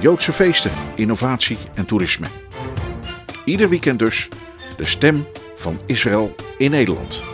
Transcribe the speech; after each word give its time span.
Joodse 0.00 0.32
feesten, 0.32 0.72
innovatie 0.96 1.58
en 1.74 1.86
toerisme. 1.86 2.26
Ieder 3.44 3.68
weekend 3.68 3.98
dus 3.98 4.28
de 4.76 4.84
stem 4.84 5.26
van 5.54 5.80
Israël 5.86 6.34
in 6.58 6.70
Nederland. 6.70 7.24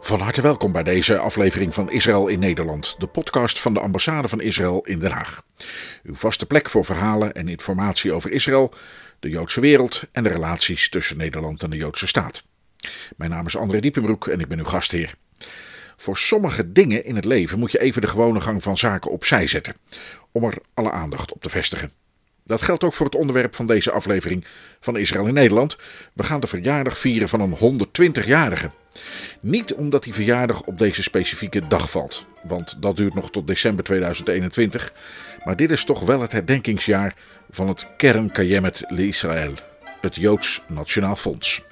Van 0.00 0.20
harte 0.20 0.40
welkom 0.40 0.72
bij 0.72 0.82
deze 0.82 1.18
aflevering 1.18 1.74
van 1.74 1.90
Israël 1.90 2.28
in 2.28 2.38
Nederland, 2.38 2.94
de 2.98 3.06
podcast 3.06 3.60
van 3.60 3.74
de 3.74 3.80
ambassade 3.80 4.28
van 4.28 4.40
Israël 4.40 4.80
in 4.80 4.98
Den 4.98 5.10
Haag. 5.10 5.42
Uw 6.02 6.14
vaste 6.14 6.46
plek 6.46 6.68
voor 6.68 6.84
verhalen 6.84 7.34
en 7.34 7.48
informatie 7.48 8.12
over 8.12 8.30
Israël, 8.30 8.74
de 9.20 9.28
Joodse 9.28 9.60
wereld 9.60 10.02
en 10.12 10.22
de 10.22 10.28
relaties 10.28 10.88
tussen 10.88 11.16
Nederland 11.16 11.62
en 11.62 11.70
de 11.70 11.76
Joodse 11.76 12.06
staat. 12.06 12.44
Mijn 13.16 13.30
naam 13.30 13.46
is 13.46 13.56
André 13.56 13.80
Diepenbroek 13.80 14.26
en 14.26 14.40
ik 14.40 14.48
ben 14.48 14.58
uw 14.58 14.64
gastheer. 14.64 15.14
Voor 16.00 16.16
sommige 16.16 16.72
dingen 16.72 17.04
in 17.04 17.16
het 17.16 17.24
leven 17.24 17.58
moet 17.58 17.72
je 17.72 17.80
even 17.80 18.00
de 18.00 18.06
gewone 18.06 18.40
gang 18.40 18.62
van 18.62 18.78
zaken 18.78 19.10
opzij 19.10 19.46
zetten, 19.46 19.74
om 20.32 20.44
er 20.44 20.56
alle 20.74 20.90
aandacht 20.90 21.32
op 21.32 21.42
te 21.42 21.50
vestigen. 21.50 21.92
Dat 22.44 22.62
geldt 22.62 22.84
ook 22.84 22.92
voor 22.92 23.06
het 23.06 23.14
onderwerp 23.14 23.54
van 23.54 23.66
deze 23.66 23.90
aflevering 23.90 24.44
van 24.80 24.96
Israël 24.96 25.26
in 25.26 25.34
Nederland. 25.34 25.76
We 26.12 26.22
gaan 26.22 26.40
de 26.40 26.46
verjaardag 26.46 26.98
vieren 26.98 27.28
van 27.28 27.40
een 27.40 27.86
120-jarige. 27.86 28.70
Niet 29.40 29.74
omdat 29.74 30.02
die 30.02 30.14
verjaardag 30.14 30.62
op 30.62 30.78
deze 30.78 31.02
specifieke 31.02 31.66
dag 31.66 31.90
valt, 31.90 32.26
want 32.42 32.76
dat 32.82 32.96
duurt 32.96 33.14
nog 33.14 33.30
tot 33.30 33.46
december 33.46 33.84
2021. 33.84 34.92
Maar 35.44 35.56
dit 35.56 35.70
is 35.70 35.84
toch 35.84 36.00
wel 36.00 36.20
het 36.20 36.32
herdenkingsjaar 36.32 37.14
van 37.50 37.68
het 37.68 37.86
Kern 37.96 38.30
Kayemet 38.30 38.84
Israël, 38.96 39.54
het 40.00 40.16
Joods 40.16 40.62
Nationaal 40.68 41.16
Fonds. 41.16 41.62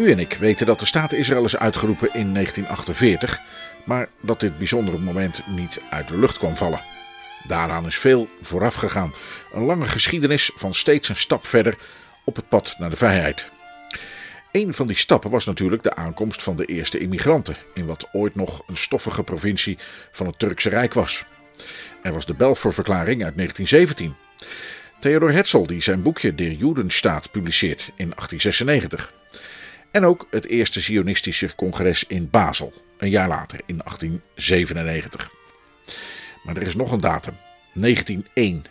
U 0.00 0.10
en 0.10 0.18
ik 0.18 0.34
weten 0.34 0.66
dat 0.66 0.78
de 0.78 0.86
staat 0.86 1.12
Israël 1.12 1.44
is 1.44 1.56
uitgeroepen 1.56 2.08
in 2.14 2.32
1948, 2.34 3.40
maar 3.84 4.08
dat 4.20 4.40
dit 4.40 4.58
bijzondere 4.58 4.98
moment 4.98 5.42
niet 5.46 5.80
uit 5.90 6.08
de 6.08 6.18
lucht 6.18 6.38
kwam 6.38 6.56
vallen. 6.56 6.82
Daaraan 7.46 7.86
is 7.86 7.98
veel 7.98 8.28
vooraf 8.40 8.74
gegaan. 8.74 9.14
Een 9.52 9.64
lange 9.64 9.84
geschiedenis 9.84 10.50
van 10.54 10.74
steeds 10.74 11.08
een 11.08 11.16
stap 11.16 11.46
verder 11.46 11.76
op 12.24 12.36
het 12.36 12.48
pad 12.48 12.74
naar 12.78 12.90
de 12.90 12.96
vrijheid. 12.96 13.50
Een 14.52 14.74
van 14.74 14.86
die 14.86 14.96
stappen 14.96 15.30
was 15.30 15.44
natuurlijk 15.44 15.82
de 15.82 15.94
aankomst 15.94 16.42
van 16.42 16.56
de 16.56 16.64
eerste 16.64 16.98
immigranten 16.98 17.56
in 17.74 17.86
wat 17.86 18.08
ooit 18.12 18.34
nog 18.34 18.62
een 18.66 18.76
stoffige 18.76 19.22
provincie 19.22 19.78
van 20.10 20.26
het 20.26 20.38
Turkse 20.38 20.68
Rijk 20.68 20.94
was. 20.94 21.24
Er 22.02 22.12
was 22.12 22.26
de 22.26 22.34
Balfour-verklaring 22.34 23.24
uit 23.24 23.36
1917. 23.36 24.16
Theodor 25.00 25.32
Herzl 25.32 25.62
die 25.62 25.82
zijn 25.82 26.02
boekje 26.02 26.34
Der 26.34 26.52
Judenstaat 26.52 27.30
publiceert 27.30 27.80
in 27.80 28.12
1896. 28.14 29.19
En 29.90 30.04
ook 30.04 30.26
het 30.30 30.46
eerste 30.46 30.80
Zionistische 30.80 31.54
congres 31.54 32.04
in 32.04 32.30
Basel, 32.30 32.72
een 32.98 33.10
jaar 33.10 33.28
later, 33.28 33.60
in 33.66 33.76
1897. 33.84 35.30
Maar 36.44 36.56
er 36.56 36.62
is 36.62 36.76
nog 36.76 36.92
een 36.92 37.00
datum, 37.00 37.36
1901. 37.74 38.64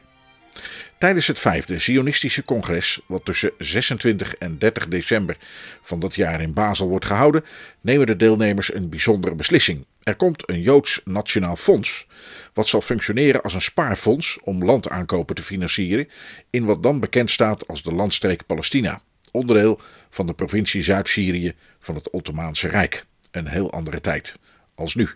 Tijdens 0.97 1.27
het 1.27 1.39
vijfde 1.39 1.77
Zionistische 1.77 2.43
congres, 2.43 2.99
wat 3.05 3.25
tussen 3.25 3.51
26 3.57 4.35
en 4.35 4.57
30 4.57 4.87
december 4.87 5.37
van 5.81 5.99
dat 5.99 6.15
jaar 6.15 6.41
in 6.41 6.53
Basel 6.53 6.87
wordt 6.87 7.05
gehouden, 7.05 7.45
nemen 7.81 8.07
de 8.07 8.15
deelnemers 8.15 8.73
een 8.73 8.89
bijzondere 8.89 9.35
beslissing. 9.35 9.85
Er 10.03 10.15
komt 10.15 10.49
een 10.49 10.61
Joods 10.61 11.01
Nationaal 11.05 11.55
Fonds, 11.55 12.07
wat 12.53 12.67
zal 12.67 12.81
functioneren 12.81 13.41
als 13.41 13.53
een 13.53 13.61
spaarfonds 13.61 14.39
om 14.43 14.65
landaankopen 14.65 15.35
te 15.35 15.43
financieren 15.43 16.09
in 16.49 16.65
wat 16.65 16.83
dan 16.83 16.99
bekend 16.99 17.29
staat 17.29 17.67
als 17.67 17.83
de 17.83 17.93
landstreek 17.93 18.45
Palestina 18.45 19.01
onderdeel 19.31 19.79
van 20.09 20.27
de 20.27 20.33
provincie 20.33 20.81
Zuid-Syrië 20.81 21.53
van 21.79 21.95
het 21.95 22.09
Ottomaanse 22.09 22.67
Rijk. 22.67 23.05
Een 23.31 23.47
heel 23.47 23.71
andere 23.71 24.01
tijd 24.01 24.35
als 24.75 24.95
nu. 24.95 25.09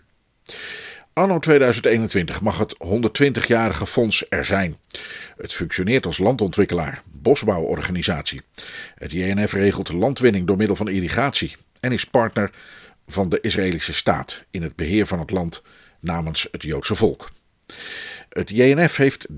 Anno 1.12 1.38
2021 1.38 2.40
mag 2.40 2.58
het 2.58 2.76
120-jarige 2.84 3.86
fonds 3.86 4.26
er 4.28 4.44
zijn. 4.44 4.76
Het 5.36 5.54
functioneert 5.54 6.06
als 6.06 6.18
landontwikkelaar, 6.18 7.02
bosbouworganisatie. 7.12 8.40
Het 8.94 9.12
JNF 9.12 9.52
regelt 9.52 9.92
landwinning 9.92 10.46
door 10.46 10.56
middel 10.56 10.76
van 10.76 10.88
irrigatie 10.88 11.56
en 11.80 11.92
is 11.92 12.04
partner 12.04 12.50
van 13.06 13.28
de 13.28 13.40
Israëlische 13.40 13.94
staat 13.94 14.44
in 14.50 14.62
het 14.62 14.76
beheer 14.76 15.06
van 15.06 15.18
het 15.18 15.30
land 15.30 15.62
namens 16.00 16.48
het 16.50 16.62
Joodse 16.62 16.94
volk. 16.94 17.30
Het 18.34 18.50
JNF 18.50 18.96
heeft 18.96 19.26
13% 19.28 19.32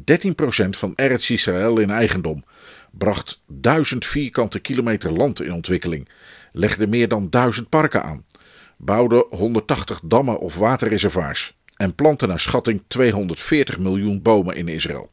van 0.71 0.93
Eretz 0.95 1.31
Israël 1.31 1.79
in 1.79 1.91
eigendom 1.91 2.45
bracht 2.91 3.43
duizend 3.47 4.07
vierkante 4.07 4.59
kilometer 4.59 5.13
land 5.13 5.43
in 5.43 5.53
ontwikkeling, 5.53 6.09
legde 6.53 6.87
meer 6.87 7.09
dan 7.09 7.31
duizend 7.31 7.69
parken 7.69 8.03
aan, 8.03 8.25
bouwde 8.77 9.27
180 9.31 10.01
dammen 10.05 10.39
of 10.39 10.57
waterreservoirs 10.57 11.57
en 11.77 11.95
plantte 11.95 12.27
naar 12.27 12.41
schatting 12.41 12.83
240 12.87 13.79
miljoen 13.79 14.23
bomen 14.23 14.57
in 14.57 14.69
Israël. 14.69 15.11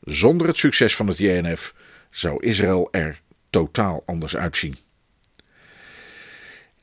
Zonder 0.00 0.46
het 0.46 0.56
succes 0.56 0.96
van 0.96 1.06
het 1.06 1.18
JNF 1.18 1.74
zou 2.10 2.44
Israël 2.44 2.88
er 2.90 3.20
totaal 3.50 4.02
anders 4.06 4.36
uitzien. 4.36 4.76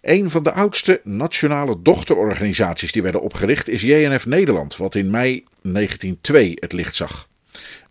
Een 0.03 0.29
van 0.29 0.43
de 0.43 0.51
oudste 0.51 1.01
nationale 1.03 1.81
dochterorganisaties 1.81 2.91
die 2.91 3.01
werden 3.01 3.21
opgericht 3.21 3.69
is 3.69 3.81
JNF 3.81 4.25
Nederland, 4.25 4.77
wat 4.77 4.95
in 4.95 5.11
mei 5.11 5.43
1902 5.61 6.57
het 6.59 6.73
licht 6.73 6.95
zag. 6.95 7.27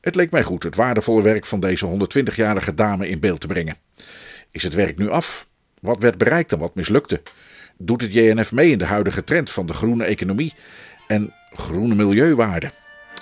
Het 0.01 0.15
leek 0.15 0.31
mij 0.31 0.43
goed 0.43 0.63
het 0.63 0.77
waardevolle 0.77 1.23
werk 1.23 1.47
van 1.47 1.61
deze 1.61 1.87
120-jarige 1.87 2.75
dame 2.75 3.09
in 3.09 3.21
beeld 3.21 3.41
te 3.41 3.47
brengen. 3.47 3.77
Is 4.51 4.63
het 4.63 4.75
werk 4.75 4.99
nu 4.99 5.09
af? 5.09 5.47
Wat 5.81 6.03
werd 6.03 6.19
bereikt 6.19 6.53
en 6.53 6.59
wat 6.59 6.75
mislukte? 6.75 7.23
Doet 7.79 8.01
het 8.01 8.13
JNF 8.13 8.53
mee 8.53 8.71
in 8.71 8.79
de 8.79 8.85
huidige 8.85 9.25
trend 9.25 9.51
van 9.51 9.67
de 9.67 9.73
groene 9.73 10.05
economie 10.05 10.53
en 11.07 11.35
groene 11.53 11.95
milieuwaarden? 11.95 12.73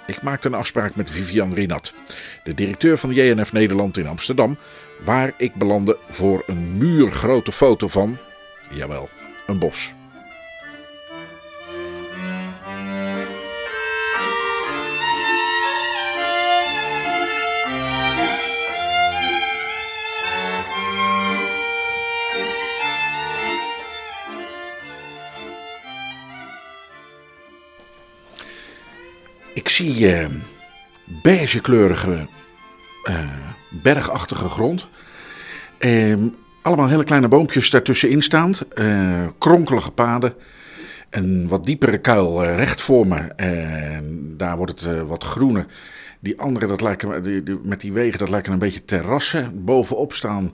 Ik 0.07 0.23
maakte 0.23 0.49
een 0.49 0.55
afspraak 0.55 0.95
met 0.95 1.11
Vivian 1.11 1.55
Rinat, 1.55 1.95
de 2.45 2.55
directeur 2.55 2.99
van 2.99 3.15
JNF 3.15 3.53
Nederland 3.53 3.97
in 3.97 4.07
Amsterdam, 4.07 4.59
waar 5.05 5.33
ik 5.37 5.55
belandde 5.55 5.99
voor 6.09 6.43
een 6.47 6.79
muurgrote 6.79 7.53
foto 7.53 7.89
van, 7.89 8.19
jawel, 8.71 9.09
een 9.47 9.59
bos. 9.59 9.93
Ik 29.55 29.69
zie 29.69 29.99
uh, 29.99 30.27
beigekleurige, 31.23 32.29
uh, 33.05 33.19
bergachtige 33.71 34.49
grond. 34.49 34.89
Uh, 35.79 36.17
allemaal 36.63 36.89
hele 36.89 37.05
kleine 37.05 37.29
boompjes 37.29 37.71
daartussenin 37.71 38.23
staand. 38.23 38.63
kronkelige 39.39 39.91
paden. 39.91 40.35
Een 41.11 41.49
wat 41.49 41.65
diepere 41.65 41.99
kuil 41.99 42.45
recht 42.45 42.83
voor 42.83 43.07
me. 43.07 43.19
En 43.37 44.35
daar 44.37 44.57
wordt 44.57 44.81
het 44.81 45.07
wat 45.07 45.25
groener. 45.25 45.67
Die 46.21 46.41
andere, 46.41 46.67
dat 46.67 46.81
lijken, 46.81 47.23
die, 47.23 47.43
die, 47.43 47.61
met 47.63 47.81
die 47.81 47.93
wegen, 47.93 48.19
dat 48.19 48.31
lijken 48.31 48.53
een 48.53 48.59
beetje 48.59 48.85
terrassen. 48.85 49.65
Bovenop 49.65 50.13
staan 50.13 50.53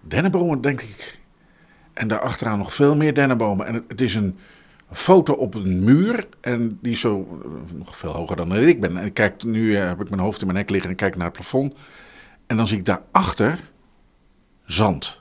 dennenbomen, 0.00 0.60
denk 0.60 0.80
ik. 0.80 1.20
En 1.92 2.08
daarachteraan 2.08 2.58
nog 2.58 2.74
veel 2.74 2.96
meer 2.96 3.14
dennenbomen. 3.14 3.66
En 3.66 3.84
het, 3.88 4.00
is 4.00 4.14
een 4.14 4.38
foto 4.90 5.32
op 5.32 5.54
een 5.54 5.84
muur. 5.84 6.26
En 6.40 6.78
die 6.82 6.92
is 6.92 7.00
zo 7.00 7.40
nog 7.74 7.96
veel 7.96 8.12
hoger 8.12 8.36
dan 8.36 8.56
ik 8.56 8.80
ben. 8.80 8.96
En 8.96 9.04
ik 9.04 9.14
kijk, 9.14 9.44
nu 9.44 9.76
heb 9.76 10.00
ik 10.00 10.08
mijn 10.08 10.22
hoofd 10.22 10.40
in 10.40 10.46
mijn 10.46 10.58
nek 10.58 10.70
liggen 10.70 10.90
en 10.90 10.96
kijk 10.96 11.16
naar 11.16 11.26
het 11.26 11.34
plafond. 11.34 11.74
En 12.46 12.56
dan 12.56 12.66
zie 12.66 12.78
ik 12.78 12.84
daarachter 12.84 13.71
zand. 14.72 15.20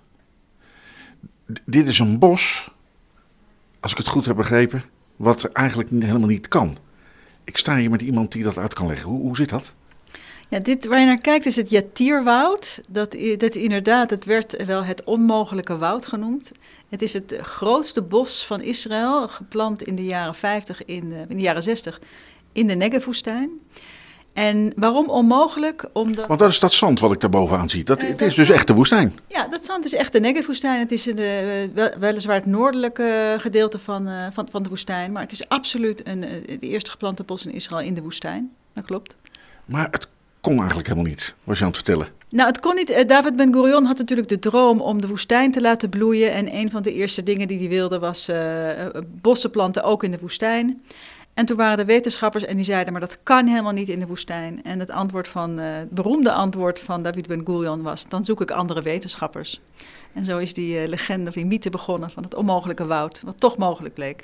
Dit 1.66 1.88
is 1.88 2.00
een 2.00 2.20
bos 2.20 2.70
als 3.80 3.92
ik 3.92 3.98
het 3.98 4.08
goed 4.08 4.26
heb 4.26 4.36
begrepen, 4.36 4.84
wat 5.16 5.44
eigenlijk 5.44 5.90
helemaal 5.90 6.28
niet 6.28 6.48
kan. 6.48 6.78
Ik 7.44 7.58
sta 7.58 7.78
hier 7.78 7.90
met 7.90 8.02
iemand 8.02 8.32
die 8.32 8.44
dat 8.44 8.58
uit 8.58 8.74
kan 8.74 8.88
leggen. 8.88 9.10
Hoe, 9.10 9.22
hoe 9.22 9.36
zit 9.36 9.50
dat? 9.50 9.74
Ja, 10.50 10.60
dit 10.60 10.86
waar 10.86 11.00
je 11.00 11.06
naar 11.06 11.22
kijkt 11.22 11.46
is 11.46 11.56
het 11.56 11.70
Yatirwoud. 11.70 12.82
Dat, 12.88 13.16
dat 13.38 13.56
inderdaad, 13.56 14.10
het 14.10 14.26
werd 14.26 14.66
wel 14.66 14.84
het 14.84 15.04
onmogelijke 15.04 15.78
woud 15.78 16.08
genoemd. 16.08 16.52
Het 16.90 17.02
is 17.02 17.14
het 17.14 17.38
grootste 17.42 18.02
bos 18.02 18.46
van 18.46 18.62
Israël, 18.62 19.28
geplant 19.28 19.84
in 19.84 19.96
de 19.96 20.06
jaren 20.06 20.36
50, 20.36 20.86
in 20.86 21.10
de, 21.10 21.26
in 21.28 21.36
de 21.36 21.42
jaren 21.42 21.64
60 21.64 22.00
in 22.52 22.68
de 22.68 22.76
Negev-woestijn. 22.76 23.50
En 24.34 24.74
waarom 24.76 25.10
onmogelijk? 25.10 25.86
Omdat... 25.94 26.28
Want 26.28 26.40
dat 26.40 26.50
is 26.50 26.60
dat 26.60 26.74
zand 26.74 27.00
wat 27.00 27.12
ik 27.12 27.20
daar 27.20 27.30
bovenaan 27.30 27.70
zie. 27.70 27.84
Dat, 27.84 28.02
het 28.02 28.22
is 28.22 28.36
dus 28.36 28.50
echt 28.50 28.68
de 28.68 28.74
woestijn. 28.74 29.20
Ja, 29.28 29.48
dat 29.48 29.66
zand 29.66 29.86
is 29.86 29.94
echt 29.94 30.12
de 30.12 30.20
Negev-woestijn. 30.20 30.80
Het 30.80 30.92
is 30.92 31.04
de, 31.04 31.94
weliswaar 32.00 32.36
het 32.36 32.46
noordelijke 32.46 33.36
gedeelte 33.40 33.80
van, 33.80 34.08
uh, 34.08 34.26
van, 34.32 34.48
van 34.52 34.64
de 34.64 34.70
woestijn. 34.70 35.12
Maar 35.12 35.22
het 35.22 35.32
is 35.32 35.50
absoluut 35.50 36.08
een, 36.08 36.22
de 36.46 36.60
eerste 36.60 36.92
geplante 36.92 37.24
bos 37.24 37.46
in 37.46 37.52
Israël 37.52 37.86
in 37.88 37.94
de 37.94 38.02
woestijn. 38.02 38.52
Dat 38.74 38.86
klopt. 38.86 39.16
Maar 39.66 39.88
het 39.92 40.08
kon 40.42 40.58
eigenlijk 40.58 40.88
helemaal 40.88 41.10
niet, 41.10 41.36
was 41.44 41.58
je 41.58 41.64
aan 41.64 41.70
het 41.70 41.78
vertellen. 41.78 42.08
Nou, 42.30 42.48
het 42.48 42.60
kon 42.60 42.76
niet. 42.76 43.04
David 43.08 43.36
Ben 43.36 43.54
Gurion 43.54 43.86
had 43.86 43.98
natuurlijk 43.98 44.30
de 44.30 44.40
droom 44.40 44.82
om 44.82 45.02
de 45.02 45.08
woestijn 45.08 45.52
te 45.52 45.62
laten 45.62 45.90
bloeien. 45.90 46.34
En 46.34 46.56
een 46.56 46.72
van 46.72 46.82
de 46.82 46.94
eerste 46.94 47.24
dingen 47.24 47.48
die 47.48 47.60
hij 47.60 47.68
wilde 47.68 48.00
was 48.00 48.30
uh, 48.30 48.70
bossen 49.08 49.50
planten, 49.50 49.84
ook 49.84 50.04
in 50.04 50.12
de 50.12 50.20
woestijn. 50.20 50.82
En 51.42 51.48
toen 51.48 51.58
waren 51.58 51.80
er 51.80 51.86
wetenschappers 51.86 52.46
en 52.46 52.56
die 52.56 52.66
zeiden, 52.66 52.92
maar 52.92 53.02
dat 53.02 53.20
kan 53.24 53.48
helemaal 53.48 53.72
niet 53.72 53.90
in 53.90 54.00
de 54.00 54.06
woestijn. 54.08 54.64
En 54.64 54.80
het 54.80 54.92
antwoord 54.92 55.28
van, 55.28 55.60
uh, 55.60 55.66
het 55.66 55.90
beroemde 55.90 56.32
antwoord 56.32 56.80
van 56.80 57.04
David 57.04 57.28
Ben 57.28 57.42
Gurion 57.46 57.82
was, 57.82 58.08
dan 58.10 58.26
zoek 58.26 58.42
ik 58.42 58.52
andere 58.52 58.82
wetenschappers. 58.82 59.62
En 60.14 60.26
zo 60.26 60.38
is 60.38 60.54
die 60.54 60.82
uh, 60.82 60.88
legende 60.88 61.28
of 61.28 61.34
die 61.34 61.46
mythe 61.46 61.70
begonnen 61.70 62.12
van 62.12 62.24
het 62.24 62.36
onmogelijke 62.36 62.86
woud, 62.86 63.22
wat 63.26 63.40
toch 63.40 63.58
mogelijk 63.58 63.94
bleek. 63.94 64.18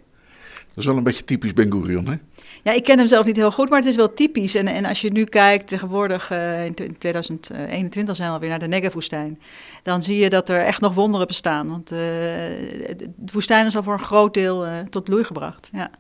Dat 0.68 0.78
is 0.78 0.86
wel 0.86 0.98
een 0.98 1.04
beetje 1.04 1.24
typisch 1.24 1.54
Ben 1.54 1.72
Gurion, 1.72 2.08
hè? 2.08 2.16
Ja, 2.64 2.72
ik 2.72 2.84
ken 2.84 2.98
hem 2.98 3.08
zelf 3.08 3.26
niet 3.26 3.36
heel 3.36 3.52
goed, 3.52 3.70
maar 3.70 3.80
het 3.80 3.88
is 3.88 3.96
wel 3.96 4.14
typisch. 4.14 4.56
En, 4.56 4.68
en 4.68 4.86
als 4.86 5.02
je 5.02 5.12
nu 5.12 5.24
kijkt, 5.24 5.68
tegenwoordig 5.68 6.32
uh, 6.32 6.66
in 6.66 6.74
2021 6.98 8.16
zijn 8.16 8.28
we 8.28 8.34
alweer 8.34 8.50
naar 8.50 8.60
de 8.60 8.68
Negev-woestijn. 8.68 9.40
Dan 9.84 10.04
zie 10.04 10.18
je 10.18 10.30
dat 10.30 10.50
er 10.50 10.66
echt 10.66 10.82
nog 10.82 10.94
wonderen 10.94 11.28
bestaan. 11.28 11.70
Want 11.70 11.88
de 11.88 13.10
woestijn 13.32 13.66
is 13.66 13.76
al 13.76 13.84
voor 13.84 13.94
een 13.94 14.00
groot 14.00 14.34
deel 14.34 14.66
tot 14.90 15.04
bloei 15.04 15.24
gebracht. 15.24 15.70
Ja. 15.72 15.92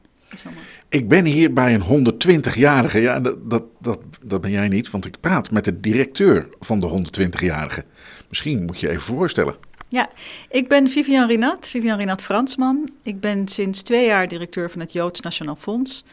Ik 0.89 1.07
ben 1.07 1.25
hier 1.25 1.53
bij 1.53 1.74
een 1.74 2.13
120-jarige. 2.13 3.00
Ja, 3.00 3.19
dat, 3.19 3.50
dat, 3.50 3.63
dat, 3.79 4.00
dat 4.24 4.41
ben 4.41 4.51
jij 4.51 4.68
niet, 4.68 4.89
want 4.89 5.06
ik 5.06 5.19
praat 5.19 5.51
met 5.51 5.65
de 5.65 5.79
directeur 5.79 6.47
van 6.59 6.79
de 6.79 7.03
120-jarige. 7.21 7.85
Misschien 8.29 8.65
moet 8.65 8.79
je 8.79 8.89
even 8.89 9.01
voorstellen. 9.01 9.56
Ja, 9.89 10.09
ik 10.50 10.68
ben 10.68 10.88
Vivian 10.88 11.27
Rinat, 11.27 11.69
Vivian 11.69 11.97
Rinat 11.97 12.21
Fransman. 12.21 12.89
Ik 13.03 13.19
ben 13.19 13.47
sinds 13.47 13.81
twee 13.81 14.06
jaar 14.06 14.27
directeur 14.27 14.71
van 14.71 14.79
het 14.79 14.94
Joods 14.94 15.19
Nationaal 15.19 15.56
Fonds. 15.56 16.06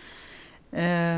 Uh, 0.71 1.17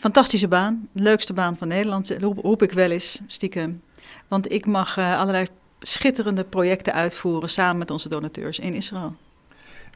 fantastische 0.00 0.48
baan, 0.48 0.88
leukste 0.92 1.32
baan 1.32 1.56
van 1.58 1.68
Nederland, 1.68 2.14
roep, 2.18 2.38
roep 2.38 2.62
ik 2.62 2.72
wel 2.72 2.90
eens, 2.90 3.20
stiekem. 3.26 3.82
Want 4.28 4.52
ik 4.52 4.66
mag 4.66 4.96
uh, 4.98 5.18
allerlei 5.18 5.46
schitterende 5.80 6.44
projecten 6.44 6.92
uitvoeren 6.92 7.48
samen 7.48 7.78
met 7.78 7.90
onze 7.90 8.08
donateurs 8.08 8.58
in 8.58 8.74
Israël. 8.74 9.16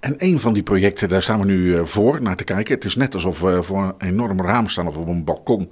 En 0.00 0.14
een 0.18 0.40
van 0.40 0.52
die 0.52 0.62
projecten, 0.62 1.08
daar 1.08 1.22
staan 1.22 1.40
we 1.40 1.46
nu 1.46 1.58
uh, 1.58 1.84
voor 1.84 2.22
naar 2.22 2.36
te 2.36 2.44
kijken. 2.44 2.74
Het 2.74 2.84
is 2.84 2.96
net 2.96 3.14
alsof 3.14 3.40
we 3.40 3.62
voor 3.62 3.82
een 3.82 4.08
enorm 4.08 4.40
raam 4.40 4.68
staan 4.68 4.86
of 4.86 4.96
op 4.96 5.08
een 5.08 5.24
balkon. 5.24 5.70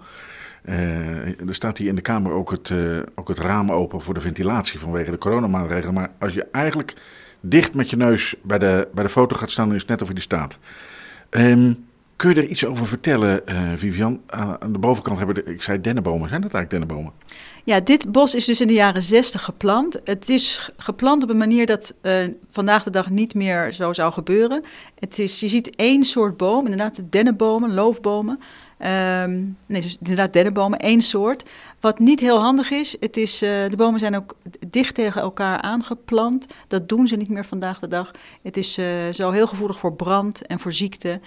Uh, 0.64 1.26
er 1.26 1.54
staat 1.54 1.78
hier 1.78 1.88
in 1.88 1.94
de 1.94 2.00
kamer 2.00 2.32
ook 2.32 2.50
het, 2.50 2.68
uh, 2.68 2.98
ook 3.14 3.28
het 3.28 3.38
raam 3.38 3.72
open 3.72 4.00
voor 4.00 4.14
de 4.14 4.20
ventilatie 4.20 4.78
vanwege 4.78 5.10
de 5.10 5.18
coronamaatregelen. 5.18 5.94
Maar 5.94 6.10
als 6.18 6.32
je 6.32 6.46
eigenlijk 6.52 6.94
dicht 7.40 7.74
met 7.74 7.90
je 7.90 7.96
neus 7.96 8.34
bij 8.42 8.58
de, 8.58 8.88
bij 8.94 9.04
de 9.04 9.10
foto 9.10 9.36
gaat 9.36 9.50
staan, 9.50 9.66
dan 9.66 9.74
is 9.74 9.80
het 9.80 9.90
net 9.90 10.02
of 10.02 10.08
je 10.08 10.14
die 10.14 10.22
staat. 10.22 10.58
Um, 11.30 11.86
kun 12.24 12.34
je 12.34 12.42
er 12.42 12.48
iets 12.48 12.66
over 12.66 12.86
vertellen, 12.86 13.42
Vivian? 13.76 14.20
Aan, 14.26 14.72
de 14.72 14.78
bovenkant 14.78 15.18
hebben 15.18 15.46
ik 15.46 15.62
zei 15.62 15.80
dennenbomen. 15.80 16.28
Zijn 16.28 16.40
dat 16.40 16.54
eigenlijk 16.54 16.70
dennenbomen? 16.70 17.12
Ja, 17.64 17.80
dit 17.80 18.12
bos 18.12 18.34
is 18.34 18.44
dus 18.44 18.60
in 18.60 18.66
de 18.66 18.72
jaren 18.72 19.02
60 19.02 19.44
geplant. 19.44 20.00
Het 20.04 20.28
is 20.28 20.70
geplant 20.76 21.22
op 21.22 21.30
een 21.30 21.36
manier 21.36 21.66
dat 21.66 21.94
uh, 22.02 22.12
vandaag 22.48 22.82
de 22.82 22.90
dag 22.90 23.10
niet 23.10 23.34
meer 23.34 23.72
zo 23.72 23.92
zou 23.92 24.12
gebeuren. 24.12 24.64
Het 24.98 25.18
is, 25.18 25.40
je 25.40 25.48
ziet 25.48 25.76
één 25.76 26.04
soort 26.04 26.36
boom, 26.36 26.64
inderdaad 26.64 27.02
dennenbomen, 27.10 27.74
loofbomen. 27.74 28.38
Um, 28.78 29.56
nee, 29.66 29.82
dus 29.82 29.96
inderdaad 29.98 30.32
dennenbomen, 30.32 30.78
één 30.78 31.00
soort. 31.00 31.50
Wat 31.80 31.98
niet 31.98 32.20
heel 32.20 32.40
handig 32.40 32.70
is, 32.70 32.96
het 33.00 33.16
is 33.16 33.42
uh, 33.42 33.50
de 33.50 33.76
bomen 33.76 34.00
zijn 34.00 34.16
ook 34.16 34.36
dicht 34.68 34.94
tegen 34.94 35.20
elkaar 35.20 35.60
aangeplant. 35.60 36.46
Dat 36.68 36.88
doen 36.88 37.06
ze 37.06 37.16
niet 37.16 37.28
meer 37.28 37.44
vandaag 37.44 37.78
de 37.78 37.88
dag. 37.88 38.10
Het 38.42 38.56
is 38.56 38.78
zo 39.12 39.30
heel 39.30 39.46
gevoelig 39.46 39.78
voor 39.78 39.94
brand 39.94 40.46
en 40.46 40.58
voor 40.58 40.72
ziekte. 40.72 41.20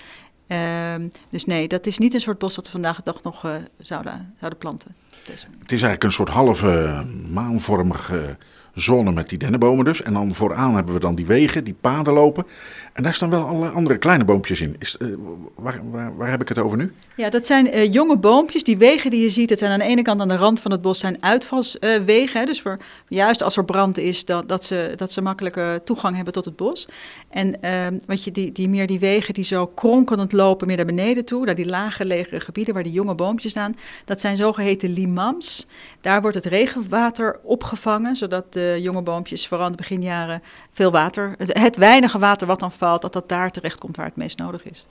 Um, 0.47 1.11
dus 1.29 1.45
nee, 1.45 1.67
dat 1.67 1.85
is 1.85 1.97
niet 1.97 2.13
een 2.13 2.19
soort 2.19 2.37
bos 2.37 2.55
wat 2.55 2.65
we 2.65 2.71
vandaag 2.71 2.95
de 2.95 3.03
dag 3.03 3.23
nog 3.23 3.47
zouden, 3.77 4.33
zouden 4.39 4.59
planten. 4.59 4.95
Het 5.31 5.71
is 5.71 5.81
eigenlijk 5.81 6.03
een 6.03 6.11
soort 6.11 6.29
halve 6.29 7.03
maanvormige 7.29 8.37
zone 8.79 9.11
met 9.11 9.29
die 9.29 9.37
dennenbomen 9.37 9.85
dus. 9.85 10.01
En 10.01 10.13
dan 10.13 10.35
vooraan 10.35 10.75
hebben 10.75 10.93
we 10.93 10.99
dan 10.99 11.15
die 11.15 11.25
wegen, 11.25 11.63
die 11.63 11.75
paden 11.81 12.13
lopen. 12.13 12.45
En 12.93 13.03
daar 13.03 13.13
staan 13.13 13.29
wel 13.29 13.45
alle 13.45 13.69
andere 13.69 13.97
kleine 13.97 14.25
boompjes 14.25 14.61
in. 14.61 14.75
Is, 14.79 14.97
uh, 14.99 15.15
waar, 15.55 15.81
waar, 16.17 16.29
heb 16.29 16.41
ik 16.41 16.49
het 16.49 16.59
over 16.59 16.77
nu? 16.77 16.93
Ja, 17.15 17.29
dat 17.29 17.45
zijn 17.45 17.67
uh, 17.67 17.93
jonge 17.93 18.17
boompjes. 18.17 18.63
Die 18.63 18.77
wegen 18.77 19.11
die 19.11 19.21
je 19.21 19.29
ziet, 19.29 19.49
het 19.49 19.59
zijn 19.59 19.71
aan 19.71 19.79
de 19.79 19.85
ene 19.85 20.01
kant 20.01 20.21
aan 20.21 20.27
de 20.27 20.35
rand 20.35 20.59
van 20.59 20.71
het 20.71 20.81
bos 20.81 20.99
zijn 20.99 21.23
uitvalswegen. 21.23 22.45
Dus 22.45 22.61
voor, 22.61 22.77
juist 23.07 23.43
als 23.43 23.57
er 23.57 23.65
brand 23.65 23.97
is, 23.97 24.25
dat, 24.25 24.49
dat, 24.49 24.65
ze, 24.65 24.93
dat 24.95 25.11
ze 25.11 25.21
makkelijke 25.21 25.81
toegang 25.83 26.15
hebben 26.15 26.33
tot 26.33 26.45
het 26.45 26.55
bos. 26.55 26.87
En 27.29 27.61
ehm, 27.61 27.99
wat 28.05 28.23
je, 28.23 28.31
die, 28.31 28.51
die 28.51 28.69
meer 28.69 28.87
die 28.87 28.99
wegen 28.99 29.33
die 29.33 29.43
zo 29.43 29.67
kronkelend 29.67 30.31
lopen 30.31 30.67
meer 30.67 30.75
naar 30.75 30.85
beneden 30.85 31.25
toe. 31.25 31.45
Naar 31.45 31.55
die 31.55 31.69
lage 31.69 32.05
legere 32.05 32.39
gebieden 32.39 32.73
waar 32.73 32.83
die 32.83 32.91
jonge 32.91 33.15
boompjes 33.15 33.51
staan. 33.51 33.75
Dat 34.05 34.21
zijn 34.21 34.37
zogeheten 34.37 34.89
limams. 34.93 35.67
Daar 36.01 36.21
wordt 36.21 36.35
het 36.35 36.45
regenwater 36.45 37.39
opgevangen, 37.43 38.15
zodat 38.15 38.53
de 38.53 38.66
jonge 38.81 39.01
boompjes 39.01 39.47
vooral 39.47 39.65
in 39.65 39.71
de 39.71 39.77
beginjaren 39.77 40.43
veel 40.71 40.91
water, 40.91 41.35
het, 41.37 41.59
het 41.59 41.77
weinige 41.77 42.19
water 42.19 42.47
wat 42.47 42.59
dan 42.59 42.71
valt, 42.71 43.01
dat 43.01 43.13
dat 43.13 43.29
daar 43.29 43.51
terecht 43.51 43.79
komt 43.79 43.95
waar 43.95 44.05
het 44.05 44.15
meest 44.15 44.37
nodig 44.37 44.63
is. 44.63 44.85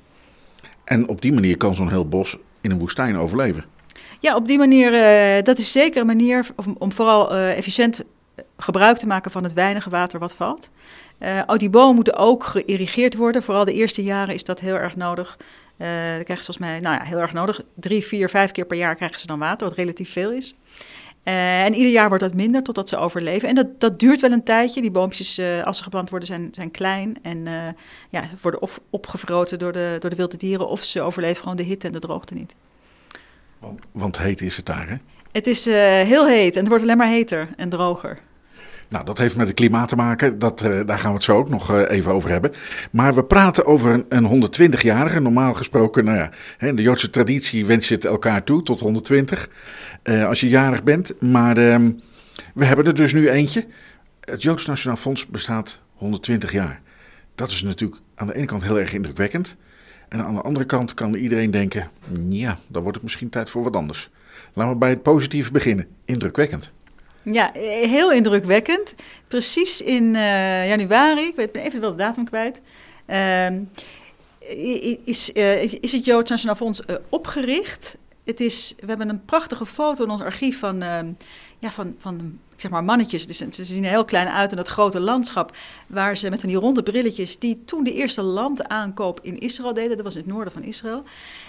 En 0.85 1.09
op 1.09 1.21
die 1.21 1.33
manier 1.33 1.57
kan 1.57 1.75
zo'n 1.75 1.89
heel 1.89 2.09
bos 2.09 2.37
in 2.61 2.71
een 2.71 2.79
woestijn 2.79 3.17
overleven? 3.17 3.65
Ja, 4.21 4.35
op 4.35 4.47
die 4.47 4.59
manier, 4.59 4.93
uh, 4.93 5.43
dat 5.43 5.59
is 5.59 5.73
zeker 5.73 6.01
een 6.01 6.07
manier 6.07 6.47
om, 6.57 6.77
om 6.79 6.93
vooral 6.93 7.33
uh, 7.33 7.57
efficiënt 7.57 8.05
gebruik 8.57 8.97
te 8.97 9.07
maken 9.07 9.31
van 9.31 9.43
het 9.43 9.53
weinige 9.53 9.91
water 9.91 10.19
wat 10.19 10.33
valt. 10.33 10.71
Uh, 11.19 11.41
oh, 11.47 11.57
die 11.57 11.71
bomen 11.71 11.95
moeten 11.95 12.17
ook 12.17 12.45
geïrrigeerd 12.45 13.17
worden. 13.17 13.43
Vooral 13.43 13.65
de 13.65 13.73
eerste 13.73 14.03
jaren 14.03 14.35
is 14.35 14.45
dat 14.45 14.61
heel 14.61 14.75
erg 14.75 14.97
nodig. 14.97 15.37
Uh, 15.39 15.87
dan 15.89 16.25
krijgen 16.25 16.45
ze 16.45 16.53
volgens 16.53 16.59
mij, 16.59 16.81
nou 16.81 16.95
ja, 16.95 17.03
heel 17.03 17.19
erg 17.19 17.33
nodig. 17.33 17.61
Drie, 17.75 18.05
vier, 18.05 18.29
vijf 18.29 18.51
keer 18.51 18.65
per 18.65 18.77
jaar 18.77 18.95
krijgen 18.95 19.21
ze 19.21 19.27
dan 19.27 19.39
water, 19.39 19.69
wat 19.69 19.77
relatief 19.77 20.13
veel 20.13 20.33
is. 20.33 20.55
Uh, 21.29 21.65
en 21.65 21.75
ieder 21.75 21.93
jaar 21.93 22.09
wordt 22.09 22.23
dat 22.23 22.35
minder 22.35 22.63
totdat 22.63 22.89
ze 22.89 22.97
overleven. 22.97 23.49
En 23.49 23.55
dat, 23.55 23.81
dat 23.81 23.99
duurt 23.99 24.21
wel 24.21 24.33
een 24.33 24.45
tijdje. 24.45 24.81
Die 24.81 24.91
boompjes, 24.91 25.39
uh, 25.39 25.63
als 25.63 25.77
ze 25.77 25.83
geplant 25.83 26.11
worden, 26.11 26.29
zijn, 26.29 26.49
zijn 26.53 26.71
klein. 26.71 27.17
En 27.23 27.47
uh, 27.47 27.53
ja, 28.11 28.25
worden 28.43 28.63
of 28.63 28.81
opgevroten 28.91 29.59
door 29.59 29.73
de, 29.73 29.97
door 29.99 30.11
de 30.11 30.17
wilde 30.17 30.37
dieren... 30.37 30.69
of 30.69 30.85
ze 30.85 31.01
overleven 31.01 31.43
gewoon 31.43 31.57
de 31.57 31.63
hitte 31.63 31.87
en 31.87 31.93
de 31.93 31.99
droogte 31.99 32.35
niet. 32.35 32.55
Want, 33.59 33.81
want 33.93 34.19
heet 34.19 34.41
is 34.41 34.57
het 34.57 34.67
daar, 34.67 34.89
hè? 34.89 34.97
Het 35.33 35.47
is 35.47 35.65
heel 35.65 36.27
heet 36.27 36.55
en 36.55 36.61
het 36.61 36.69
wordt 36.69 36.83
alleen 36.83 36.97
maar 36.97 37.09
heter 37.09 37.49
en 37.57 37.69
droger. 37.69 38.21
Nou, 38.89 39.05
dat 39.05 39.19
heeft 39.19 39.37
met 39.37 39.47
het 39.47 39.57
klimaat 39.57 39.89
te 39.89 39.97
maken. 39.97 40.39
Dat, 40.39 40.63
uh, 40.63 40.81
daar 40.87 40.99
gaan 40.99 41.11
we 41.11 41.17
het 41.17 41.25
zo 41.25 41.37
ook 41.37 41.49
nog 41.49 41.73
uh, 41.73 41.91
even 41.91 42.13
over 42.13 42.31
hebben. 42.31 42.53
Maar 42.91 43.15
we 43.15 43.25
praten 43.25 43.67
over 43.67 43.93
een, 43.93 44.07
een 44.09 44.51
120-jarige. 44.51 45.21
Normaal 45.21 45.55
gesproken, 45.55 46.05
nou 46.05 46.17
ja, 46.17 46.31
hè, 46.59 46.75
de 46.75 46.83
Joodse 46.83 47.11
traditie 47.11 47.67
wens 47.67 47.89
je 47.89 47.95
het 47.95 48.05
elkaar 48.05 48.45
toe 48.45 48.63
tot 48.63 48.81
120. 48.81 49.49
Uh, 50.03 50.27
als 50.27 50.41
je 50.41 50.49
jarig 50.49 50.83
bent. 50.83 51.21
Maar 51.21 51.57
ehm, 51.57 51.93
we 52.55 52.65
hebben 52.65 52.87
er 52.87 52.95
dus 52.95 53.13
nu 53.13 53.31
eentje. 53.31 53.67
Het 54.21 54.43
Joods 54.43 54.67
Nationaal 54.67 54.97
Fonds 54.97 55.27
bestaat 55.27 55.81
120 55.95 56.53
jaar. 56.53 56.81
Dat 57.35 57.51
is 57.51 57.63
natuurlijk 57.63 58.01
aan 58.15 58.27
de 58.27 58.35
ene 58.35 58.47
kant 58.47 58.63
heel 58.63 58.79
erg 58.79 58.93
indrukwekkend. 58.93 59.57
En 60.09 60.25
aan 60.25 60.35
de 60.35 60.41
andere 60.41 60.65
kant 60.65 60.95
kan 60.95 61.15
iedereen 61.15 61.51
denken: 61.51 61.91
ja, 62.29 62.59
dan 62.69 62.83
wordt 62.83 62.97
het 62.97 63.05
misschien 63.05 63.29
tijd 63.29 63.51
voor 63.51 63.63
wat 63.63 63.77
anders. 63.77 64.11
Laten 64.53 64.73
we 64.73 64.79
bij 64.79 64.91
het 64.91 65.03
positieve 65.03 65.53
beginnen. 65.53 65.87
Indrukwekkend. 66.05 66.73
Ja, 67.33 67.51
heel 67.55 68.13
indrukwekkend. 68.13 68.95
Precies 69.29 69.81
in 69.81 70.05
uh, 70.15 70.69
januari, 70.69 71.33
ik 71.37 71.53
ben 71.53 71.63
even 71.63 71.81
wel 71.81 71.91
de 71.91 71.97
datum 71.97 72.25
kwijt, 72.25 72.61
uh, 73.07 73.47
is, 75.05 75.31
uh, 75.35 75.63
is 75.63 75.93
het 75.93 76.05
Joods 76.05 76.31
Nationaal 76.31 76.57
Fonds 76.57 76.83
opgericht. 77.09 77.99
Het 78.25 78.41
is, 78.41 78.75
we 78.81 78.87
hebben 78.87 79.09
een 79.09 79.25
prachtige 79.25 79.67
foto 79.67 80.05
in 80.05 80.11
ons 80.11 80.21
archief 80.21 80.59
van, 80.59 80.83
ehm, 80.83 81.07
ja, 81.59 81.71
van, 81.71 81.95
van 81.99 82.39
zeg 82.57 82.71
maar 82.71 82.85
mannetjes. 82.85 83.27
Dus 83.27 83.37
ze 83.37 83.65
zien 83.65 83.85
er 83.85 83.91
heel 83.91 84.05
klein 84.05 84.29
uit 84.29 84.51
in 84.51 84.57
dat 84.57 84.69
grote 84.69 85.01
landschap. 85.01 85.57
Waar 85.87 86.17
ze 86.17 86.31
met 86.31 86.41
van 86.41 86.49
die 86.49 86.59
ronde 86.59 86.83
brilletjes, 86.83 87.39
die 87.39 87.65
toen 87.65 87.85
de 87.85 87.93
eerste 87.93 88.23
landaankoop 88.23 89.21
in 89.23 89.39
Israël 89.39 89.75
deden. 89.75 89.97
Dat 89.97 90.05
was 90.05 90.17
in 90.17 90.23
het 90.23 90.33
noorden 90.33 90.53
van 90.53 90.63
Israël. 90.63 91.03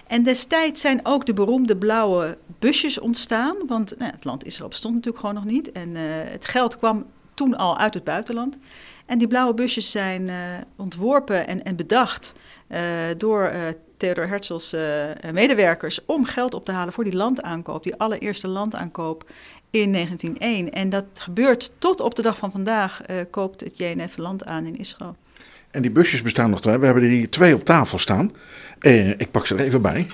En 0.07 0.23
destijds 0.23 0.81
zijn 0.81 0.99
ook 1.03 1.25
de 1.25 1.33
beroemde 1.33 1.77
blauwe 1.77 2.37
busjes 2.59 2.99
ontstaan. 2.99 3.55
Want 3.67 3.97
nou, 3.97 4.11
het 4.11 4.25
land 4.25 4.45
Israël 4.45 4.69
bestond 4.69 4.93
natuurlijk 4.93 5.25
gewoon 5.25 5.43
nog 5.43 5.53
niet. 5.53 5.71
En 5.71 5.89
uh, 5.89 6.01
het 6.07 6.45
geld 6.45 6.77
kwam 6.77 7.05
toen 7.33 7.57
al 7.57 7.77
uit 7.77 7.93
het 7.93 8.03
buitenland. 8.03 8.57
En 9.05 9.17
die 9.17 9.27
blauwe 9.27 9.53
busjes 9.53 9.91
zijn 9.91 10.29
ontworpen 10.75 11.47
en, 11.47 11.63
en 11.63 11.75
bedacht 11.75 12.33
door 13.17 13.51
Theodor 13.97 14.27
Herzls 14.27 14.75
medewerkers 15.31 16.05
om 16.05 16.25
geld 16.25 16.53
op 16.53 16.65
te 16.65 16.71
halen 16.71 16.93
voor 16.93 17.03
die 17.03 17.15
landaankoop, 17.15 17.83
die 17.83 17.95
allereerste 17.95 18.47
landaankoop 18.47 19.29
in 19.69 19.91
1901. 19.93 20.71
En 20.71 20.89
dat 20.89 21.05
gebeurt 21.13 21.71
tot 21.77 22.01
op 22.01 22.15
de 22.15 22.21
dag 22.21 22.37
van 22.37 22.51
vandaag, 22.51 23.01
koopt 23.29 23.61
het 23.61 23.77
JNF 23.77 24.17
land 24.17 24.45
aan 24.45 24.65
in 24.65 24.77
Israël. 24.77 25.15
En 25.71 25.81
die 25.81 25.91
busjes 25.91 26.21
bestaan 26.21 26.49
nog 26.49 26.61
twee. 26.61 26.77
We 26.77 26.85
hebben 26.85 27.03
er 27.03 27.09
hier 27.09 27.29
twee 27.29 27.53
op 27.53 27.65
tafel 27.65 27.99
staan. 27.99 28.31
Uh, 28.81 29.09
ik 29.09 29.31
pak 29.31 29.47
ze 29.47 29.55
er 29.55 29.65
even 29.65 29.81
bij. 29.81 30.07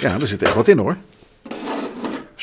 Ja, 0.00 0.20
er 0.20 0.26
zit 0.26 0.42
echt 0.42 0.54
wat 0.54 0.68
in 0.68 0.78
hoor. 0.78 0.96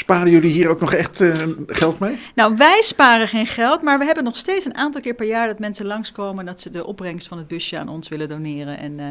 Sparen 0.01 0.31
jullie 0.31 0.51
hier 0.51 0.69
ook 0.69 0.79
nog 0.79 0.93
echt 0.93 1.21
uh, 1.21 1.33
geld 1.67 1.99
mee? 1.99 2.17
Nou, 2.35 2.55
wij 2.57 2.81
sparen 2.81 3.27
geen 3.27 3.47
geld, 3.47 3.81
maar 3.81 3.99
we 3.99 4.05
hebben 4.05 4.23
nog 4.23 4.37
steeds 4.37 4.65
een 4.65 4.75
aantal 4.75 5.01
keer 5.01 5.13
per 5.13 5.27
jaar 5.27 5.47
dat 5.47 5.59
mensen 5.59 5.85
langskomen 5.85 6.45
dat 6.45 6.61
ze 6.61 6.69
de 6.69 6.85
opbrengst 6.85 7.27
van 7.27 7.37
het 7.37 7.47
busje 7.47 7.79
aan 7.79 7.89
ons 7.89 8.07
willen 8.09 8.29
doneren. 8.29 8.77
En 8.77 8.91
uh, 8.91 9.05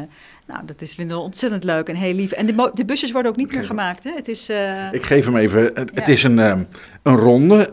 nou, 0.47 0.65
dat 0.65 0.81
is, 0.81 0.93
vinden 0.93 1.17
we 1.17 1.23
ontzettend 1.23 1.63
leuk 1.63 1.87
en 1.87 1.95
heel 1.95 2.13
lief. 2.13 2.31
En 2.31 2.45
de, 2.45 2.71
de 2.73 2.85
busjes 2.85 3.11
worden 3.11 3.31
ook 3.31 3.37
niet 3.37 3.51
meer 3.51 3.65
gemaakt. 3.65 4.03
Hè? 4.03 4.11
Het 4.15 4.27
is, 4.27 4.49
uh... 4.49 4.93
Ik 4.93 5.03
geef 5.03 5.25
hem 5.25 5.35
even. 5.35 5.61
Het, 5.61 5.75
ja. 5.75 5.99
het 5.99 6.07
is 6.07 6.23
een, 6.23 6.37
een 6.37 7.15
ronde 7.15 7.69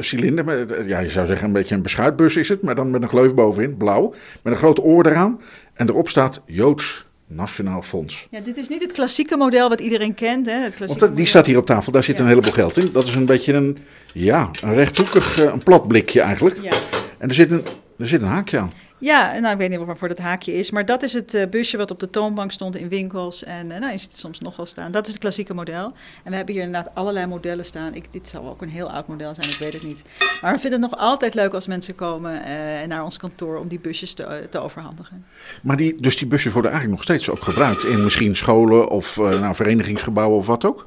cilinder. 0.00 0.44
Met, 0.44 0.74
ja, 0.86 0.98
je 0.98 1.10
zou 1.10 1.26
zeggen 1.26 1.46
een 1.46 1.52
beetje 1.52 1.74
een 1.74 1.82
beschuitbus 1.82 2.36
is 2.36 2.48
het, 2.48 2.62
maar 2.62 2.74
dan 2.74 2.90
met 2.90 3.02
een 3.02 3.08
gleuf 3.08 3.34
bovenin, 3.34 3.76
blauw. 3.76 4.14
Met 4.42 4.52
een 4.52 4.58
grote 4.58 4.82
oor 4.82 5.06
eraan. 5.06 5.40
En 5.74 5.88
erop 5.88 6.08
staat 6.08 6.42
Joods 6.46 7.06
Nationaal 7.28 7.82
Fonds. 7.82 8.26
Ja, 8.30 8.40
dit 8.40 8.56
is 8.56 8.68
niet 8.68 8.82
het 8.82 8.92
klassieke 8.92 9.36
model 9.36 9.68
wat 9.68 9.80
iedereen 9.80 10.14
kent. 10.14 10.46
Hè? 10.46 10.52
Het 10.52 10.78
Want 10.78 10.98
dat, 10.98 11.16
die 11.16 11.26
staat 11.26 11.46
hier 11.46 11.58
op 11.58 11.66
tafel, 11.66 11.92
daar 11.92 12.04
zit 12.04 12.16
ja. 12.16 12.22
een 12.22 12.28
heleboel 12.28 12.52
geld 12.52 12.78
in. 12.78 12.88
Dat 12.92 13.06
is 13.06 13.14
een 13.14 13.26
beetje 13.26 13.52
een, 13.52 13.78
ja, 14.14 14.50
een 14.62 14.74
rechthoekig, 14.74 15.40
een 15.40 15.62
plat 15.62 15.88
blikje 15.88 16.20
eigenlijk. 16.20 16.56
Ja. 16.62 16.72
En 17.18 17.28
er 17.28 17.34
zit, 17.34 17.50
een, 17.50 17.62
er 17.98 18.08
zit 18.08 18.22
een 18.22 18.28
haakje 18.28 18.58
aan. 18.58 18.72
Ja, 19.00 19.38
nou, 19.38 19.52
ik 19.52 19.58
weet 19.58 19.70
niet 19.70 19.86
waarvoor 19.86 20.08
dat 20.08 20.18
haakje 20.18 20.54
is, 20.54 20.70
maar 20.70 20.84
dat 20.84 21.02
is 21.02 21.12
het 21.12 21.34
uh, 21.34 21.46
busje 21.46 21.76
wat 21.76 21.90
op 21.90 22.00
de 22.00 22.10
toonbank 22.10 22.52
stond 22.52 22.76
in 22.76 22.88
winkels. 22.88 23.44
En 23.44 23.70
uh, 23.70 23.78
nou, 23.78 23.92
je 23.92 23.98
ziet 23.98 24.10
het 24.10 24.20
soms 24.20 24.40
nog 24.40 24.56
wel 24.56 24.66
staan. 24.66 24.90
Dat 24.90 25.06
is 25.06 25.12
het 25.12 25.20
klassieke 25.20 25.54
model. 25.54 25.92
En 26.24 26.30
we 26.30 26.36
hebben 26.36 26.54
hier 26.54 26.64
inderdaad 26.64 26.94
allerlei 26.94 27.26
modellen 27.26 27.64
staan. 27.64 27.94
Ik, 27.94 28.12
dit 28.12 28.28
zal 28.28 28.48
ook 28.48 28.62
een 28.62 28.68
heel 28.68 28.90
oud 28.90 29.08
model 29.08 29.34
zijn, 29.34 29.50
ik 29.50 29.56
weet 29.56 29.72
het 29.72 29.82
niet. 29.82 30.02
Maar 30.42 30.52
we 30.52 30.58
vinden 30.58 30.82
het 30.82 30.90
nog 30.90 31.00
altijd 31.00 31.34
leuk 31.34 31.52
als 31.52 31.66
mensen 31.66 31.94
komen 31.94 32.32
uh, 32.32 32.86
naar 32.86 33.04
ons 33.04 33.16
kantoor 33.16 33.58
om 33.58 33.68
die 33.68 33.80
busjes 33.80 34.12
te, 34.12 34.46
te, 34.50 34.58
overhandigen. 34.58 35.24
Maar 35.62 35.76
die, 35.76 35.94
dus 36.00 36.16
die 36.16 36.26
busjes 36.26 36.52
worden 36.52 36.70
eigenlijk 36.70 37.00
nog 37.00 37.16
steeds 37.16 37.30
ook 37.30 37.44
gebruikt 37.44 37.84
in 37.84 38.04
misschien 38.04 38.36
scholen 38.36 38.90
of 38.90 39.16
nou, 39.16 39.54
verenigingsgebouwen 39.54 40.38
of 40.38 40.46
wat 40.46 40.64
ook? 40.64 40.86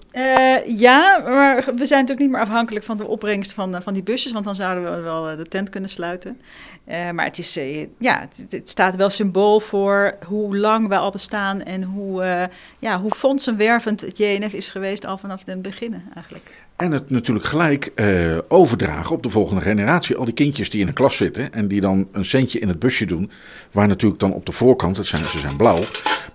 ja, 0.65 1.23
maar 1.25 1.55
we 1.55 1.85
zijn 1.85 1.99
natuurlijk 1.99 2.19
niet 2.19 2.29
meer 2.29 2.39
afhankelijk 2.39 2.85
van 2.85 2.97
de 2.97 3.07
opbrengst 3.07 3.53
van, 3.53 3.81
van 3.81 3.93
die 3.93 4.03
busjes, 4.03 4.31
want 4.31 4.45
dan 4.45 4.55
zouden 4.55 4.95
we 4.95 5.01
wel 5.01 5.37
de 5.37 5.47
tent 5.47 5.69
kunnen 5.69 5.89
sluiten. 5.89 6.37
maar 6.85 7.25
het 7.25 7.37
is 7.37 7.59
ja, 8.01 8.19
het, 8.19 8.51
het, 8.51 8.69
staat 8.69 8.95
wel 8.95 9.09
symbool 9.09 9.59
voor 9.59 10.15
hoe 10.25 10.57
lang 10.57 10.87
we 10.87 10.97
al 10.97 11.11
bestaan 11.11 11.61
en 11.61 11.83
hoe, 11.83 12.23
uh, 12.23 12.43
ja, 12.79 13.01
hoe 13.01 13.11
fondsenwervend 13.11 14.01
het 14.01 14.17
JNF 14.17 14.53
is 14.53 14.69
geweest 14.69 15.05
al 15.05 15.17
vanaf 15.17 15.45
het 15.45 15.61
begin 15.61 16.03
eigenlijk. 16.13 16.63
En 16.75 16.91
het 16.91 17.09
natuurlijk 17.09 17.45
gelijk 17.45 17.91
uh, 17.95 18.37
overdragen 18.47 19.15
op 19.15 19.23
de 19.23 19.29
volgende 19.29 19.61
generatie. 19.61 20.15
Al 20.15 20.25
die 20.25 20.33
kindjes 20.33 20.69
die 20.69 20.81
in 20.81 20.87
een 20.87 20.93
klas 20.93 21.17
zitten 21.17 21.53
en 21.53 21.67
die 21.67 21.81
dan 21.81 22.07
een 22.11 22.25
centje 22.25 22.59
in 22.59 22.67
het 22.67 22.79
busje 22.79 23.05
doen. 23.05 23.31
Waar 23.71 23.87
natuurlijk 23.87 24.19
dan 24.19 24.33
op 24.33 24.45
de 24.45 24.51
voorkant, 24.51 24.97
het 24.97 25.07
zijn, 25.07 25.25
ze 25.25 25.39
zijn 25.39 25.55
blauw, 25.55 25.83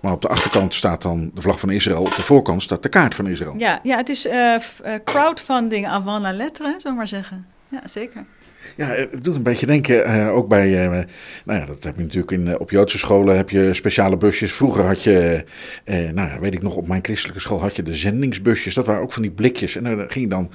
maar 0.01 0.11
op 0.11 0.21
de 0.21 0.27
achterkant 0.27 0.73
staat 0.73 1.01
dan 1.01 1.31
de 1.33 1.41
vlag 1.41 1.59
van 1.59 1.69
Israël. 1.69 2.01
Op 2.01 2.15
de 2.15 2.21
voorkant 2.21 2.61
staat 2.61 2.83
de 2.83 2.89
kaart 2.89 3.15
van 3.15 3.27
Israël. 3.27 3.53
Ja, 3.57 3.79
ja 3.83 3.97
het 3.97 4.09
is 4.09 4.25
uh, 4.25 4.55
crowdfunding 5.03 5.87
avant 5.87 6.21
la 6.21 6.33
lettre, 6.33 6.65
zullen 6.65 6.81
we 6.83 6.93
maar 6.93 7.07
zeggen. 7.07 7.45
Ja, 7.69 7.81
zeker. 7.87 8.25
Ja, 8.75 8.87
het 8.87 9.23
doet 9.23 9.35
een 9.35 9.43
beetje 9.43 9.65
denken, 9.65 10.09
uh, 10.09 10.35
ook 10.35 10.47
bij, 10.47 10.85
uh, 10.85 10.89
nou 11.45 11.59
ja, 11.59 11.65
dat 11.65 11.83
heb 11.83 11.95
je 11.95 12.01
natuurlijk 12.01 12.31
in, 12.31 12.59
op 12.59 12.69
Joodse 12.69 12.97
scholen 12.97 13.35
heb 13.35 13.49
je 13.49 13.73
speciale 13.73 14.17
busjes. 14.17 14.53
Vroeger 14.53 14.83
had 14.83 15.03
je, 15.03 15.43
uh, 15.85 15.95
nou 15.95 16.29
ja, 16.29 16.39
weet 16.39 16.53
ik 16.53 16.61
nog, 16.61 16.75
op 16.75 16.87
mijn 16.87 17.03
christelijke 17.03 17.41
school 17.41 17.61
had 17.61 17.75
je 17.75 17.83
de 17.83 17.95
zendingsbusjes. 17.95 18.73
Dat 18.73 18.85
waren 18.85 19.01
ook 19.01 19.13
van 19.13 19.21
die 19.21 19.31
blikjes. 19.31 19.75
En 19.75 19.83
daar 19.83 20.09
ging 20.09 20.29
dan, 20.29 20.51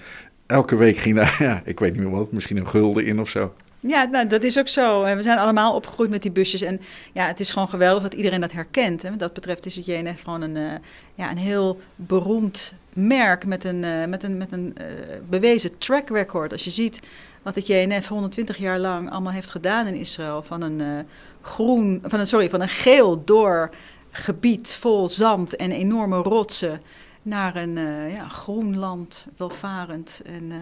elke 0.46 0.76
week 0.76 0.96
ging 0.96 1.20
ja, 1.38 1.62
ik 1.64 1.80
weet 1.80 1.92
niet 1.92 2.02
meer 2.02 2.10
wat, 2.10 2.32
misschien 2.32 2.56
een 2.56 2.68
gulden 2.68 3.04
in 3.04 3.20
of 3.20 3.28
zo. 3.28 3.54
Ja, 3.86 4.04
nou, 4.04 4.26
dat 4.26 4.42
is 4.42 4.58
ook 4.58 4.68
zo. 4.68 5.02
We 5.16 5.22
zijn 5.22 5.38
allemaal 5.38 5.74
opgegroeid 5.74 6.10
met 6.10 6.22
die 6.22 6.30
busjes. 6.30 6.62
En 6.62 6.80
ja, 7.12 7.26
het 7.26 7.40
is 7.40 7.50
gewoon 7.50 7.68
geweldig 7.68 8.02
dat 8.02 8.14
iedereen 8.14 8.40
dat 8.40 8.52
herkent. 8.52 9.02
Hè. 9.02 9.10
Wat 9.10 9.18
dat 9.18 9.32
betreft 9.32 9.66
is 9.66 9.76
het 9.76 9.86
JNF 9.86 10.22
gewoon 10.22 10.40
een, 10.42 10.56
uh, 10.56 10.72
ja, 11.14 11.30
een 11.30 11.36
heel 11.36 11.80
beroemd 11.96 12.74
merk 12.92 13.46
met 13.46 13.64
een, 13.64 13.82
uh, 13.82 14.04
met 14.04 14.22
een, 14.22 14.36
met 14.36 14.52
een 14.52 14.74
uh, 14.80 14.86
bewezen 15.28 15.78
track 15.78 16.08
record. 16.08 16.52
Als 16.52 16.64
je 16.64 16.70
ziet 16.70 17.00
wat 17.42 17.54
het 17.54 17.66
JNF 17.66 18.08
120 18.08 18.56
jaar 18.56 18.78
lang 18.78 19.10
allemaal 19.10 19.32
heeft 19.32 19.50
gedaan 19.50 19.86
in 19.86 19.94
Israël. 19.94 20.42
Van 20.42 20.62
een, 20.62 21.06
groen, 21.40 22.02
van 22.04 22.18
een, 22.18 22.26
sorry, 22.26 22.50
van 22.50 22.60
een 22.60 22.68
geel 22.68 23.24
door 23.24 23.70
gebied 24.10 24.74
vol 24.74 25.08
zand 25.08 25.56
en 25.56 25.72
enorme 25.72 26.16
rotsen 26.16 26.82
naar 27.22 27.56
een 27.56 27.78
ja, 28.12 28.28
groen 28.28 28.78
land, 28.78 29.26
welvarend 29.36 30.22
en 30.24 30.52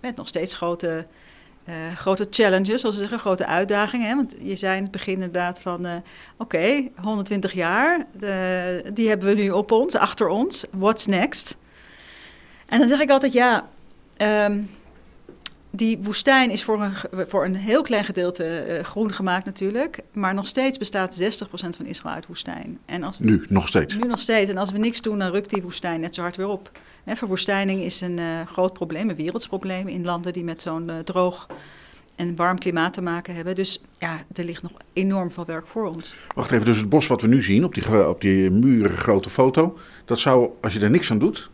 met 0.00 0.16
nog 0.16 0.28
steeds 0.28 0.54
grote, 0.54 1.06
grote 1.96 2.26
challenges, 2.30 2.80
zoals 2.80 2.94
ze 2.94 3.00
zeggen, 3.00 3.18
grote 3.18 3.46
uitdagingen. 3.46 4.08
Hè? 4.08 4.14
Want 4.14 4.34
je 4.40 4.56
zei 4.56 4.76
in 4.76 4.82
het 4.82 4.90
begin 4.90 5.12
inderdaad 5.12 5.60
van, 5.60 5.86
oké, 5.86 6.02
okay, 6.36 6.92
120 6.96 7.52
jaar, 7.52 8.06
die 8.92 9.08
hebben 9.08 9.28
we 9.28 9.34
nu 9.34 9.50
op 9.50 9.70
ons, 9.70 9.96
achter 9.96 10.28
ons, 10.28 10.64
what's 10.70 11.06
next? 11.06 11.58
En 12.66 12.78
dan 12.78 12.88
zeg 12.88 13.00
ik 13.00 13.10
altijd, 13.10 13.32
ja, 13.32 13.68
um, 14.16 14.68
die 15.70 15.98
woestijn 16.02 16.50
is 16.50 16.64
voor 16.64 16.82
een, 16.82 17.26
voor 17.26 17.44
een 17.44 17.56
heel 17.56 17.82
klein 17.82 18.04
gedeelte 18.04 18.66
uh, 18.68 18.84
groen 18.84 19.12
gemaakt 19.12 19.44
natuurlijk. 19.44 20.00
Maar 20.12 20.34
nog 20.34 20.46
steeds 20.46 20.78
bestaat 20.78 21.22
60% 21.22 21.48
van 21.50 21.86
Israël 21.86 22.14
uit 22.14 22.26
woestijn. 22.26 22.78
En 22.86 23.02
als, 23.02 23.18
nu, 23.18 23.44
nog 23.48 23.68
steeds? 23.68 23.96
Nu 23.96 24.08
nog 24.08 24.20
steeds. 24.20 24.50
En 24.50 24.56
als 24.56 24.70
we 24.70 24.78
niks 24.78 25.02
doen, 25.02 25.18
dan 25.18 25.30
rukt 25.30 25.50
die 25.50 25.62
woestijn 25.62 26.00
net 26.00 26.14
zo 26.14 26.22
hard 26.22 26.36
weer 26.36 26.48
op. 26.48 26.70
Hè, 27.08 27.16
verwoestijning 27.16 27.80
is 27.80 28.00
een 28.00 28.18
uh, 28.18 28.46
groot 28.46 28.72
probleem, 28.72 29.08
een 29.08 29.16
wereldsprobleem... 29.16 29.88
in 29.88 30.04
landen 30.04 30.32
die 30.32 30.44
met 30.44 30.62
zo'n 30.62 30.88
uh, 30.88 30.98
droog 30.98 31.46
en 32.16 32.36
warm 32.36 32.58
klimaat 32.58 32.92
te 32.92 33.02
maken 33.02 33.34
hebben. 33.34 33.54
Dus 33.54 33.80
ja, 33.98 34.24
er 34.32 34.44
ligt 34.44 34.62
nog 34.62 34.72
enorm 34.92 35.30
veel 35.30 35.44
werk 35.44 35.66
voor 35.66 35.86
ons. 35.86 36.14
Wacht 36.34 36.50
even, 36.50 36.64
dus 36.64 36.78
het 36.78 36.88
bos 36.88 37.06
wat 37.06 37.20
we 37.20 37.28
nu 37.28 37.42
zien 37.42 37.64
op 37.64 37.74
die, 37.74 38.08
op 38.08 38.20
die 38.20 38.50
muren 38.50 38.96
grote 38.96 39.30
foto... 39.30 39.78
dat 40.04 40.18
zou, 40.18 40.50
als 40.60 40.72
je 40.72 40.80
er 40.80 40.90
niks 40.90 41.10
aan 41.10 41.18
doet 41.18 41.50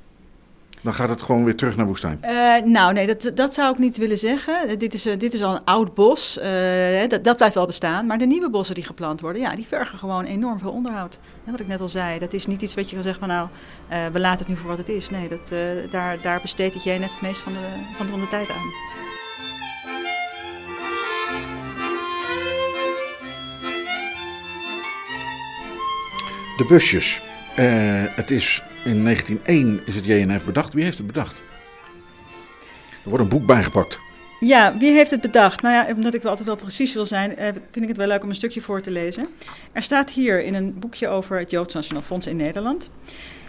dan 0.84 0.94
gaat 0.94 1.08
het 1.08 1.22
gewoon 1.22 1.44
weer 1.44 1.56
terug 1.56 1.76
naar 1.76 1.86
woestijn? 1.86 2.20
Uh, 2.24 2.56
nou, 2.64 2.92
nee, 2.92 3.06
dat, 3.06 3.30
dat 3.34 3.54
zou 3.54 3.72
ik 3.72 3.78
niet 3.78 3.96
willen 3.96 4.18
zeggen. 4.18 4.78
Dit 4.78 4.94
is, 4.94 5.06
uh, 5.06 5.18
dit 5.18 5.34
is 5.34 5.42
al 5.42 5.54
een 5.54 5.64
oud 5.64 5.94
bos. 5.94 6.38
Uh, 6.38 7.08
dat, 7.08 7.24
dat 7.24 7.36
blijft 7.36 7.54
wel 7.54 7.66
bestaan. 7.66 8.06
Maar 8.06 8.18
de 8.18 8.26
nieuwe 8.26 8.50
bossen 8.50 8.74
die 8.74 8.84
geplant 8.84 9.20
worden, 9.20 9.42
ja, 9.42 9.54
die 9.54 9.66
vergen 9.66 9.98
gewoon 9.98 10.24
enorm 10.24 10.58
veel 10.58 10.70
onderhoud. 10.70 11.18
Wat 11.44 11.60
ik 11.60 11.66
net 11.66 11.80
al 11.80 11.88
zei, 11.88 12.18
dat 12.18 12.32
is 12.32 12.46
niet 12.46 12.62
iets 12.62 12.74
wat 12.74 12.88
je 12.88 12.94
kan 12.94 13.02
zeggen 13.02 13.20
van 13.20 13.28
nou, 13.28 13.48
we 14.12 14.20
laten 14.20 14.38
het 14.38 14.48
nu 14.48 14.56
voor 14.56 14.68
wat 14.68 14.78
het 14.78 14.88
is. 14.88 15.10
Nee, 15.10 15.28
dat, 15.28 15.52
daar, 15.90 16.20
daar 16.22 16.40
besteedt 16.40 16.74
het 16.74 16.84
jij 16.84 16.98
net 16.98 17.10
het 17.10 17.20
meest 17.20 17.40
van 17.40 17.52
de, 17.52 17.58
van 17.96 18.06
de, 18.06 18.12
van 18.12 18.20
de 18.20 18.28
tijd 18.28 18.48
aan. 18.50 18.72
De 26.56 26.64
busjes. 26.64 27.22
het 28.14 28.30
is 28.30 28.62
in 28.84 29.04
1901 29.04 29.80
is 29.86 29.94
het 29.94 30.04
JNF 30.04 30.44
bedacht. 30.44 30.74
Wie 30.74 30.84
heeft 30.84 30.98
het 30.98 31.06
bedacht? 31.06 31.42
Er 33.04 33.10
wordt 33.10 33.22
een 33.22 33.30
boek 33.30 33.46
bijgepakt. 33.46 33.98
Ja, 34.40 34.76
wie 34.78 34.92
heeft 34.92 35.10
het 35.10 35.20
bedacht? 35.20 35.62
Nou 35.62 35.74
ja, 35.74 35.94
omdat 35.94 36.14
ik 36.14 36.22
wel 36.22 36.30
altijd 36.30 36.48
wel 36.48 36.56
precies 36.56 36.94
wil 36.94 37.06
zijn, 37.06 37.36
eh, 37.36 37.44
vind 37.44 37.82
ik 37.82 37.88
het 37.88 37.96
wel 37.96 38.06
leuk 38.06 38.22
om 38.22 38.28
een 38.28 38.34
stukje 38.34 38.60
voor 38.60 38.80
te 38.80 38.90
lezen. 38.90 39.26
Er 39.72 39.82
staat 39.82 40.10
hier 40.10 40.42
in 40.42 40.54
een 40.54 40.78
boekje 40.78 41.08
over 41.08 41.38
het 41.38 41.50
Joods 41.50 41.74
Nationaal 41.74 42.02
Fonds 42.02 42.26
in 42.26 42.36
Nederland. 42.36 42.90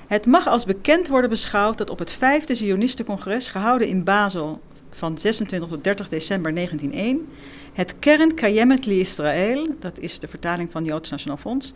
Het 0.08 0.26
mag 0.26 0.48
als 0.48 0.66
bekend 0.66 1.08
worden 1.08 1.30
beschouwd 1.30 1.78
dat 1.78 1.90
op 1.90 2.00
het 2.00 2.12
vijfde 2.12 2.56
Zionistencongres, 2.56 3.48
gehouden 3.48 3.88
in 3.88 4.04
Basel 4.04 4.62
van 4.90 5.18
26 5.18 5.70
tot 5.70 5.84
30 5.84 6.10
december 6.10 6.54
1901, 6.54 7.28
het 7.74 7.96
Kern 8.00 8.34
Kayemet 8.34 8.86
Li 8.86 9.00
Israël, 9.00 9.68
dat 9.80 10.00
is 10.00 10.20
de 10.20 10.28
vertaling 10.28 10.72
van 10.72 10.86
Joods 10.86 11.10
Nationaal 11.10 11.38
Fonds, 11.38 11.74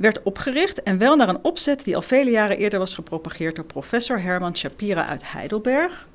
werd 0.00 0.22
opgericht 0.22 0.82
en 0.82 0.98
wel 0.98 1.16
naar 1.16 1.28
een 1.28 1.44
opzet 1.44 1.84
die 1.84 1.96
al 1.96 2.02
vele 2.02 2.30
jaren 2.30 2.58
eerder 2.58 2.78
was 2.78 2.94
gepropageerd 2.94 3.56
door 3.56 3.64
professor 3.64 4.22
Herman 4.22 4.56
Shapira 4.56 5.06
uit 5.06 5.32
Heidelberg. 5.32 6.08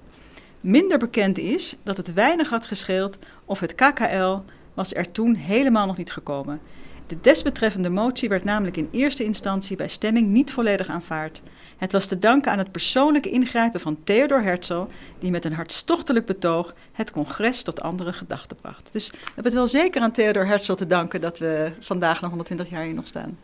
Minder 0.61 0.97
bekend 0.97 1.37
is 1.37 1.75
dat 1.83 1.97
het 1.97 2.13
weinig 2.13 2.49
had 2.49 2.65
gescheeld 2.65 3.17
of 3.45 3.59
het 3.59 3.75
KKL 3.75 4.37
was 4.73 4.93
er 4.93 5.11
toen 5.11 5.35
helemaal 5.35 5.85
nog 5.85 5.97
niet 5.97 6.11
gekomen. 6.11 6.59
De 7.07 7.17
desbetreffende 7.21 7.89
motie 7.89 8.29
werd 8.29 8.43
namelijk 8.43 8.77
in 8.77 8.89
eerste 8.91 9.23
instantie 9.23 9.75
bij 9.77 9.87
stemming 9.87 10.27
niet 10.27 10.51
volledig 10.51 10.87
aanvaard. 10.87 11.41
Het 11.77 11.91
was 11.91 12.05
te 12.05 12.19
danken 12.19 12.51
aan 12.51 12.57
het 12.57 12.71
persoonlijke 12.71 13.29
ingrijpen 13.29 13.79
van 13.79 13.97
Theodor 14.03 14.41
Herzl, 14.41 14.85
die 15.19 15.31
met 15.31 15.45
een 15.45 15.53
hartstochtelijk 15.53 16.25
betoog 16.25 16.73
het 16.91 17.11
congres 17.11 17.63
tot 17.63 17.81
andere 17.81 18.13
gedachten 18.13 18.57
bracht. 18.57 18.89
Dus 18.91 19.09
we 19.09 19.17
hebben 19.25 19.43
het 19.43 19.53
wel 19.53 19.67
zeker 19.67 20.01
aan 20.01 20.11
Theodor 20.11 20.47
Herzl 20.47 20.73
te 20.73 20.87
danken 20.87 21.21
dat 21.21 21.37
we 21.37 21.71
vandaag 21.79 22.21
na 22.21 22.27
120 22.27 22.69
jaar 22.69 22.83
hier 22.83 22.93
nog 22.93 23.07
staan. 23.07 23.37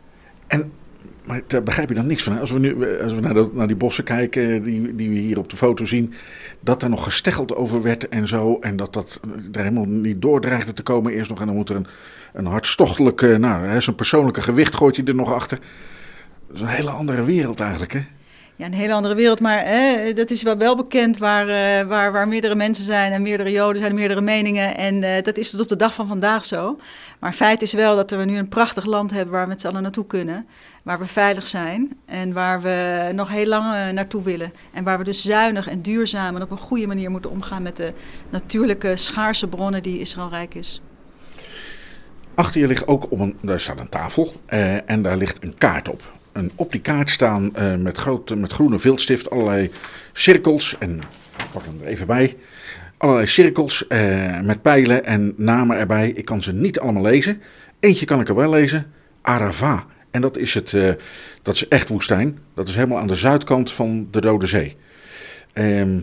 En 0.52 0.70
maar 1.24 1.40
daar 1.46 1.62
begrijp 1.62 1.88
je 1.88 1.94
dan 1.94 2.06
niks 2.06 2.22
van. 2.22 2.38
Als 2.38 2.50
we 2.50 2.58
nu 2.58 3.00
als 3.02 3.12
we 3.12 3.20
naar, 3.20 3.46
naar 3.52 3.66
die 3.66 3.76
bossen 3.76 4.04
kijken, 4.04 4.62
die, 4.62 4.94
die 4.94 5.08
we 5.08 5.14
hier 5.14 5.38
op 5.38 5.50
de 5.50 5.56
foto 5.56 5.84
zien, 5.84 6.12
dat 6.60 6.80
daar 6.80 6.90
nog 6.90 7.04
gesteggeld 7.04 7.54
over 7.54 7.82
werd 7.82 8.08
en 8.08 8.28
zo. 8.28 8.58
En 8.60 8.76
dat 8.76 8.92
dat 8.92 9.20
er 9.52 9.60
helemaal 9.60 9.84
niet 9.84 10.22
door 10.22 10.40
dreigde 10.40 10.72
te 10.72 10.82
komen 10.82 11.12
eerst 11.12 11.30
nog. 11.30 11.40
En 11.40 11.46
dan 11.46 11.54
moet 11.54 11.68
er 11.68 11.76
een, 11.76 11.86
een 12.32 12.46
hartstochtelijk, 12.46 13.22
eh, 13.22 13.36
nou, 13.36 13.80
zijn 13.80 13.96
persoonlijke 13.96 14.42
gewicht 14.42 14.74
gooit 14.74 14.96
hij 14.96 15.04
er 15.04 15.14
nog 15.14 15.32
achter. 15.32 15.58
Dat 16.46 16.56
is 16.56 16.62
een 16.62 16.68
hele 16.68 16.90
andere 16.90 17.24
wereld 17.24 17.60
eigenlijk, 17.60 17.92
hè? 17.92 18.00
Een 18.64 18.74
hele 18.74 18.92
andere 18.92 19.14
wereld, 19.14 19.40
maar 19.40 19.64
dat 20.14 20.30
is 20.30 20.42
wel, 20.42 20.56
wel 20.56 20.76
bekend 20.76 21.18
waar, 21.18 21.48
eh, 21.48 21.86
waar, 21.86 22.12
waar 22.12 22.28
meerdere 22.28 22.54
mensen 22.54 22.84
zijn 22.84 23.12
en 23.12 23.22
meerdere 23.22 23.50
joden 23.50 23.82
zijn, 23.82 23.94
meerdere 23.94 24.20
meningen. 24.20 24.76
En 24.76 25.02
eh, 25.02 25.22
dat 25.22 25.36
is 25.36 25.50
tot 25.50 25.60
op 25.60 25.68
de 25.68 25.76
dag 25.76 25.94
van 25.94 26.06
vandaag 26.06 26.44
zo. 26.44 26.78
Maar 27.18 27.32
feit 27.32 27.62
is 27.62 27.72
wel 27.72 27.96
dat 27.96 28.10
we 28.10 28.16
nu 28.16 28.36
een 28.36 28.48
prachtig 28.48 28.84
land 28.84 29.10
hebben 29.10 29.32
waar 29.32 29.42
we 29.42 29.48
met 29.48 29.60
z'n 29.60 29.66
allen 29.66 29.82
naartoe 29.82 30.06
kunnen. 30.06 30.46
Waar 30.82 30.98
we 30.98 31.06
veilig 31.06 31.46
zijn 31.46 32.00
en 32.06 32.32
waar 32.32 32.60
we 32.60 33.10
nog 33.14 33.28
heel 33.28 33.46
lang 33.46 33.74
eh, 33.74 33.88
naartoe 33.88 34.22
willen. 34.22 34.52
En 34.72 34.84
waar 34.84 34.98
we 34.98 35.04
dus 35.04 35.22
zuinig 35.22 35.68
en 35.68 35.82
duurzaam 35.82 36.36
en 36.36 36.42
op 36.42 36.50
een 36.50 36.58
goede 36.58 36.86
manier 36.86 37.10
moeten 37.10 37.30
omgaan 37.30 37.62
met 37.62 37.76
de 37.76 37.92
natuurlijke 38.30 38.96
schaarse 38.96 39.48
bronnen 39.48 39.82
die 39.82 39.98
Israël 39.98 40.28
rijk 40.28 40.54
is. 40.54 40.82
Achter 42.34 42.60
je 42.60 42.66
ligt 42.66 42.86
ook 42.86 43.10
op 43.10 43.20
een, 43.20 43.36
daar 43.42 43.60
staat 43.60 43.80
een 43.80 43.88
tafel 43.88 44.32
en 44.86 45.02
daar 45.02 45.16
ligt 45.16 45.44
een 45.44 45.58
kaart 45.58 45.88
op. 45.88 46.02
En 46.32 46.50
op 46.54 46.72
die 46.72 46.80
kaart 46.80 47.10
staan 47.10 47.54
eh, 47.54 47.74
met, 47.76 48.04
met 48.36 48.52
groene 48.52 48.78
viltstift 48.78 49.30
allerlei 49.30 49.70
cirkels. 50.12 50.76
En 50.78 50.98
ik 51.38 51.50
pak 51.52 51.64
hem 51.64 51.78
er 51.82 51.86
even 51.86 52.06
bij. 52.06 52.36
Allerlei 52.96 53.26
cirkels 53.26 53.86
eh, 53.86 54.40
met 54.40 54.62
pijlen 54.62 55.04
en 55.04 55.32
namen 55.36 55.78
erbij. 55.78 56.10
Ik 56.10 56.24
kan 56.24 56.42
ze 56.42 56.52
niet 56.52 56.80
allemaal 56.80 57.02
lezen. 57.02 57.42
Eentje 57.80 58.06
kan 58.06 58.20
ik 58.20 58.28
er 58.28 58.34
wel 58.34 58.50
lezen. 58.50 58.92
Arava. 59.22 59.86
En 60.10 60.20
dat 60.20 60.38
is, 60.38 60.54
het, 60.54 60.72
eh, 60.72 60.90
dat 61.42 61.54
is 61.54 61.68
echt 61.68 61.88
woestijn. 61.88 62.38
Dat 62.54 62.68
is 62.68 62.74
helemaal 62.74 62.98
aan 62.98 63.06
de 63.06 63.14
zuidkant 63.14 63.72
van 63.72 64.08
de 64.10 64.20
Dode 64.20 64.46
Zee. 64.46 64.76
Ehm, 65.52 65.98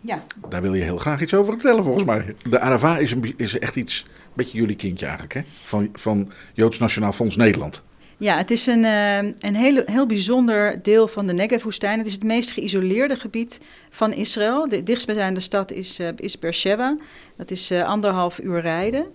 Ja, 0.00 0.24
daar 0.48 0.62
wil 0.62 0.74
je 0.74 0.82
heel 0.82 0.98
graag 0.98 1.20
iets 1.20 1.34
over 1.34 1.52
vertellen, 1.52 1.84
volgens 1.84 2.04
mij. 2.04 2.34
De 2.50 2.60
Arava 2.60 2.98
is, 2.98 3.10
een, 3.10 3.34
is 3.36 3.58
echt 3.58 3.76
iets, 3.76 4.04
een 4.06 4.32
beetje 4.34 4.58
jullie 4.58 4.76
kindje 4.76 5.04
eigenlijk, 5.04 5.34
hè? 5.34 5.40
Van, 5.50 5.88
van 5.92 6.32
Joods 6.54 6.78
Nationaal 6.78 7.12
Fonds 7.12 7.36
Nederland. 7.36 7.82
Ja, 8.18 8.36
het 8.36 8.50
is 8.50 8.66
een, 8.66 8.84
eh, 8.84 9.16
een 9.18 9.54
heel, 9.54 9.82
heel 9.86 10.06
bijzonder 10.06 10.82
deel 10.82 11.08
van 11.08 11.26
de 11.26 11.32
Negev-woestijn. 11.32 11.98
Het 11.98 12.06
is 12.06 12.12
het 12.12 12.22
meest 12.22 12.50
geïsoleerde 12.50 13.16
gebied 13.16 13.60
van 13.90 14.12
Israël. 14.12 14.68
De 14.68 14.82
dichtstbijzijnde 14.82 15.40
stad 15.40 15.70
is, 15.70 15.98
eh, 15.98 16.08
is 16.16 16.38
Beersheba. 16.38 16.96
Dat 17.36 17.50
is 17.50 17.70
eh, 17.70 17.82
anderhalf 17.82 18.38
uur 18.38 18.60
rijden. 18.60 19.06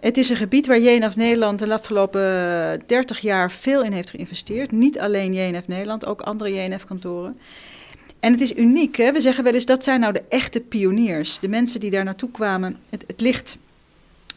Het 0.00 0.16
is 0.16 0.28
een 0.28 0.36
gebied 0.36 0.66
waar 0.66 0.80
JNF 0.80 1.16
Nederland 1.16 1.58
de 1.58 1.72
afgelopen 1.72 2.20
30 2.86 3.18
jaar 3.18 3.50
veel 3.50 3.82
in 3.82 3.92
heeft 3.92 4.10
geïnvesteerd. 4.10 4.70
Niet 4.70 4.98
alleen 4.98 5.34
JNF 5.34 5.68
Nederland, 5.68 6.06
ook 6.06 6.20
andere 6.20 6.52
JNF-kantoren. 6.54 7.38
En 8.20 8.32
het 8.32 8.40
is 8.40 8.56
uniek. 8.56 8.96
Hè? 8.96 9.12
We 9.12 9.20
zeggen 9.20 9.44
wel 9.44 9.54
eens 9.54 9.66
dat 9.66 9.84
zijn 9.84 10.00
nou 10.00 10.12
de 10.12 10.22
echte 10.28 10.60
pioniers. 10.60 11.38
De 11.38 11.48
mensen 11.48 11.80
die 11.80 11.90
daar 11.90 12.04
naartoe 12.04 12.30
kwamen. 12.30 12.76
Het, 12.90 13.20
ligt 13.20 13.56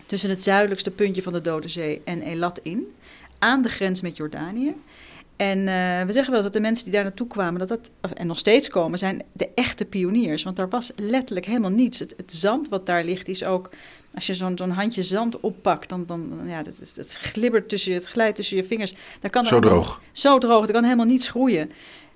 tussen 0.05 0.29
het 0.29 0.43
zuidelijkste 0.43 0.91
puntje 0.91 1.21
van 1.21 1.33
de 1.33 1.41
Dode 1.41 1.67
Zee 1.69 2.01
en 2.03 2.21
Elat 2.21 2.59
in 2.63 2.93
aan 3.39 3.61
de 3.61 3.69
grens 3.69 4.01
met 4.01 4.17
Jordanië. 4.17 4.75
En 5.35 5.57
eh, 5.59 6.05
we 6.05 6.11
zeggen 6.11 6.33
wel 6.33 6.41
dat 6.43 6.53
de 6.53 6.59
mensen 6.59 6.83
die 6.83 6.93
daar 6.93 7.03
naartoe 7.03 7.27
kwamen, 7.27 7.59
dat 7.59 7.67
dat, 7.67 7.79
en 8.13 8.27
nog 8.27 8.37
steeds 8.37 8.67
komen, 8.69 8.99
zijn 8.99 9.23
de 9.33 9.49
echte 9.55 9.85
pioniers. 9.85 10.43
Want 10.43 10.55
daar 10.55 10.69
was 10.69 10.91
letterlijk 10.95 11.45
helemaal 11.45 11.69
niets. 11.71 11.99
Het, 11.99 12.13
het 12.17 12.33
zand 12.33 12.69
wat 12.69 12.85
daar 12.85 13.03
ligt 13.03 13.27
is 13.27 13.43
ook, 13.43 13.69
als 14.13 14.27
je 14.27 14.33
zo'n 14.33 14.57
zo'n 14.57 14.69
handje 14.69 15.03
zand 15.03 15.39
oppakt, 15.39 15.89
dan, 15.89 16.03
dan 16.05 16.39
ja, 16.45 16.63
dat, 16.63 16.73
is- 16.81 16.93
dat 16.93 17.11
glibbert 17.13 17.69
tussen 17.69 17.91
je, 17.91 17.97
het 17.97 18.07
glijdt 18.07 18.35
tussen 18.35 18.57
je 18.57 18.63
vingers. 18.63 18.93
Daar 19.19 19.31
kan 19.31 19.45
Zo 19.45 19.55
helemaal- 19.55 19.73
droog. 19.81 20.01
Zo 20.11 20.37
droog, 20.37 20.67
er 20.67 20.73
kan 20.73 20.83
helemaal 20.83 21.05
niets 21.05 21.29
groeien. 21.29 21.71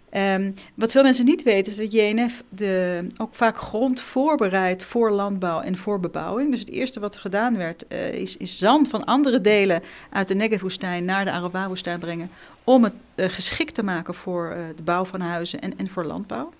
Ehm, 0.10 0.51
wat 0.75 0.92
veel 0.92 1.04
mensen 1.04 1.25
niet 1.25 1.44
weten 1.44 1.72
is 1.72 1.78
dat 1.78 1.94
JNF 1.94 2.44
de, 2.50 3.08
ook 3.18 3.36
vaak 3.36 3.58
grond 3.58 4.01
voorbereidt 4.01 4.84
voor 4.84 5.12
landbouw 5.12 5.62
en 5.62 5.78
voor 5.78 6.00
bebouwing. 6.00 6.51
Dus 6.51 6.60
het 6.60 6.72
eerste 6.72 7.00
wat 7.00 7.16
gedaan 7.18 7.58
werd, 7.58 7.88
eh, 7.88 8.13
is, 8.13 8.38
is 8.38 8.58
zand 8.58 8.88
van 8.88 9.06
andere 9.06 9.42
delen 9.42 9.84
uit 10.10 10.28
de 10.28 10.36
Negev-woestijn 10.36 11.06
naar 11.06 11.25
de 11.25 11.32
Araba-woestijn 11.32 12.00
brengen. 12.00 12.30
Om 12.63 12.84
het 12.84 12.94
eh, 13.16 13.30
geschikt 13.30 13.74
te 13.74 13.84
maken 13.84 14.16
voor 14.16 14.50
eh, 14.50 14.62
de 14.75 14.84
bouw 14.84 15.06
van 15.06 15.22
huizen 15.22 15.62
en, 15.62 15.78
en 15.78 15.89
voor 15.89 16.06
landbouw. 16.06 16.54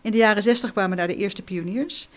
In 0.00 0.10
de 0.10 0.16
jaren 0.16 0.42
60 0.42 0.72
kwamen 0.72 0.96
daar 0.96 1.06
de 1.06 1.16
eerste 1.16 1.42
pioniers. 1.42 2.08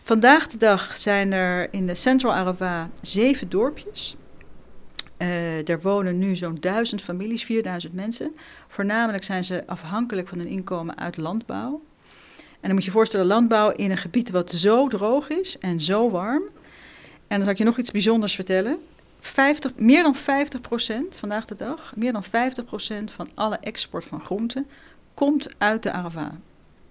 Vandaag 0.00 0.46
de 0.46 0.58
dag 0.58 0.96
zijn 0.96 1.32
er 1.32 1.68
in 1.70 1.86
de 1.86 1.94
Central 1.94 2.34
Arava 2.34 2.90
zeven 3.00 3.48
dorpjes. 3.48 4.16
Eh 5.24 5.68
er 5.68 5.80
wonen 5.80 6.18
nu 6.18 6.36
zo'n 6.36 6.56
duizend 6.60 7.02
families, 7.02 7.44
4000 7.44 7.94
mensen. 7.94 8.36
Voornamelijk 8.68 9.24
zijn 9.24 9.44
ze 9.44 9.66
afhankelijk 9.66 10.28
van 10.28 10.38
hun 10.38 10.46
inkomen 10.46 10.98
uit 10.98 11.16
landbouw. 11.16 11.82
En 12.60 12.70
dan 12.70 12.72
moet 12.72 12.80
je 12.80 12.90
je 12.90 12.96
voorstellen, 12.96 13.26
landbouw 13.26 13.70
in 13.70 13.90
een 13.90 13.96
gebied 13.96 14.30
wat 14.30 14.52
zo 14.52 14.88
droog 14.88 15.28
is 15.28 15.58
en 15.58 15.80
zo 15.80 16.10
warm. 16.10 16.42
En 17.26 17.36
dan 17.36 17.42
zal 17.42 17.52
ik 17.52 17.58
je 17.58 17.64
nog 17.64 17.78
iets 17.78 17.90
bijzonders 17.90 18.34
vertellen. 18.34 18.78
50, 19.20 19.72
meer 19.76 20.02
dan 20.02 20.14
50 20.14 20.60
procent, 20.60 21.18
vandaag 21.18 21.44
de 21.44 21.54
dag, 21.54 21.92
meer 21.96 22.12
dan 22.12 22.24
50 22.24 22.64
procent 22.64 23.10
van 23.10 23.28
alle 23.34 23.58
export 23.60 24.04
van 24.04 24.20
groenten 24.20 24.66
komt 25.14 25.48
uit 25.58 25.82
de 25.82 25.92
Arava. 25.92 26.38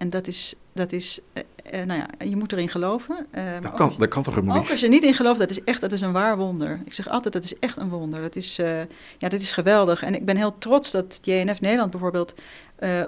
En 0.04 0.10
dat 0.10 0.26
is, 0.26 0.54
dat 0.72 0.92
is 0.92 1.18
eh, 1.32 1.42
eh, 1.80 1.86
nou 1.86 2.00
ja, 2.00 2.26
je 2.26 2.36
moet 2.36 2.52
erin 2.52 2.68
geloven. 2.68 3.26
eh, 3.30 3.44
Dat 3.62 3.70
ook 3.70 3.76
kan, 3.76 3.90
je- 3.92 3.98
dat 3.98 4.08
kan 4.08 4.22
toch 4.22 4.34
helemaal 4.34 4.56
ook 4.56 4.62
niet? 4.62 4.70
als 4.70 4.80
je 4.80 4.88
niet 4.88 5.02
in 5.04 5.14
gelooft, 5.14 5.38
dat 5.38 5.50
is 5.50 5.64
echt 5.64 5.80
dat 5.80 5.92
is 5.92 6.00
een 6.00 6.12
waar 6.12 6.36
wonder. 6.36 6.80
Ik 6.84 6.94
zeg 6.94 7.08
altijd, 7.08 7.32
dat 7.34 7.44
is 7.44 7.58
echt 7.58 7.76
een 7.76 7.88
wonder. 7.88 8.20
Dat 8.20 8.36
is, 8.36 8.56
ja, 8.56 9.28
dat 9.28 9.32
is 9.32 9.52
geweldig. 9.52 10.02
En 10.02 10.14
ik 10.14 10.24
ben 10.24 10.36
heel 10.36 10.58
trots 10.58 10.90
dat 10.90 11.18
JNF 11.22 11.60
Nederland 11.60 11.90
bijvoorbeeld 11.90 12.34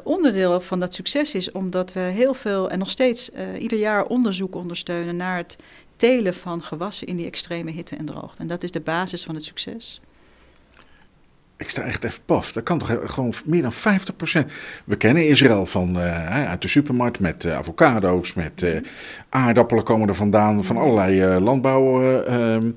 onderdeel 0.05 0.61
van 0.61 0.81
dat 0.81 0.95
succes 0.95 1.35
is. 1.35 1.53
Omdat 1.53 1.93
we 1.93 2.01
heel 2.01 2.35
veel 2.35 2.71
en 2.71 2.79
nog 2.79 2.91
steeds 2.91 3.31
ieder 3.59 3.79
jaar 3.79 4.05
onderzoek 4.05 4.55
ondersteunen 4.55 5.17
naar 5.17 5.37
het 5.37 5.57
telen 5.97 6.35
van 6.35 6.63
gewassen 6.63 7.07
in 7.07 7.17
die 7.17 7.27
extreme 7.27 7.71
hitte 7.71 7.97
en 7.97 8.05
droogte. 8.07 8.41
En 8.41 8.47
dat 8.47 8.63
is 8.63 8.71
de 8.71 8.81
basis 8.81 9.25
van 9.25 9.35
het 9.35 9.45
succes. 9.45 10.01
Ik 11.59 11.71
sta 11.71 11.83
echt 11.83 12.05
even 12.05 12.23
paf. 12.25 12.53
Dat 12.53 12.63
kan 12.63 12.79
toch 12.79 12.89
he- 12.89 13.09
gewoon 13.09 13.35
meer 13.45 13.63
dan 13.63 13.73
50%. 13.73 13.77
We 14.85 14.97
kennen 14.97 15.29
Israël 15.29 15.67
van, 15.67 16.01
eh, 16.01 16.49
uit 16.49 16.63
de 16.63 16.69
supermarkt 16.69 17.21
met 17.21 17.45
eh, 17.45 17.57
avocado's, 17.57 18.35
met 18.35 18.63
eh, 18.63 18.81
aardappelen 19.29 19.85
komen 19.85 20.09
er 20.09 20.15
vandaan, 20.15 20.65
van 20.65 20.77
allerlei 20.77 21.21
eh, 21.21 21.37
landbouwartikelen. 21.41 22.77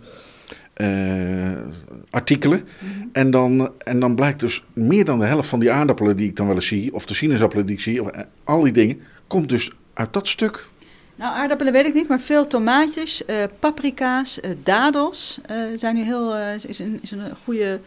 en, 3.12 3.32
dan, 3.32 3.72
en 3.78 4.00
dan 4.00 4.16
blijkt 4.16 4.40
dus 4.40 4.64
meer 4.74 5.06
dan 5.06 5.20
de 5.20 5.26
helft 5.26 5.50
van 5.50 5.60
die 5.60 5.72
aardappelen 5.72 6.18
die 6.18 6.30
ik 6.30 6.36
dan 6.36 6.46
wel 6.48 6.56
eens 6.56 6.68
zie, 6.68 6.94
of 6.94 7.06
de 7.06 7.14
sinaasappelen 7.14 7.66
die 7.66 7.76
ik 7.76 7.82
zie, 7.82 8.02
of, 8.02 8.08
eh, 8.08 8.22
al 8.44 8.62
die 8.62 8.74
dingen, 8.74 9.02
komt 9.28 9.50
dus 9.50 9.72
uit 9.94 10.14
dat 10.14 10.28
stuk. 10.28 10.68
Nou, 11.16 11.36
aardappelen 11.36 11.74
weet 11.74 11.86
ik 11.86 11.94
niet, 11.94 12.08
maar 12.08 12.20
veel 12.20 12.48
tomaatjes, 12.48 13.26
eh, 13.26 13.44
paprika's, 13.60 14.40
eh, 14.40 14.52
dadels 14.64 15.40
eh, 15.46 15.58
zijn 15.76 15.96
nu 15.96 16.04
heel, 16.04 16.36
eh, 16.36 16.54
is, 16.68 16.80
een, 16.80 17.00
is 17.02 17.12
een 17.12 17.22
goede, 17.44 17.80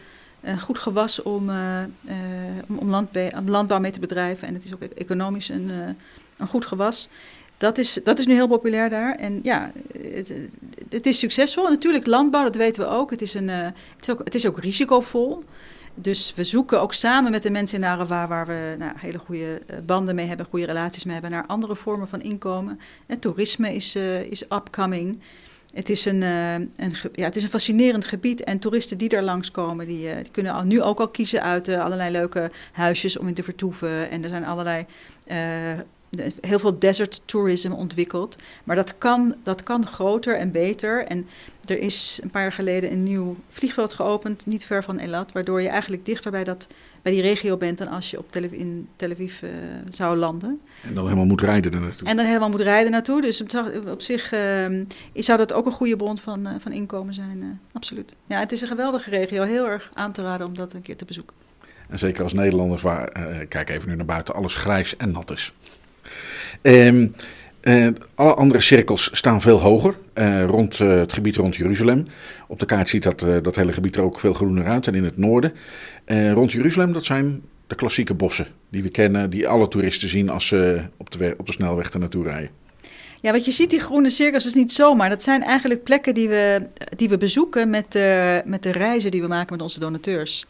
een 0.43 0.61
goed 0.61 0.79
gewas 0.79 1.21
om, 1.21 1.49
eh, 1.49 1.83
eh, 1.83 1.87
om, 2.67 2.77
om 2.77 3.49
landbouw 3.49 3.79
mee 3.79 3.91
te 3.91 3.99
bedrijven. 3.99 4.47
En 4.47 4.53
het 4.53 4.63
is 4.63 4.73
ook 4.73 4.81
e- 4.81 4.87
economisch 4.95 5.49
een, 5.49 5.69
eh, 5.71 5.77
een 6.37 6.47
goed 6.47 6.65
gewas. 6.65 7.09
Dat 7.63 7.77
is, 7.77 7.99
dat 8.03 8.19
is 8.19 8.25
nu 8.25 8.33
heel 8.33 8.47
populair 8.47 8.89
daar. 8.89 9.15
En 9.15 9.39
ja, 9.43 9.71
het, 10.13 10.33
het 10.89 11.05
is 11.05 11.19
succesvol. 11.19 11.69
Natuurlijk, 11.69 12.07
landbouw, 12.07 12.43
dat 12.43 12.55
weten 12.55 12.83
we 12.83 12.89
ook. 12.89 13.11
Het 13.11 13.21
is, 13.21 13.33
een, 13.33 13.49
eh, 13.49 13.63
het 13.65 14.01
is 14.01 14.09
ook, 14.09 14.19
het 14.23 14.35
is 14.35 14.47
ook 14.47 14.59
risicovol. 14.59 15.43
Dus 15.95 16.33
we 16.35 16.43
zoeken 16.43 16.81
ook 16.81 16.93
samen 16.93 17.31
met 17.31 17.43
de 17.43 17.51
mensen 17.51 17.77
in 17.77 17.85
Arava, 17.85 18.27
waar 18.27 18.47
we 18.47 18.75
nou, 18.79 18.91
hele 18.95 19.17
goede 19.17 19.61
eh, 19.67 19.77
banden 19.85 20.15
mee 20.15 20.27
hebben, 20.27 20.45
goede 20.45 20.65
relaties 20.65 21.03
mee 21.03 21.13
hebben, 21.13 21.31
naar 21.31 21.45
andere 21.45 21.75
vormen 21.75 22.07
van 22.07 22.21
inkomen. 22.21 22.79
En 23.05 23.19
toerisme 23.19 23.75
is, 23.75 23.95
eh, 23.95 24.21
is 24.21 24.43
upcoming. 24.43 25.19
Het 25.73 25.89
is, 25.89 26.05
een, 26.05 26.23
eh, 26.23 26.53
een, 26.53 26.93
ja, 27.13 27.23
het 27.23 27.35
is 27.35 27.43
een 27.43 27.49
fascinerend 27.49 28.05
gebied 28.05 28.43
en 28.43 28.59
toeristen 28.59 28.97
die 28.97 29.09
daar 29.09 29.23
langskomen, 29.23 29.87
die, 29.87 30.09
eh, 30.09 30.15
die 30.15 30.31
kunnen 30.31 30.53
al, 30.53 30.63
nu 30.63 30.81
ook 30.81 30.99
al 30.99 31.07
kiezen 31.07 31.43
uit 31.43 31.67
eh, 31.67 31.83
allerlei 31.83 32.11
leuke 32.11 32.51
huisjes 32.71 33.17
om 33.17 33.27
in 33.27 33.33
te 33.33 33.43
vertoeven. 33.43 34.09
En 34.09 34.23
er 34.23 34.29
zijn 34.29 34.45
allerlei, 34.45 34.85
heel 36.41 36.59
veel 36.59 36.79
desert 36.79 37.21
tourism 37.25 37.71
ontwikkeld. 37.71 38.35
Maar 38.63 38.75
dat 38.75 38.97
kan, 38.97 39.35
dat 39.43 39.63
kan 39.63 39.87
groter 39.87 40.37
en 40.37 40.51
beter. 40.51 41.05
En 41.05 41.27
er 41.65 41.79
is 41.79 42.19
een 42.23 42.29
paar 42.29 42.41
jaar 42.41 42.51
geleden 42.51 42.91
een 42.91 43.03
nieuw 43.03 43.35
vliegveld 43.49 43.93
geopend, 43.93 44.45
niet 44.45 44.65
ver 44.65 44.83
van 44.83 44.97
Elat, 44.97 45.31
waardoor 45.31 45.61
je 45.61 45.69
eigenlijk 45.69 46.05
dichter 46.05 46.31
bij, 46.31 46.43
dat, 46.43 46.67
bij 47.03 47.11
die 47.11 47.21
regio 47.21 47.57
bent 47.57 47.77
dan 47.77 47.87
als 47.87 48.11
je 48.11 48.17
op 48.17 48.31
Tel 48.31 48.43
in 48.43 48.87
Tel 48.95 49.11
Aviv 49.11 49.41
eh, 49.41 49.49
zou 49.89 50.17
landen. 50.17 50.59
En 50.87 50.93
dan 50.93 51.03
helemaal 51.03 51.25
moet 51.25 51.41
rijden 51.41 51.73
er 51.73 51.81
naartoe. 51.81 52.07
En 52.07 52.17
dan 52.17 52.25
helemaal 52.25 52.49
moet 52.49 52.61
rijden 52.61 52.91
naartoe. 52.91 53.21
Dus 53.21 53.41
op, 53.41 53.49
op 53.87 54.01
zich 54.01 54.31
ehm, 54.31 54.83
zou 55.13 55.37
dat 55.37 55.53
ook 55.53 55.65
een 55.65 55.71
goede 55.71 55.95
bron 55.95 56.17
van, 56.17 56.47
eh, 56.47 56.53
van 56.59 56.71
inkomen 56.71 57.13
zijn. 57.13 57.41
eh, 57.41 57.75
absoluut. 57.75 58.15
Ja, 58.27 58.39
het 58.39 58.51
is 58.51 58.61
een 58.61 58.67
geweldige 58.67 59.09
regio. 59.09 59.43
Heel 59.43 59.67
erg 59.67 59.89
aan 59.93 60.11
te 60.11 60.21
raden 60.21 60.47
om 60.47 60.55
dat 60.55 60.73
een 60.73 60.81
keer 60.81 60.95
te 60.97 61.05
bezoeken. 61.05 61.35
En 61.89 61.99
zeker 61.99 62.23
als 62.23 62.33
Nederlanders, 62.33 62.81
waar, 62.81 63.09
kijk 63.47 63.69
even 63.69 63.89
nu 63.89 63.95
naar 63.95 64.05
buiten, 64.05 64.33
alles 64.33 64.55
grijs 64.55 64.97
en 64.97 65.11
nat 65.11 65.31
is. 65.31 65.53
Eh, 66.61 67.87
alle 68.15 68.33
andere 68.33 68.59
cirkels 68.61 69.09
staan 69.11 69.41
veel 69.41 69.59
hoger, 69.59 69.95
rond 70.47 70.77
het 70.77 71.13
gebied 71.13 71.35
rond 71.35 71.55
Jeruzalem. 71.55 72.07
Op 72.47 72.59
de 72.59 72.65
kaart 72.65 72.89
ziet 72.89 73.03
dat, 73.03 73.19
dat 73.41 73.55
hele 73.55 73.73
gebied 73.73 73.95
er 73.95 74.03
ook 74.03 74.19
veel 74.19 74.33
groener 74.33 74.65
uit 74.65 74.87
en 74.87 74.95
in 74.95 75.03
het 75.03 75.17
noorden. 75.17 75.53
Eh, 76.05 76.31
rond 76.31 76.51
Jeruzalem, 76.51 76.93
dat 76.93 77.05
zijn 77.05 77.41
de 77.67 77.75
klassieke 77.75 78.13
bossen 78.13 78.47
die 78.69 78.83
we 78.83 78.89
kennen, 78.89 79.29
die 79.29 79.47
alle 79.47 79.67
toeristen 79.67 80.09
zien 80.09 80.29
als 80.29 80.47
ze 80.47 80.81
op 80.97 81.11
de, 81.11 81.35
op 81.37 81.45
de 81.45 81.51
snelweg 81.51 81.93
er 81.93 81.99
naartoe 81.99 82.23
rijden. 82.23 82.49
Ja, 83.21 83.31
wat 83.31 83.45
je 83.45 83.51
ziet, 83.51 83.69
die 83.69 83.79
groene 83.79 84.09
cirkels 84.09 84.45
is 84.45 84.53
niet 84.53 84.71
zomaar. 84.71 85.09
Dat 85.09 85.23
zijn 85.23 85.43
eigenlijk 85.43 85.83
plekken 85.83 86.13
die 86.13 86.29
we, 86.29 86.67
die 86.95 87.09
we 87.09 87.17
bezoeken 87.17 87.69
met 87.69 87.91
de, 87.91 88.41
met 88.45 88.63
de 88.63 88.71
reizen 88.71 89.11
die 89.11 89.21
we 89.21 89.27
maken 89.27 89.53
met 89.53 89.61
onze 89.61 89.79
donateurs. 89.79 90.45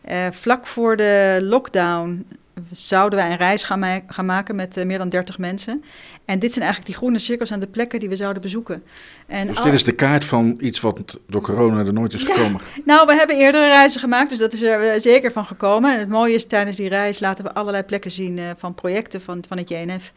Eh, 0.00 0.26
vlak 0.30 0.66
voor 0.66 0.96
de 0.96 1.38
lockdown 1.42 2.26
zouden 2.70 3.18
wij 3.18 3.30
een 3.30 3.36
reis 3.36 3.64
gaan, 3.64 3.78
ma- 3.78 4.00
gaan 4.06 4.26
maken 4.26 4.56
met 4.56 4.76
eh, 4.76 4.84
meer 4.84 4.98
dan 4.98 5.08
30 5.08 5.38
mensen. 5.38 5.84
En 6.24 6.38
dit 6.38 6.52
zijn 6.52 6.64
eigenlijk 6.64 6.86
die 6.86 6.94
groene 7.02 7.18
cirkels 7.18 7.52
aan 7.52 7.60
de 7.60 7.66
plekken 7.66 8.00
die 8.00 8.08
we 8.08 8.16
zouden 8.16 8.42
bezoeken. 8.42 8.82
En 9.26 9.46
Dus 9.46 9.58
al- 9.58 9.64
dit 9.64 9.72
is 9.74 9.84
de 9.84 9.92
kaart 9.92 10.24
van 10.24 10.54
iets 10.60 10.80
wat 10.80 11.18
door 11.26 11.40
corona 11.42 11.84
er 11.84 11.92
nooit 11.92 12.12
is 12.12 12.22
gekomen. 12.22 12.60
Nou, 12.84 13.06
we 13.06 13.14
hebben 13.14 13.36
eerdere 13.36 13.66
reizen 13.66 14.00
gemaakt, 14.00 14.30
dus 14.30 14.38
dat 14.38 14.52
is 14.52 14.62
er 14.62 14.80
eh, 14.90 15.00
zeker 15.00 15.32
van 15.32 15.44
gekomen. 15.44 15.92
En 15.92 15.98
het 15.98 16.08
mooie 16.08 16.34
is, 16.34 16.46
tijdens 16.46 16.76
die 16.76 16.88
reis 16.88 17.20
laten 17.20 17.44
we 17.44 17.54
allerlei 17.54 17.82
plekken 17.82 18.10
zien 18.10 18.38
eh, 18.38 18.44
van 18.56 18.74
projecten 18.74 19.20
van, 19.22 19.44
van 19.48 19.56
het 19.58 19.68
JNF. 19.68 20.12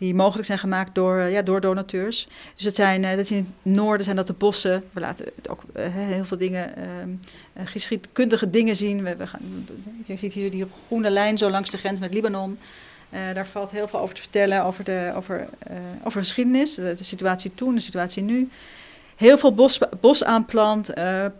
Die 0.00 0.14
mogelijk 0.14 0.46
zijn 0.46 0.58
gemaakt 0.58 0.94
door, 0.94 1.18
eh, 1.18 1.32
ja, 1.32 1.42
door 1.42 1.60
donateurs. 1.60 2.28
Dus 2.54 2.64
dat 2.64 2.74
zijn, 2.74 3.04
eh, 3.04 3.10
dat 3.10 3.18
is 3.18 3.30
in 3.30 3.36
het 3.36 3.74
noorden 3.74 4.04
zijn 4.04 4.16
dat 4.16 4.26
de 4.26 4.32
bossen. 4.32 4.84
We 4.92 5.00
laten 5.00 5.26
ook 5.48 5.62
eh, 5.72 5.84
heel 5.88 6.24
veel 6.24 6.38
dingen, 6.38 6.76
ehm, 6.76 7.08
eh, 7.52 7.62
geschiedkundige 7.66 8.50
dingen 8.50 8.76
zien. 8.76 9.02
We, 9.02 9.16
we 9.16 9.26
gaan, 9.26 9.66
je 10.06 10.16
ziet 10.16 10.32
hier 10.32 10.50
die 10.50 10.66
groene 10.86 11.10
lijn 11.10 11.38
zo 11.38 11.50
langs 11.50 11.70
de 11.70 11.78
grens 11.78 12.00
met 12.00 12.14
Libanon. 12.14 12.58
Daar 13.34 13.46
valt 13.46 13.70
heel 13.70 13.88
veel 13.88 14.00
over 14.00 14.14
te 14.14 14.20
vertellen, 14.20 14.64
over, 14.64 14.84
de, 14.84 15.12
over, 15.16 15.48
over 16.04 16.20
geschiedenis, 16.20 16.74
de, 16.74 16.94
situatie 17.00 17.54
toen, 17.54 17.74
de 17.74 17.80
situatie 17.80 18.22
nu. 18.22 18.48
Heel 19.16 19.38
veel 19.38 19.54
bos, 19.54 19.78
bos 20.00 20.24
aanplant, 20.24 20.92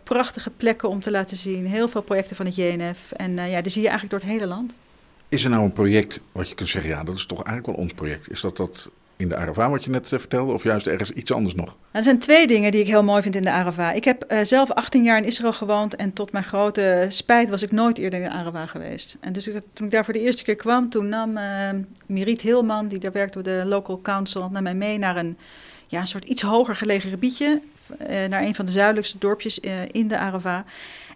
prachtige 0.03 0.51
plekken 0.51 0.89
om 0.89 1.03
te 1.03 1.11
laten 1.11 1.37
zien. 1.37 1.67
Heel 1.67 1.89
veel 1.89 2.03
projecten 2.03 2.37
van 2.37 2.47
het 2.47 2.57
JNF. 2.57 3.13
En 3.13 3.37
ja, 3.37 3.61
die 3.61 3.73
zie 3.73 3.83
je 3.83 3.89
eigenlijk 3.89 4.11
door 4.11 4.31
het 4.31 4.39
hele 4.39 4.47
land. 4.47 4.75
Is 5.31 5.45
er 5.45 5.51
nou 5.51 5.65
een 5.65 5.73
project 5.73 6.21
wat 6.33 6.49
je 6.49 6.55
kunt 6.55 6.69
zeggen, 6.69 6.91
ja, 6.91 7.05
dat 7.05 7.17
is 7.17 7.27
toch 7.27 7.43
eigenlijk 7.43 7.77
wel 7.77 7.85
ons 7.85 7.95
project? 7.95 8.31
Is 8.31 8.41
dat 8.41 8.57
dat 8.57 8.91
in 9.17 9.29
de 9.29 9.37
Arava 9.37 9.71
wat 9.71 9.85
je 9.85 9.91
net 9.91 10.13
eh, 10.13 10.19
vertelde, 10.19 10.53
of 10.53 10.63
juist 10.63 10.87
ergens 10.87 11.11
iets 11.11 11.33
anders 11.33 11.55
nog? 11.55 11.77
Er 11.91 12.03
zijn 12.03 12.19
twee 12.19 12.47
dingen 12.47 12.71
die 12.71 12.81
ik 12.81 12.87
heel 12.87 13.03
mooi 13.03 13.23
vind 13.23 13.35
in 13.35 13.43
de 13.43 13.51
Arava. 13.51 13.93
Ik 13.93 14.05
heb 14.05 14.23
eh, 14.23 14.39
zelf 14.43 14.71
18 14.71 15.03
jaar 15.03 15.19
in 15.19 15.25
Israël 15.25 15.53
gewoond 15.53 15.97
en 15.97 16.13
tot 16.13 16.33
mijn 16.33 16.45
grote 16.45 17.07
spijt 17.09 17.51
was 17.51 17.63
ik 17.63 17.73
nooit 17.73 17.99
eerder 17.99 18.21
in 18.21 18.29
de 18.29 18.35
Arava 18.35 18.67
geweest. 18.67 19.17
En 19.21 19.33
dus 19.33 19.49
ik, 19.49 19.63
toen 19.73 19.87
ik 19.87 19.93
daar 19.93 20.05
voor 20.05 20.13
de 20.13 20.21
eerste 20.21 20.45
keer 20.45 20.57
kwam, 20.57 20.89
toen 20.89 21.09
nam 21.09 21.37
eh 21.37 21.71
Mirit 22.07 22.41
Hilman, 22.41 22.89
die 22.89 22.99
daar 22.99 23.13
werkte 23.13 23.41
bij 23.41 23.53
de 23.53 23.69
local 23.69 24.01
council, 24.03 24.49
naar 24.53 24.63
mij 24.63 24.75
mee 24.75 24.99
naar 24.99 25.17
een, 25.17 25.37
ja, 25.87 26.01
een 26.01 26.07
soort 26.07 26.25
iets 26.25 26.43
hoger 26.43 26.77
gelegen 26.77 27.11
gebiedje. 27.11 27.61
naar 28.29 28.43
een 28.43 28.55
van 28.55 28.65
de 28.65 28.73
zuidelijkste 28.73 29.19
dorpjes 29.19 29.61
in 29.91 30.09
de 30.09 30.19
Arava. 30.19 30.65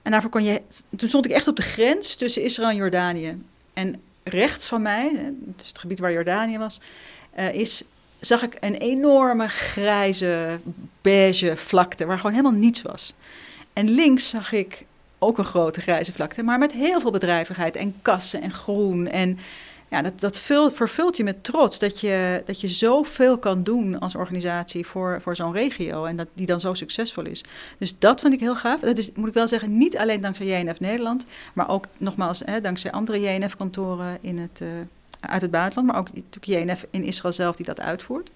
En 0.03 0.11
daarvoor 0.11 0.31
kon 0.31 0.44
je, 0.44 0.62
toen 0.96 1.09
stond 1.09 1.24
ik 1.24 1.33
echt 1.33 1.48
op 1.48 1.57
de 1.57 1.62
grens 1.62 2.14
tussen 2.14 2.42
Israël 2.42 2.70
en 2.70 2.77
Jordanië. 2.77 3.38
En 3.74 4.02
rechts 4.22 4.66
van 4.66 4.82
mij, 4.82 5.32
dus 5.40 5.68
het 5.68 5.78
gebied 5.78 5.98
waar 5.98 6.12
Jordanië 6.12 6.58
was, 6.58 6.80
eh, 7.30 7.54
is 7.54 7.84
zag 8.20 8.42
ik 8.42 8.56
een 8.60 8.74
enorme 8.74 9.48
grijze, 9.48 10.60
beige 11.02 11.56
vlakte 11.56 12.04
waar 12.04 12.16
gewoon 12.16 12.37
helemaal 12.37 12.60
niets 12.60 12.82
was. 12.82 13.14
En 13.72 13.90
links 13.90 14.28
zag 14.28 14.52
ik 14.52 14.84
ook 15.18 15.38
een 15.38 15.44
grote 15.44 15.80
grijze 15.80 16.12
vlakte, 16.12 16.42
maar 16.42 16.58
met 16.58 16.72
heel 16.72 17.00
veel 17.00 17.10
bedrijvigheid 17.10 17.76
en 17.76 17.94
kassen 18.02 18.42
en 18.42 18.52
groen. 18.52 19.08
En 19.08 19.38
ja, 19.88 20.03
dat, 20.03 20.20
dat 20.20 20.38
vult, 20.38 20.75
vervult 20.75 21.16
je 21.16 21.25
met 21.25 21.44
trots 21.44 21.79
dat 21.79 22.01
je, 22.01 22.42
dat 22.47 22.61
je 22.61 22.68
zoveel 22.68 23.38
kan 23.38 23.62
doen 23.62 24.01
als 24.01 24.14
organisatie 24.14 24.87
voor, 24.87 25.20
voor 25.20 25.37
zo'n 25.37 25.53
regio 25.53 26.05
en 26.05 26.16
dat 26.16 26.29
die 26.35 26.47
dan 26.47 26.61
zo 26.61 26.75
succesvol 26.75 27.25
is. 27.25 27.44
Dus 27.79 27.99
dat 27.99 28.20
vind 28.20 28.33
ik 28.33 28.40
heel 28.40 28.57
gaaf. 28.57 28.81
Dat 28.81 28.99
is, 28.99 29.12
moet 29.14 29.29
ik 29.29 29.35
wel 29.35 29.49
zeggen, 29.49 29.79
niet 29.79 29.97
alleen 29.97 30.20
dankzij 30.20 30.47
JNF 30.47 30.81
Nederland, 30.81 31.27
maar 31.53 31.68
ook 31.68 31.87
nogmaals 31.97 32.42
hè, 32.44 32.61
dankzij 32.61 32.90
andere 32.90 33.20
JNF-kantoren 33.20 34.18
in 34.20 34.38
het, 34.38 34.61
eh, 34.61 34.68
uit 35.20 35.42
het 35.42 35.51
buitenland, 35.51 35.88
maar 35.88 35.99
ook 35.99 36.12
natuurlijk 36.12 36.47
JNF 36.47 36.87
in 36.90 37.03
Israël 37.03 37.35
zelf 37.35 37.57
die 37.57 37.66
dat 37.66 37.81
uitvoert. 37.81 38.31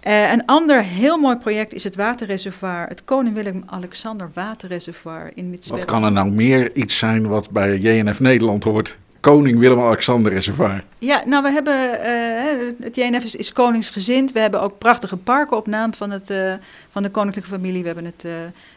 Eh, 0.00 0.32
een 0.32 0.46
ander 0.46 0.82
heel 0.82 1.18
mooi 1.18 1.36
project 1.36 1.72
is 1.72 1.84
het 1.84 1.96
waterreservoir, 1.96 2.86
het 2.88 3.04
Koning 3.04 3.34
Willem-Alexander 3.34 4.30
Waterreservoir 4.34 5.30
in 5.34 5.42
Wat 5.42 5.50
Mitswede. 5.50 5.84
kan 5.84 6.04
er 6.04 6.12
nou 6.12 6.30
meer 6.30 6.76
iets 6.76 6.98
zijn 6.98 7.26
wat 7.26 7.50
bij 7.50 7.78
JNF 7.78 8.20
Nederland 8.20 8.64
hoort? 8.64 8.98
Koning 9.24 9.58
Willem-Alexander 9.58 10.32
Reservoir. 10.32 10.84
Ja, 10.98 11.22
nou 11.26 11.42
we 11.42 11.50
hebben, 11.50 12.00
eh, 12.00 12.74
het 12.80 12.96
JNF 12.96 13.34
is, 13.34 13.52
koningsgezind. 13.52 14.32
We 14.32 14.38
hebben 14.38 14.60
ook 14.60 14.78
prachtige 14.78 15.16
parken 15.16 15.56
op 15.56 15.66
naam 15.66 15.94
van, 15.94 16.10
het, 16.10 16.30
eh, 16.30 16.54
van 16.90 17.02
de 17.02 17.10
koninklijke 17.10 17.50
familie. 17.50 17.80
We 17.80 17.86
hebben 17.86 18.04
het, 18.04 18.24
eh, 18.24 18.32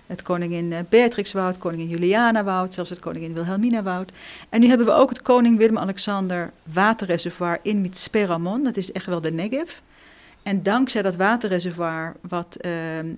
het 0.06 0.22
Koningin 0.22 0.86
Beatrixwoud, 0.90 1.58
Koningin 1.58 1.88
Juliana-woud, 1.88 2.74
zelfs 2.74 2.90
het 2.90 3.00
Koningin 3.00 3.34
Wilhelmina-woud. 3.34 4.12
En 4.50 4.60
nu 4.60 4.68
hebben 4.68 4.88
we 4.88 4.94
ook 4.94 5.10
het 5.10 5.22
Koning 5.22 5.58
Willem-Alexander 5.58 6.52
Waterreservoir 6.64 7.60
in 7.62 7.82
Mitzperamon. 7.82 8.64
Dat 8.64 8.78
is 8.78 8.92
echt 8.92 9.06
wel 9.06 9.22
de 9.22 9.32
Negev. 9.32 9.78
En 10.44 10.64
dankzij 10.64 11.02
dat 11.02 11.16
waterreservoir, 11.16 12.16
wat 12.22 12.58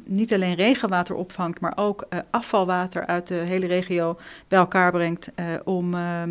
niet 0.05 0.33
alleen 0.33 0.55
regenwater 0.55 1.15
opvangt, 1.15 1.59
maar 1.59 1.73
ook 1.75 2.07
afvalwater 2.29 3.05
uit 3.05 3.27
de 3.27 3.33
hele 3.33 3.67
regio 3.67 4.19
bij 4.47 4.59
elkaar 4.59 4.91
brengt 4.91 5.31
om 5.63 5.93
ehm, 5.93 6.29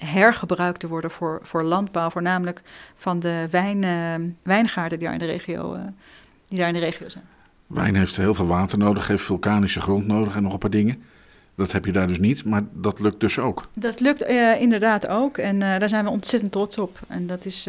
hergebruikt 0.00 0.80
te 0.80 0.88
worden 0.88 1.10
voor, 1.10 1.40
voor 1.42 1.62
landbouw, 1.62 2.10
voornamelijk 2.10 2.62
van 2.96 3.20
de 3.20 3.46
wijn, 3.50 3.84
eh, 3.84 4.14
wijngaarden 4.42 4.98
die 4.98 5.08
daar, 5.08 5.16
in 5.16 5.26
de 5.26 5.32
regio, 5.32 5.74
eh, 5.74 5.80
die 6.48 6.58
daar 6.58 6.68
in 6.68 6.74
de 6.74 6.80
regio 6.80 7.08
zijn. 7.08 7.24
Wijn 7.66 7.94
heeft 7.94 8.16
heel 8.16 8.34
veel 8.34 8.46
water 8.46 8.78
nodig, 8.78 9.08
heeft 9.08 9.24
vulkanische 9.24 9.80
grond 9.80 10.06
nodig 10.06 10.36
en 10.36 10.42
nog 10.42 10.52
een 10.52 10.58
paar 10.58 10.70
dingen. 10.70 11.02
Dat 11.54 11.72
heb 11.72 11.84
je 11.84 11.92
daar 11.92 12.08
dus 12.08 12.18
niet, 12.18 12.44
maar 12.44 12.62
dat 12.72 13.00
lukt 13.00 13.20
dus 13.20 13.38
ook. 13.38 13.68
Dat 13.72 14.00
lukt 14.00 14.22
eh, 14.22 14.60
inderdaad 14.60 15.06
ook 15.06 15.38
en 15.38 15.58
daar 15.58 15.88
zijn 15.88 16.04
we 16.04 16.10
ontzettend 16.10 16.52
trots 16.52 16.78
op. 16.78 16.98
En 17.08 17.26
dat 17.26 17.44
is 17.44 17.66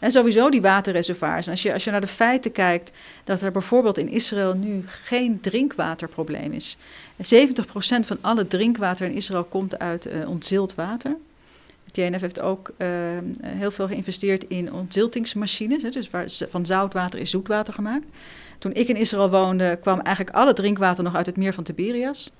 en 0.00 0.10
sowieso 0.10 0.50
die 0.50 0.60
waterreservoirs. 0.60 1.46
En 1.46 1.52
als 1.52 1.62
je, 1.62 1.72
als 1.72 1.84
je 1.84 1.90
naar 1.90 2.00
de 2.00 2.06
feiten 2.06 2.52
kijkt, 2.52 2.92
dat 3.24 3.40
er 3.40 3.52
bijvoorbeeld 3.52 3.98
in 3.98 4.08
Israël 4.08 4.54
nu 4.54 4.84
geen 4.86 5.40
drinkwaterprobleem 5.40 6.52
is. 6.52 6.76
70% 7.16 8.06
van 8.06 8.18
alle 8.20 8.46
drinkwater 8.46 9.06
in 9.06 9.14
Israël 9.14 9.44
komt 9.44 9.78
uit 9.78 10.08
ontzild 10.26 10.74
water. 10.74 11.16
Het 11.94 12.04
JNF 12.04 12.20
heeft 12.20 12.40
ook 12.40 12.72
ehm, 12.76 13.24
heel 13.42 13.70
veel 13.70 13.86
geïnvesteerd 13.86 14.44
in 14.44 14.72
ontziltingsmachines. 14.72 15.82
Hè, 15.82 15.90
dus 15.90 16.10
waar, 16.10 16.26
van 16.48 16.66
zoutwater 16.66 17.20
is 17.20 17.30
zoetwater 17.30 17.74
gemaakt. 17.74 18.04
Toen 18.58 18.72
ik 18.72 18.88
in 18.88 18.96
Israël 18.96 19.30
woonde, 19.30 19.78
kwam 19.80 20.00
eigenlijk 20.00 20.36
alle 20.36 20.52
drinkwater 20.52 21.04
nog 21.04 21.16
uit 21.16 21.26
het 21.26 21.36
meer 21.36 21.54
van 21.54 21.64
Tiberias. 21.64 22.32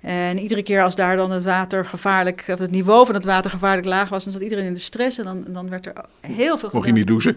En 0.00 0.38
iedere 0.38 0.62
keer 0.62 0.82
als 0.82 0.94
daar 0.94 1.16
dan 1.16 1.30
het 1.30 1.44
water 1.44 1.84
gevaarlijk, 1.84 2.44
of 2.48 2.58
het 2.58 2.70
niveau 2.70 3.06
van 3.06 3.14
het 3.14 3.24
water 3.24 3.50
gevaarlijk 3.50 3.86
laag 3.86 4.08
was, 4.08 4.24
dan 4.24 4.32
zat 4.32 4.42
iedereen 4.42 4.64
in 4.64 4.74
de 4.74 4.78
stress 4.80 5.18
en 5.18 5.24
dan, 5.24 5.44
dan 5.48 5.68
werd 5.70 5.86
er 5.86 5.92
heel 6.20 6.58
veel 6.58 6.68
Mocht 6.72 6.86
je 6.86 6.92
niet 6.92 7.06
douchen? 7.06 7.36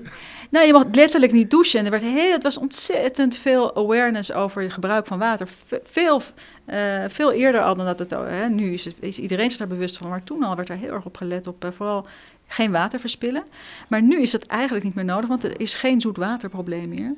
Nou, 0.50 0.66
je 0.66 0.74
mocht 0.74 0.96
letterlijk 0.96 1.32
niet 1.32 1.52
douchen. 1.52 1.80
En 1.80 1.86
er 1.86 1.92
werd 1.92 2.04
heel, 2.04 2.32
het 2.32 2.44
was 2.44 2.58
ontzettend 2.58 3.36
veel 3.38 3.76
awareness 3.76 4.34
over 4.34 4.62
het 4.62 4.74
gebruik 4.74 5.06
van 5.08 5.20
water. 5.20 5.48
Ve- 5.48 5.82
Veel, 5.84 6.22
eh, 6.66 7.04
veel 7.08 7.32
eerder 7.32 7.62
al 7.62 7.76
dan 7.76 7.86
dat 7.86 8.00
het... 8.00 8.12
Hè, 8.12 8.50
nu 8.50 8.74
is, 8.74 8.86
het, 8.86 8.96
is 9.00 9.20
iedereen 9.20 9.50
zich 9.50 9.60
daar 9.60 9.68
bewust 9.68 9.98
van. 9.98 10.10
Maar 10.10 10.24
toen 10.24 10.44
al 10.44 10.56
werd 10.56 10.70
er 10.70 10.78
heel 10.78 10.92
erg 10.94 11.06
op 11.06 11.18
gelet 11.18 11.48
op 11.48 11.66
eh, 11.66 11.72
vooral 11.72 12.06
geen 12.48 12.72
water 12.72 13.00
verspillen. 13.00 13.44
Maar 13.88 14.02
nu 14.02 14.22
is 14.22 14.32
dat 14.32 14.44
eigenlijk 14.46 14.86
niet 14.86 14.96
meer 14.96 15.06
nodig, 15.06 15.28
want 15.30 15.44
er 15.44 15.60
is 15.60 15.76
geen 15.76 16.02
zoetwaterprobleem 16.02 16.90
meer. 16.90 17.14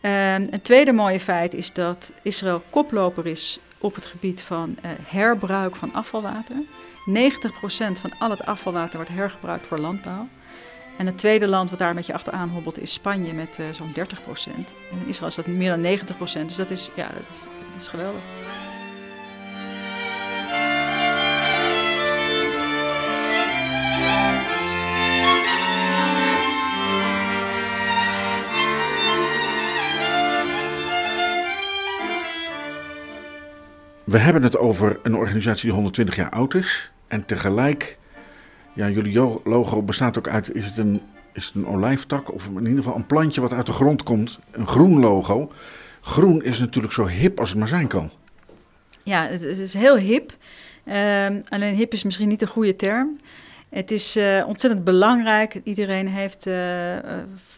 Ehm, 0.00 0.46
een 0.50 0.62
tweede 0.62 0.92
mooie 0.92 1.20
feit 1.20 1.54
is 1.54 1.72
dat 1.72 2.12
Israël 2.22 2.62
koploper 2.70 3.26
is 3.26 3.60
op 3.80 3.94
het 3.94 4.06
gebied 4.06 4.42
van 4.42 4.76
eh, 4.82 4.90
herbruik 5.06 5.76
van 5.76 5.92
afvalwater. 5.92 6.56
90% 6.56 6.62
van 8.00 8.12
al 8.18 8.30
het 8.30 8.46
afvalwater 8.46 8.96
wordt 8.96 9.10
hergebruikt 9.10 9.66
voor 9.66 9.78
landbouw. 9.78 10.28
En 10.98 11.06
het 11.06 11.18
tweede 11.18 11.48
land 11.48 11.70
wat 11.70 11.78
daar 11.78 11.90
een 11.90 11.96
beetje 11.96 12.14
achteraan 12.14 12.48
hobbelt 12.48 12.80
is 12.80 12.92
Spanje 12.92 13.32
met 13.32 13.58
eh, 13.58 13.64
zo'n 13.70 13.92
30 13.92 14.22
procent. 14.22 14.74
En 14.90 14.98
in 15.00 15.06
Israël 15.06 15.28
is 15.28 15.34
dat 15.34 15.46
meer 15.46 15.70
dan 15.70 15.80
90 15.80 16.16
procent. 16.16 16.48
Dus 16.48 16.56
dat 16.56 16.70
is, 16.70 16.90
ja, 16.94 17.06
dat 17.06 17.28
is, 17.30 17.38
dat 17.72 17.80
is 17.80 17.88
geweldig. 17.88 18.22
We 34.10 34.18
hebben 34.18 34.42
het 34.42 34.56
over 34.56 34.98
een 35.02 35.16
organisatie 35.16 35.62
die 35.62 35.72
120 35.72 36.16
jaar 36.16 36.30
oud 36.30 36.54
is. 36.54 36.90
En 37.06 37.26
tegelijk, 37.26 37.98
ja, 38.74 38.88
jullie 38.88 39.40
logo 39.44 39.82
bestaat 39.82 40.18
ook 40.18 40.28
uit, 40.28 40.54
is 40.54 40.66
het 40.66 40.78
een, 40.78 41.02
is 41.32 41.46
het 41.46 41.54
een 41.54 41.66
olijftak 41.66 42.32
of 42.32 42.46
in 42.46 42.58
ieder 42.58 42.76
geval 42.76 42.96
een 42.96 43.06
plantje 43.06 43.40
wat 43.40 43.52
uit 43.52 43.66
de 43.66 43.72
grond 43.72 44.02
komt. 44.02 44.38
Een 44.50 44.66
groen 44.66 45.00
logo. 45.00 45.52
Groen 46.00 46.42
is 46.42 46.58
natuurlijk 46.58 46.94
zo 46.94 47.06
hip 47.06 47.40
als 47.40 47.48
het 47.50 47.58
maar 47.58 47.68
zijn 47.68 47.86
kan. 47.86 48.10
Ja, 49.02 49.26
het, 49.26 49.40
het 49.40 49.58
is 49.58 49.74
heel 49.74 49.96
hip. 49.96 50.36
Ehm, 50.84 51.40
alleen 51.48 51.74
hip 51.74 51.92
is 51.92 52.02
misschien 52.02 52.28
niet 52.28 52.40
de 52.40 52.46
goede 52.46 52.76
term. 52.76 53.16
Het 53.70 53.90
is 53.90 54.16
uh, 54.16 54.44
ontzettend 54.46 54.84
belangrijk. 54.84 55.60
Iedereen 55.64 56.08
heeft 56.08 56.46
uh, 56.46 56.96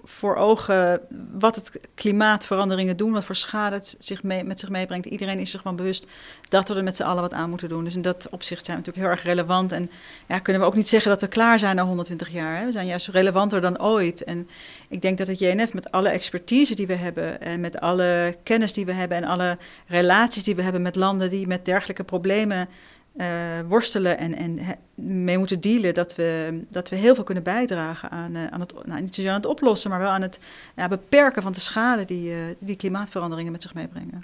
voor 0.05 0.37
ogen 0.37 1.01
wat 1.33 1.55
het 1.55 1.81
klimaatveranderingen 1.95 2.97
doen, 2.97 3.13
wat 3.13 3.25
voor 3.25 3.35
schade 3.35 3.77
het 3.77 3.95
zich 3.99 4.23
mee, 4.23 4.45
met 4.45 4.61
zich 4.61 4.69
meebrengt. 4.69 5.07
Iedereen 5.07 5.39
is 5.39 5.51
zich 5.51 5.63
van 5.63 5.77
bewust 5.77 6.07
dat 6.49 6.69
we 6.69 6.75
er 6.75 6.83
met 6.83 6.97
z'n 6.97 7.03
allen 7.03 7.23
wat 7.23 7.33
aan 7.33 7.49
moeten 7.49 7.69
doen. 7.69 7.85
Dus 7.85 7.95
in 7.95 8.03
dat 8.03 8.29
opzicht 8.31 8.65
zijn 8.65 8.77
we 8.79 8.83
natuurlijk 8.85 9.07
heel 9.07 9.17
erg 9.17 9.37
relevant. 9.37 9.73
En 9.73 9.91
ja, 10.29 10.39
kunnen 10.39 10.63
we 10.63 10.69
ook 10.69 10.75
niet 10.75 10.89
zeggen 10.89 11.11
dat 11.11 11.21
we 11.21 11.27
klaar 11.27 11.59
zijn 11.59 11.77
na 11.77 11.85
120 11.85 12.29
jaar. 12.29 12.59
Hè? 12.59 12.65
We 12.65 12.73
zijn 12.73 12.87
juist 12.87 13.09
relevanter 13.09 13.61
dan 13.61 13.83
ooit. 13.83 14.25
En 14.25 14.49
ik 14.89 15.03
denk 15.03 15.19
dat 15.19 15.27
het 15.27 15.39
JNF 15.39 15.75
met 15.75 15.91
alle 15.91 16.09
expertise 16.09 16.75
die 16.75 16.87
we 16.87 16.95
hebben 16.95 17.41
en 17.41 17.61
met 17.61 17.81
alle 17.81 18.37
kennis 18.43 18.73
die 18.73 18.87
we 18.87 18.93
hebben 18.93 19.17
en 19.17 19.25
alle 19.25 19.59
relaties 19.87 20.45
die 20.45 20.55
we 20.55 20.63
hebben 20.63 20.83
met 20.83 20.97
landen 20.97 21.31
die 21.31 21.47
met 21.47 21.65
dergelijke 21.65 22.05
problemen 22.05 22.69
uh, 23.17 23.27
worstelen 23.69 24.19
en, 24.19 24.35
en 24.35 24.59
mee 24.95 25.39
moeten 25.39 25.61
dealen, 25.61 25.95
dat 25.95 26.15
we, 26.15 26.61
dat 26.71 26.89
we 26.89 26.97
heel 26.97 27.15
veel 27.15 27.25
kunnen 27.25 27.43
bijdragen 27.43 28.11
aan, 28.11 28.37
uh, 28.37 28.47
aan 28.47 28.61
het, 28.61 28.87
nou, 28.87 29.01
niet 29.01 29.15
zozeer 29.15 29.31
aan 29.31 29.37
het 29.37 29.47
oplossen, 29.47 29.91
maar 29.91 29.99
wel 29.99 30.11
aan 30.11 30.23
het 30.23 30.39
ja, 30.77 30.89
beperken 30.89 31.43
van 31.43 31.53
de 31.53 31.61
schade 31.61 32.05
die, 32.05 32.31
uh, 32.31 32.37
die 32.59 32.77
klimaatveranderingen 32.77 33.53
met 33.53 33.63
zich 33.63 33.75
meebrengen. 33.75 34.23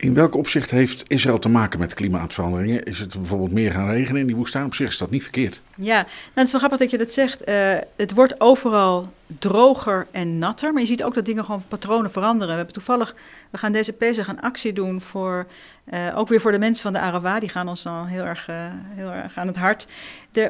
In 0.00 0.14
welk 0.14 0.34
opzicht 0.34 0.70
heeft 0.70 1.02
Israël 1.06 1.38
te 1.38 1.48
maken 1.48 1.78
met 1.78 1.94
klimaatveranderingen? 1.94 2.82
Is 2.82 2.98
het 2.98 3.14
bijvoorbeeld 3.14 3.52
meer 3.52 3.72
gaan 3.72 3.90
regenen 3.90 4.20
in 4.20 4.26
die 4.26 4.36
woestijn? 4.36 4.64
Op 4.64 4.74
zich 4.74 4.88
is 4.88 4.98
dat 4.98 5.10
niet 5.10 5.22
verkeerd. 5.22 5.60
Ja, 5.76 5.94
nou, 5.94 6.06
het 6.34 6.44
is 6.44 6.50
wel 6.50 6.60
grappig 6.60 6.78
dat 6.78 6.90
je 6.90 6.98
dat 6.98 7.12
zegt. 7.12 7.48
Uh, 7.48 7.74
het 7.96 8.14
wordt 8.14 8.40
overal 8.40 9.12
droger 9.38 10.06
en 10.10 10.38
natter, 10.38 10.72
maar 10.72 10.82
je 10.82 10.88
ziet 10.88 11.04
ook 11.04 11.14
dat 11.14 11.24
dingen 11.24 11.44
gewoon 11.44 11.64
patronen 11.68 12.10
veranderen. 12.10 12.48
We 12.48 12.54
hebben 12.54 12.74
toevallig, 12.74 13.14
we 13.50 13.58
gaan 13.58 13.72
deze 13.72 13.92
Pesach 13.92 14.28
een 14.28 14.40
actie 14.40 14.72
doen 14.72 15.00
voor, 15.00 15.46
uh, 15.92 16.18
ook 16.18 16.28
weer 16.28 16.40
voor 16.40 16.52
de 16.52 16.58
mensen 16.58 16.82
van 16.82 16.92
de 16.92 16.98
Arawa. 16.98 17.40
Die 17.40 17.48
gaan 17.48 17.68
ons 17.68 17.82
dan 17.82 18.06
heel 18.06 18.24
erg, 18.24 18.48
uh, 18.48 18.56
heel 18.72 19.10
erg 19.10 19.36
aan 19.36 19.46
het 19.46 19.56
hart. 19.56 19.86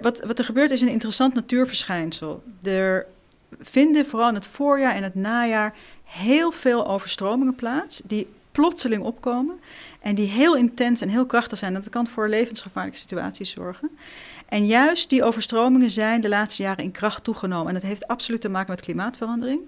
Wat, 0.03 0.21
wat 0.27 0.39
er 0.39 0.45
gebeurt 0.45 0.71
is 0.71 0.81
een 0.81 0.89
interessant 0.89 1.35
natuurverschijnsel. 1.35 2.43
Er 2.63 3.07
vinden 3.61 4.07
vooral 4.07 4.29
in 4.29 4.35
het 4.35 4.47
voorjaar 4.47 4.95
en 4.95 5.03
het 5.03 5.15
najaar 5.15 5.75
heel 6.05 6.51
veel 6.51 6.89
overstromingen 6.89 7.55
plaats, 7.55 8.03
die 8.05 8.29
plotseling 8.59 9.03
opkomen 9.03 9.61
en 10.01 10.15
die 10.15 10.29
heel 10.29 10.57
intens 10.57 11.01
en 11.01 11.09
heel 11.09 11.27
krachtig 11.27 11.59
zijn. 11.59 11.73
Dat 11.73 11.89
kan 11.89 12.07
voor 12.07 12.29
levensgevaarlijke 12.29 12.99
situaties 12.99 13.51
zorgen. 13.51 13.91
En 14.49 14.67
juist 14.67 15.11
die 15.11 15.25
overstromingen 15.25 15.91
zijn 15.91 16.21
de 16.21 16.29
laatste 16.29 16.63
jaren 16.63 16.85
in 16.85 16.91
kracht 16.91 17.25
toegenomen. 17.25 17.67
En 17.69 17.75
dat 17.75 17.83
heeft 17.83 18.07
absoluut 18.07 18.41
te 18.41 18.49
maken 18.49 18.71
met 18.71 18.81
klimaatverandering. 18.81 19.61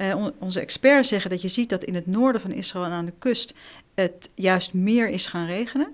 Uh, 0.00 0.26
onze 0.38 0.60
experts 0.60 1.08
zeggen 1.08 1.30
dat 1.30 1.42
je 1.42 1.48
ziet 1.48 1.68
dat 1.68 1.84
in 1.84 1.94
het 1.94 2.06
noorden 2.06 2.40
van 2.40 2.50
Israël 2.50 2.84
en 2.84 2.90
aan 2.90 3.04
de 3.04 3.12
kust 3.18 3.54
het 3.94 4.30
juist 4.34 4.72
meer 4.72 5.08
is 5.08 5.26
gaan 5.26 5.46
regenen. 5.46 5.88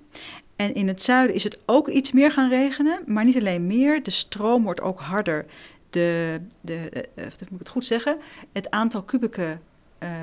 En 0.57 0.75
in 0.75 0.89
het 0.89 1.03
zuiden 1.03 1.37
is 1.37 1.45
het 1.45 1.59
ook 1.67 1.89
iets 1.89 2.13
meer 2.13 2.33
gaan 2.33 2.49
regenen, 2.49 3.01
maar 3.07 3.25
niet 3.25 3.37
alleen 3.37 3.67
meer. 3.67 4.03
De 4.03 4.11
stroom 4.11 4.63
wordt 4.63 4.81
ook 4.81 5.01
harder. 5.01 5.47
De, 5.91 6.41
de, 6.61 6.91
uh, 7.15 7.25
moet 7.25 7.51
ik 7.51 7.59
het 7.59 7.69
goed 7.69 7.87
zeggen, 7.87 8.17
het 8.53 8.71
aantal 8.71 9.03
kubieke 9.03 9.59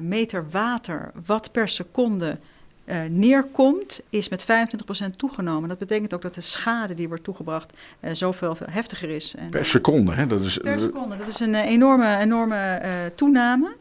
meter 0.02 0.46
water 0.50 1.12
wat 1.26 1.52
per 1.52 1.68
seconde 1.68 2.38
uh, 2.86 2.96
neerkomt, 3.10 4.02
is 4.10 4.30
met 4.30 4.46
25% 4.46 5.16
toegenomen. 5.16 5.70
Dat 5.70 5.78
betekent 5.78 6.14
ook 6.14 6.22
dat 6.22 6.34
de 6.34 6.42
schade 6.42 6.94
die 6.94 7.08
wordt 7.08 7.24
toegebracht 7.24 7.74
uh, 8.02 8.10
zoveel 8.14 8.56
veel 8.56 8.68
heftiger 8.70 9.10
is. 9.10 9.36
En, 9.36 9.50
per 9.50 9.66
seconde, 9.66 10.12
hè? 10.12 10.28
Dat 10.28 10.42
is, 10.42 10.58
per 10.58 10.80
seconde. 10.80 11.16
Dat 11.18 11.28
is 11.28 11.40
een 11.40 11.56
enorme, 11.56 12.18
enorme 12.18 12.82
toename. 13.16 13.76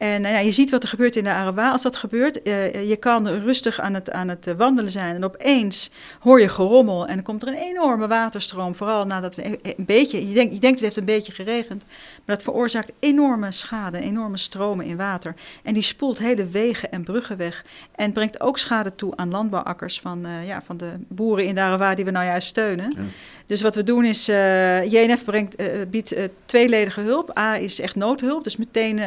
En 0.00 0.20
nou 0.20 0.34
ja, 0.34 0.40
je 0.40 0.50
ziet 0.50 0.70
wat 0.70 0.82
er 0.82 0.88
gebeurt 0.88 1.16
in 1.16 1.24
de 1.24 1.30
Arawa. 1.30 1.70
Als 1.70 1.82
dat 1.82 1.96
gebeurt, 1.96 2.48
uh, 2.48 2.88
je 2.88 2.96
kan 2.96 3.28
rustig 3.28 3.80
aan 3.80 3.94
het, 3.94 4.10
aan 4.10 4.28
het 4.28 4.46
eh, 4.46 4.54
wandelen 4.54 4.90
zijn. 4.90 5.14
En 5.14 5.24
opeens 5.24 5.90
hoor 6.20 6.40
je 6.40 6.48
gerommel 6.48 7.06
en 7.06 7.14
dan 7.14 7.22
komt 7.22 7.42
er 7.42 7.48
een 7.48 7.54
enorme 7.54 8.08
waterstroom. 8.08 8.74
Vooral 8.74 9.06
nadat 9.06 9.36
het 9.36 9.58
een 9.62 9.74
beetje, 9.76 10.28
je 10.28 10.34
denkt, 10.34 10.54
je 10.54 10.60
denkt 10.60 10.76
het 10.76 10.84
heeft 10.84 10.96
een 10.96 11.14
beetje 11.16 11.32
geregend. 11.32 11.84
Maar 12.24 12.36
dat 12.36 12.42
veroorzaakt 12.42 12.92
enorme 12.98 13.50
schade, 13.50 14.00
enorme 14.00 14.36
stromen 14.36 14.86
in 14.86 14.96
water. 14.96 15.34
En 15.62 15.74
die 15.74 15.82
spoelt 15.82 16.18
hele 16.18 16.46
wegen 16.46 16.90
en 16.90 17.04
bruggen 17.04 17.36
weg. 17.36 17.64
En 17.94 18.12
brengt 18.12 18.40
ook 18.40 18.58
schade 18.58 18.94
toe 18.94 19.16
aan 19.16 19.30
landbouwakkers 19.30 20.00
van, 20.00 20.26
uh, 20.26 20.46
ja, 20.46 20.62
van 20.62 20.76
de 20.76 20.90
boeren 21.08 21.44
in 21.44 21.54
de 21.54 21.60
Arawa 21.60 21.94
die 21.94 22.04
we 22.04 22.10
nou 22.10 22.24
juist 22.24 22.48
steunen. 22.48 22.94
Ja. 22.96 23.02
Dus 23.46 23.60
wat 23.60 23.74
we 23.74 23.84
doen 23.84 24.04
is, 24.04 24.28
uh, 24.28 24.90
JNF 24.92 25.24
brengt, 25.24 25.56
biedt 25.90 26.14
tweeledige 26.44 27.00
hulp. 27.00 27.38
A 27.38 27.56
is 27.56 27.80
echt 27.80 27.94
noodhulp, 27.94 28.44
dus 28.44 28.56
meteen 28.56 29.00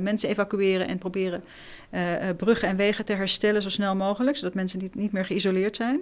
mensen 0.00 0.20
evacueren 0.28 0.88
en 0.88 0.98
proberen 0.98 1.44
uh, 1.90 2.00
bruggen 2.36 2.68
en 2.68 2.76
wegen 2.76 3.04
te 3.04 3.14
herstellen 3.14 3.62
zo 3.62 3.68
snel 3.68 3.96
mogelijk, 3.96 4.36
zodat 4.36 4.54
mensen 4.54 4.78
niet, 4.78 4.94
niet 4.94 5.12
meer 5.12 5.24
geïsoleerd 5.24 5.76
zijn. 5.76 6.00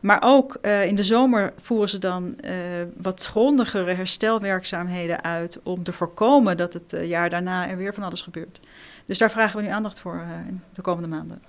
Maar 0.00 0.18
ook 0.24 0.58
uh, 0.62 0.86
in 0.86 0.94
de 0.94 1.02
zomer 1.02 1.52
voeren 1.56 1.88
ze 1.88 1.98
dan 1.98 2.36
wat 2.96 3.24
grondigere 3.24 3.94
herstelwerkzaamheden 3.94 5.22
uit 5.22 5.58
om 5.62 5.82
te 5.82 5.92
voorkomen 5.92 6.56
dat 6.56 6.72
het 6.72 6.96
jaar 7.02 7.30
daarna 7.30 7.68
er 7.68 7.76
weer 7.76 7.94
van 7.94 8.02
alles 8.02 8.22
gebeurt. 8.22 8.60
Dus 9.04 9.18
daar 9.18 9.30
vragen 9.30 9.56
we 9.56 9.62
nu 9.62 9.68
aandacht 9.68 9.98
voor 9.98 10.24
in 10.48 10.60
de 10.74 10.82
komende 10.82 11.08
maanden 11.08 11.42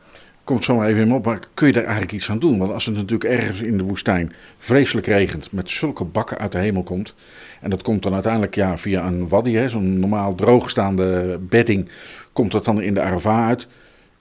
komt 0.45 0.63
zo 0.63 0.75
maar 0.75 0.87
even 0.87 1.01
in 1.01 1.13
op, 1.13 1.25
maar 1.25 1.39
kun 1.53 1.67
je 1.67 1.73
daar 1.73 1.83
eigenlijk 1.83 2.13
iets 2.13 2.29
aan 2.29 2.39
doen? 2.39 2.57
Want 2.57 2.71
als 2.71 2.85
het 2.85 2.95
natuurlijk 2.95 3.29
ergens 3.29 3.61
in 3.61 3.77
de 3.77 3.83
woestijn 3.83 4.33
vreselijk 4.57 5.07
regent, 5.07 5.51
met 5.51 5.69
zulke 5.69 6.03
bakken 6.03 6.37
uit 6.37 6.51
de 6.51 6.57
hemel 6.57 6.83
komt, 6.83 7.13
en 7.61 7.69
dat 7.69 7.83
komt 7.83 8.03
dan 8.03 8.13
uiteindelijk 8.13 8.55
ja, 8.55 8.77
via 8.77 9.05
een 9.05 9.27
wadi, 9.27 9.69
zo'n 9.69 9.99
normaal 9.99 10.35
droogstaande 10.35 11.39
bedding, 11.41 11.89
komt 12.33 12.51
dat 12.51 12.65
dan 12.65 12.81
in 12.81 12.93
de 12.93 13.01
Arava 13.01 13.47
uit. 13.47 13.67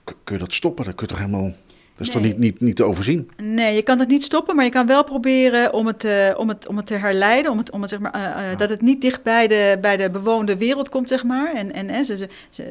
Kun 0.03 0.35
je 0.35 0.41
dat 0.41 0.53
stoppen? 0.53 0.85
Dat 0.85 0.95
kun 0.95 1.07
je 1.07 1.13
toch 1.13 1.25
helemaal 1.25 1.51
dat 1.97 2.07
is 2.07 2.13
nee. 2.13 2.23
toch 2.23 2.31
niet, 2.31 2.39
niet, 2.39 2.59
niet 2.59 2.75
te 2.75 2.83
overzien? 2.83 3.29
Nee, 3.37 3.75
je 3.75 3.81
kan 3.81 3.99
het 3.99 4.09
niet 4.09 4.23
stoppen, 4.23 4.55
maar 4.55 4.65
je 4.65 4.71
kan 4.71 4.87
wel 4.87 5.03
proberen 5.03 5.73
om 5.73 5.87
het, 5.87 6.03
uh, 6.03 6.33
om 6.37 6.49
het, 6.49 6.67
om 6.67 6.77
het 6.77 6.87
te 6.87 6.95
herleiden. 6.95 7.51
Om 7.51 7.57
het, 7.57 7.71
om 7.71 7.81
het, 7.81 7.89
zeg 7.89 7.99
maar, 7.99 8.15
uh, 8.15 8.21
uh, 8.21 8.51
ja. 8.51 8.55
Dat 8.55 8.69
het 8.69 8.81
niet 8.81 9.01
dicht 9.01 9.23
bij 9.23 9.47
de, 9.47 9.77
bij 9.81 9.97
de 9.97 10.09
bewoonde 10.09 10.57
wereld 10.57 10.89
komt, 10.89 11.07
zeg 11.07 11.23
maar. 11.23 11.53
En, 11.53 11.71
en 11.71 12.05
ze, 12.05 12.17
ze, 12.17 12.27
ze, 12.49 12.63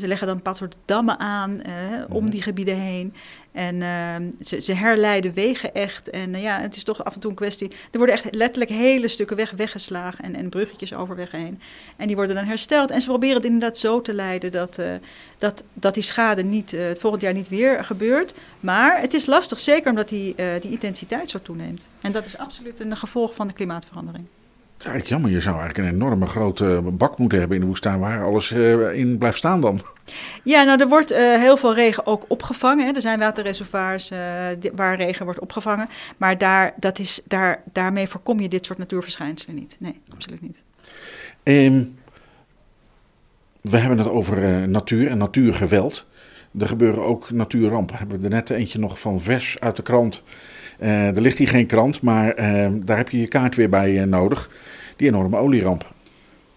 ze 0.00 0.08
leggen 0.08 0.26
dan 0.26 0.36
een 0.36 0.42
paar 0.42 0.56
soort 0.56 0.76
dammen 0.84 1.18
aan 1.18 1.60
om 2.08 2.22
mhm. 2.22 2.30
die 2.30 2.42
gebieden 2.42 2.76
heen. 2.76 3.14
En 3.58 3.74
uh, 3.74 4.14
ze, 4.40 4.60
ze, 4.60 4.72
herleiden 4.72 5.32
wegen 5.32 5.74
echt. 5.74 6.10
En 6.10 6.34
uh, 6.34 6.42
ja, 6.42 6.60
het 6.60 6.76
is 6.76 6.84
toch 6.84 7.04
af 7.04 7.14
en 7.14 7.20
toe 7.20 7.30
een 7.30 7.36
kwestie. 7.36 7.68
Er 7.68 7.98
worden 7.98 8.14
echt 8.14 8.34
letterlijk 8.34 8.70
hele 8.70 9.08
stukken 9.08 9.36
weg 9.36 9.50
weggeslagen 9.50 10.24
en, 10.24 10.34
en 10.34 10.48
bruggetjes 10.48 10.94
over 10.94 11.16
weg 11.16 11.30
heen. 11.30 11.60
En 11.96 12.06
die 12.06 12.16
worden 12.16 12.34
dan 12.34 12.44
hersteld. 12.44 12.90
En 12.90 13.00
ze 13.00 13.06
proberen 13.06 13.36
het 13.36 13.44
inderdaad 13.44 13.78
zo 13.78 14.02
te 14.02 14.14
leiden 14.14 14.52
dat, 14.52 14.78
uh, 14.78 14.86
dat, 15.38 15.62
dat 15.72 15.94
die 15.94 16.02
schade 16.02 16.42
niet, 16.42 16.70
het 16.70 16.98
volgend 16.98 17.22
jaar 17.22 17.32
niet 17.32 17.48
weer 17.48 17.84
gebeurt. 17.84 18.34
Maar 18.60 19.00
het 19.00 19.14
is 19.14 19.26
lastig, 19.26 19.58
zeker 19.58 19.90
omdat 19.90 20.08
die, 20.08 20.34
die 20.60 20.70
intensiteit 20.70 21.30
zo 21.30 21.38
toeneemt. 21.42 21.88
En 22.00 22.12
dat 22.12 22.26
is 22.26 22.38
absoluut 22.38 22.80
een 22.80 22.96
gevolg 22.96 23.34
van 23.34 23.46
de 23.46 23.54
klimaatverandering. 23.54 24.24
Het 24.72 24.86
is 24.86 24.92
eigenlijk 24.92 25.08
jammer, 25.08 25.30
je 25.30 25.40
zou 25.40 25.58
eigenlijk 25.58 25.88
een 25.88 25.94
enorme 25.94 26.26
grote 26.26 26.80
bak 26.92 27.18
moeten 27.18 27.38
hebben 27.38 27.56
in 27.56 27.62
de 27.62 27.68
woestijn 27.68 28.00
waar 28.00 28.24
alles 28.24 28.50
in 28.92 29.18
blijft 29.18 29.36
staan 29.36 29.60
dan. 29.60 29.80
Ja, 30.42 30.62
nou 30.62 30.80
er 30.80 30.88
wordt 30.88 31.12
uh, 31.12 31.18
heel 31.18 31.56
veel 31.56 31.74
regen 31.74 32.06
ook 32.06 32.24
opgevangen. 32.28 32.86
Hè. 32.86 32.92
Er 32.92 33.00
zijn 33.00 33.18
waterreservoirs 33.18 34.10
uh, 34.10 34.18
waar 34.74 34.96
regen 34.96 35.24
wordt 35.24 35.40
opgevangen. 35.40 35.88
Maar 36.16 36.38
daar, 36.38 36.74
dat 36.76 36.98
is, 36.98 37.20
daar, 37.24 37.62
daarmee 37.72 38.08
voorkom 38.08 38.40
je 38.40 38.48
dit 38.48 38.66
soort 38.66 38.78
natuurverschijnselen 38.78 39.56
niet. 39.56 39.76
Nee, 39.80 40.00
absoluut 40.12 40.40
niet. 40.40 40.64
Um, 41.42 41.96
we 43.60 43.76
hebben 43.76 43.98
het 43.98 44.08
over 44.08 44.38
uh, 44.38 44.64
natuur 44.64 45.08
en 45.08 45.18
natuurgeweld. 45.18 46.06
Er 46.58 46.66
gebeuren 46.66 47.04
ook 47.04 47.30
natuurrampen. 47.30 47.96
Hebben 47.96 48.18
we 48.18 48.24
er 48.24 48.30
net 48.30 48.50
eentje 48.50 48.78
nog 48.78 49.00
van 49.00 49.20
vers 49.20 49.60
uit 49.60 49.76
de 49.76 49.82
krant. 49.82 50.22
er 50.78 51.20
ligt 51.20 51.38
hier 51.38 51.48
geen 51.48 51.66
krant, 51.66 52.02
maar 52.02 52.30
ehm, 52.30 52.80
daar 52.84 52.96
heb 52.96 53.08
je 53.08 53.20
je 53.20 53.28
kaart 53.28 53.56
weer 53.56 53.68
bij 53.68 54.04
nodig. 54.04 54.50
Die 54.96 55.08
enorme 55.08 55.36
olieramp. 55.36 55.92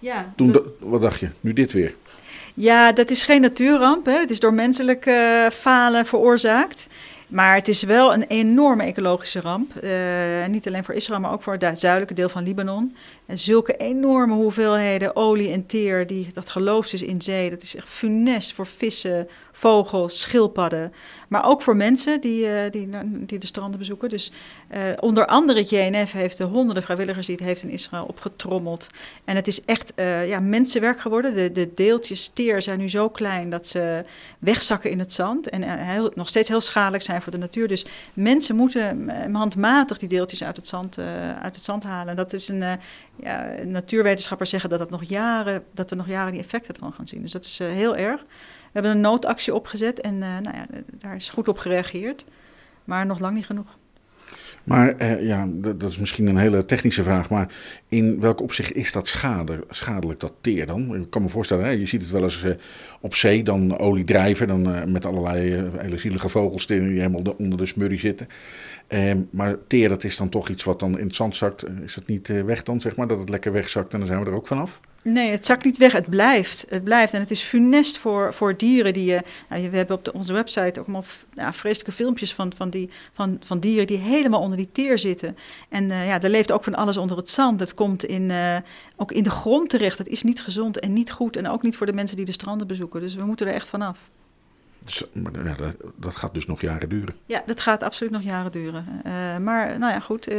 Ja. 0.01 0.33
Toen, 0.35 0.57
wat 0.79 1.01
dacht 1.01 1.19
je? 1.19 1.29
Nu 1.39 1.53
dit 1.53 1.71
weer. 1.71 1.93
Ja, 2.53 2.91
dat 2.91 3.09
is 3.09 3.23
geen 3.23 3.41
natuurramp. 3.41 4.05
Hè. 4.05 4.19
Het 4.19 4.31
is 4.31 4.39
door 4.39 4.53
menselijk 4.53 5.05
uh, 5.05 5.49
falen 5.49 6.05
veroorzaakt. 6.05 6.87
Maar 7.31 7.55
het 7.55 7.67
is 7.67 7.83
wel 7.83 8.13
een 8.13 8.23
enorme 8.23 8.83
ecologische 8.83 9.41
ramp. 9.41 9.71
Uh, 9.83 9.91
niet 10.49 10.67
alleen 10.67 10.83
voor 10.83 10.93
Israël, 10.93 11.19
maar 11.19 11.31
ook 11.31 11.43
voor 11.43 11.57
het 11.59 11.79
zuidelijke 11.79 12.13
deel 12.13 12.29
van 12.29 12.43
Libanon. 12.43 12.95
En 13.25 13.37
zulke 13.37 13.75
enorme 13.77 14.33
hoeveelheden 14.33 15.15
olie 15.15 15.51
en 15.51 15.65
teer, 15.65 16.07
die, 16.07 16.27
dat 16.33 16.49
geloofd 16.49 16.93
is 16.93 17.01
in 17.01 17.21
zee, 17.21 17.49
dat 17.49 17.61
is 17.61 17.75
echt 17.75 17.87
funest 17.89 18.53
voor 18.53 18.67
vissen, 18.67 19.27
vogels, 19.51 20.19
schildpadden. 20.19 20.93
Maar 21.27 21.45
ook 21.45 21.61
voor 21.61 21.75
mensen 21.75 22.21
die, 22.21 22.45
uh, 22.45 22.53
die, 22.71 22.89
die 23.25 23.39
de 23.39 23.45
stranden 23.45 23.79
bezoeken. 23.79 24.09
Dus 24.09 24.31
uh, 24.71 24.79
onder 24.99 25.25
andere 25.25 25.59
het 25.59 25.69
JNF 25.69 26.11
heeft 26.11 26.37
de 26.37 26.43
honderden 26.43 26.83
vrijwilligers 26.83 27.27
die 27.27 27.35
het 27.35 27.45
heeft 27.45 27.63
in 27.63 27.69
Israël 27.69 28.05
opgetrommeld. 28.05 28.87
En 29.23 29.35
het 29.35 29.47
is 29.47 29.65
echt 29.65 29.93
uh, 29.95 30.27
ja, 30.27 30.39
mensenwerk 30.39 30.99
geworden. 30.99 31.33
De, 31.33 31.51
de 31.51 31.73
deeltjes 31.73 32.27
teer 32.27 32.61
zijn 32.61 32.79
nu 32.79 32.89
zo 32.89 33.09
klein 33.09 33.49
dat 33.49 33.67
ze 33.67 34.03
wegzakken 34.39 34.91
in 34.91 34.99
het 34.99 35.13
zand. 35.13 35.49
En 35.49 35.79
heel, 35.79 36.11
nog 36.15 36.27
steeds 36.27 36.49
heel 36.49 36.61
schadelijk 36.61 37.03
zijn 37.03 37.21
voor 37.21 37.31
de 37.31 37.37
natuur. 37.37 37.67
Dus 37.67 37.85
mensen 38.13 38.55
moeten 38.55 39.09
handmatig 39.33 39.97
die 39.97 40.09
deeltjes 40.09 40.43
uit 40.43 40.55
het 40.55 40.67
zand, 40.67 40.97
uit 41.41 41.55
het 41.55 41.65
zand 41.65 41.83
halen. 41.83 42.15
Dat 42.15 42.33
is 42.33 42.47
een 42.47 42.63
ja, 43.15 43.47
natuurwetenschappers 43.63 44.49
zeggen 44.49 44.69
dat, 44.69 44.79
dat, 44.79 44.89
nog 44.89 45.03
jaren, 45.03 45.63
dat 45.73 45.89
we 45.89 45.95
nog 45.95 46.07
jaren 46.07 46.31
die 46.31 46.41
effecten 46.41 46.75
van 46.79 46.93
gaan 46.93 47.07
zien. 47.07 47.21
Dus 47.21 47.31
dat 47.31 47.45
is 47.45 47.59
heel 47.59 47.95
erg. 47.95 48.25
We 48.71 48.79
hebben 48.79 48.91
een 48.91 49.01
noodactie 49.01 49.53
opgezet 49.55 49.99
en 50.01 50.13
uh, 50.13 50.19
nou 50.21 50.55
ja, 50.55 50.65
daar 50.99 51.15
is 51.15 51.29
goed 51.29 51.47
op 51.47 51.57
gereageerd. 51.57 52.25
Maar 52.83 53.05
nog 53.05 53.19
lang 53.19 53.35
niet 53.35 53.45
genoeg. 53.45 53.77
Maar 54.63 54.97
eh, 54.97 55.25
ja, 55.25 55.47
dat, 55.51 55.83
is 55.89 55.97
misschien 55.97 56.25
een 56.27 56.37
hele 56.37 56.65
technische 56.65 57.03
vraag. 57.03 57.29
Maar 57.29 57.53
in 57.87 58.19
welk 58.19 58.41
opzicht 58.41 58.73
is 58.73 58.91
dat 58.91 59.07
schade, 59.07 59.63
schadelijk, 59.69 60.19
dat 60.19 60.33
teer 60.41 60.65
dan? 60.65 60.95
Ik 60.95 61.09
kan 61.09 61.21
me 61.21 61.29
voorstellen, 61.29 61.65
hè, 61.65 61.69
je 61.71 61.85
ziet 61.85 62.01
het 62.01 62.11
wel 62.11 62.23
eens 62.23 62.43
eh, 62.43 62.51
op 63.01 63.15
zee, 63.15 63.43
dan 63.43 63.77
olie 63.77 64.03
drijven. 64.03 64.47
Dan 64.47 64.73
eh, 64.73 64.85
met 64.85 65.05
allerlei 65.05 65.53
eh, 65.53 65.63
hele 65.91 66.19
vogels 66.19 66.65
die 66.67 66.79
helemaal 66.79 67.23
de- 67.23 67.37
onder 67.37 67.57
de 67.57 67.65
smurrie 67.65 67.99
zitten. 67.99 68.27
Eh, 68.87 69.11
maar 69.31 69.55
teer, 69.67 69.89
dat 69.89 70.03
is 70.03 70.17
dan 70.17 70.29
toch 70.29 70.49
iets 70.49 70.63
wat 70.63 70.79
dan 70.79 70.99
in 70.99 71.05
het 71.07 71.15
zand 71.15 71.35
zakt. 71.35 71.63
Eh, 71.63 71.73
Is 71.83 71.93
dat 71.93 72.07
niet 72.07 72.29
eh, 72.29 72.41
weg 72.43 72.63
dan, 72.63 72.81
zeg 72.81 72.95
maar? 72.95 73.07
Dat 73.07 73.19
het 73.19 73.29
lekker 73.29 73.51
wegzakt 73.51 73.93
en 73.93 73.99
dan 73.99 74.07
zijn 74.07 74.19
we 74.23 74.29
er 74.29 74.35
ook 74.35 74.47
vanaf? 74.47 74.79
Nee, 75.03 75.31
het 75.31 75.45
zakt 75.45 75.63
niet 75.63 75.77
weg, 75.77 75.91
het 75.91 76.09
blijft. 76.09 76.65
Het 76.69 76.83
blijft 76.83 77.13
en 77.13 77.19
het 77.19 77.31
is 77.31 77.41
funest 77.41 77.97
voor, 77.97 78.33
voor 78.33 78.57
dieren 78.57 78.93
die 78.93 79.05
je... 79.05 79.21
Nou, 79.49 79.69
we 79.69 79.77
hebben 79.77 79.95
op 79.95 80.05
de, 80.05 80.13
onze 80.13 80.33
website 80.33 80.79
ook 80.79 80.85
allemaal 80.85 81.03
ja, 81.33 81.53
vreselijke 81.53 81.91
filmpjes 81.91 82.33
van, 82.33 82.53
van, 82.55 82.69
die, 82.69 82.89
van, 83.13 83.37
van 83.43 83.59
dieren 83.59 83.87
die 83.87 83.97
helemaal 83.97 84.41
onder 84.41 84.57
die 84.57 84.69
teer 84.71 84.99
zitten. 84.99 85.37
En 85.69 85.91
eh, 85.91 86.07
ja, 86.07 86.21
er 86.21 86.29
leeft 86.29 86.51
ook 86.51 86.63
van 86.63 86.75
alles 86.75 86.97
onder 86.97 87.17
het 87.17 87.29
zand. 87.29 87.59
Het 87.59 87.73
komt 87.73 88.03
in, 88.03 88.31
eh, 88.31 88.57
ook 88.95 89.11
in 89.11 89.23
de 89.23 89.29
grond 89.29 89.69
terecht. 89.69 89.97
Het 89.97 90.07
is 90.07 90.23
niet 90.23 90.41
gezond 90.41 90.79
en 90.79 90.93
niet 90.93 91.11
goed 91.11 91.35
en 91.35 91.47
ook 91.47 91.63
niet 91.63 91.75
voor 91.75 91.85
de 91.85 91.93
mensen 91.93 92.17
die 92.17 92.25
de 92.25 92.31
stranden 92.31 92.67
bezoeken. 92.67 93.01
Dus 93.01 93.15
we 93.15 93.25
moeten 93.25 93.47
er 93.47 93.53
echt 93.53 93.69
vanaf. 93.69 93.99
Dus, 94.79 95.03
maar, 95.13 95.45
ja, 95.45 95.55
dat, 95.55 95.75
dat 95.95 96.15
gaat 96.15 96.33
dus 96.33 96.45
nog 96.45 96.61
jaren 96.61 96.89
duren. 96.89 97.15
Ja, 97.25 97.43
dat 97.45 97.59
gaat 97.59 97.83
absoluut 97.83 98.13
nog 98.13 98.21
jaren 98.21 98.51
duren. 98.51 98.85
Eh, 99.03 99.37
maar 99.37 99.79
nou 99.79 99.93
ja, 99.93 99.99
goed. 99.99 100.31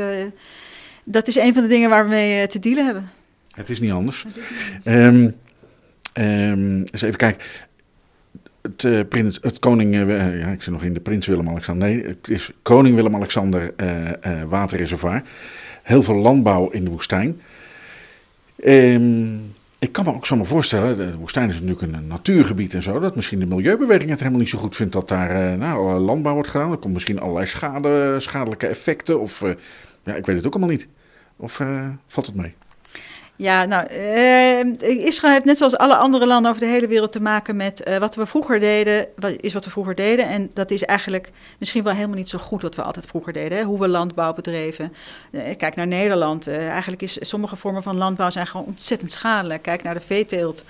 dat 1.05 1.27
is 1.27 1.37
een 1.37 1.55
van 1.55 1.63
de 1.63 1.69
dingen 1.69 1.91
waar 1.91 2.05
we 2.05 2.11
mee 2.11 2.47
te 2.47 2.59
dealen 2.59 2.85
hebben. 2.85 3.11
Het 3.53 3.71
is 3.71 3.81
niet 3.81 3.93
anders. 3.93 4.25
Ehm 4.85 5.31
ehm, 6.13 6.79
eens 6.79 7.03
even 7.03 7.17
kijken. 7.17 7.47
Het, 8.63 8.85
eh, 8.85 9.01
prins, 9.09 9.39
het 9.41 9.59
koning, 9.59 9.95
eh, 9.95 10.41
ja, 10.41 10.47
ik 10.47 10.63
zit 10.63 10.73
nog 10.73 10.83
in 10.83 10.95
de 10.95 11.01
prins 11.01 11.27
Willem-Alexander. 11.27 11.89
Nee, 11.89 12.05
het 12.05 12.29
is 12.29 12.51
koning 12.63 12.95
Willem-Alexander 12.95 13.73
eh, 13.77 14.11
eh, 14.11 14.49
waterreservoir. 14.49 15.23
Heel 15.83 16.03
veel 16.03 16.17
landbouw 16.17 16.71
in 16.71 16.85
de 16.85 16.91
woestijn. 16.91 17.41
Ehm, 18.63 19.37
ik 19.83 19.93
kan 19.93 20.05
me 20.05 20.15
ook 20.15 20.27
zomaar 20.27 20.47
voorstellen, 20.47 20.97
de 20.97 21.17
woestijn 21.17 21.49
is 21.49 21.61
natuurlijk 21.61 21.83
een 21.83 22.07
natuurgebied 22.07 22.75
en 22.75 22.83
zo, 22.83 22.99
dat 22.99 23.17
misschien 23.17 23.39
de 23.39 23.47
milieubeweging 23.47 24.11
het 24.11 24.19
helemaal 24.19 24.41
niet 24.41 24.49
zo 24.49 24.59
goed 24.59 24.77
vindt 24.77 24.93
dat 24.93 25.09
daar 25.09 25.31
eh, 25.31 25.59
nou, 25.59 25.99
landbouw 25.99 26.35
wordt 26.35 26.49
gedaan. 26.49 26.71
Er 26.71 26.77
komt 26.77 26.95
misschien 26.95 27.21
allerlei 27.21 27.47
schade, 27.47 28.17
schadelijke 28.21 28.67
effecten 28.67 29.21
of, 29.21 29.43
eh, 29.43 29.51
ja, 30.05 30.15
ik 30.15 30.27
weet 30.27 30.37
het 30.37 30.47
ook 30.47 30.53
allemaal 30.53 30.71
niet. 30.71 30.87
Of 31.37 31.61
eh, 31.61 31.89
valt 32.07 32.27
het 32.27 32.35
mee? 32.35 32.55
Ja, 33.37 33.65
nou, 33.65 33.87
eh, 33.87 35.05
Israël 35.07 35.33
heeft 35.33 35.45
net 35.45 35.59
zoals 35.59 35.77
alle 35.77 35.97
andere 35.97 36.27
landen 36.27 36.51
over 36.51 36.63
de 36.63 36.69
hele 36.69 36.87
wereld 36.87 37.13
te 37.13 37.23
maken 37.23 37.57
met 37.57 37.83
eh, 37.83 37.97
wat 37.97 38.15
we 38.15 38.27
vroeger 38.27 38.61
deden, 38.61 39.07
wat 39.17 39.33
is 39.41 39.53
wat 39.53 39.65
we 39.65 39.71
vroeger 39.71 39.95
deden. 39.95 40.27
En 40.27 40.51
dat 40.55 40.71
is 40.71 40.85
eigenlijk 40.85 41.31
misschien 41.59 41.83
wel 41.83 41.93
helemaal 41.93 42.17
niet 42.17 42.29
zo 42.29 42.39
goed 42.39 42.63
wat 42.63 42.75
we 42.75 42.83
altijd 42.83 43.07
vroeger 43.07 43.33
deden, 43.33 43.59
hè? 43.59 43.65
hoe 43.65 43.79
we 43.79 43.89
landbouw 43.89 44.33
bedreven. 44.33 44.93
Eh, 45.31 45.57
kijk 45.57 45.75
naar 45.75 45.87
Nederland. 45.87 46.47
eh, 46.47 46.69
eigenlijk 46.69 47.03
is 47.03 47.19
sommige 47.21 47.57
vormen 47.57 47.83
van 47.83 47.97
landbouw 47.97 48.31
zijn 48.31 48.47
gewoon 48.47 48.67
ontzettend 48.67 49.13
schadelijk. 49.13 49.63
Kijk 49.63 49.83
naar 49.83 49.95
de 49.95 50.01
veeteelt. 50.01 50.65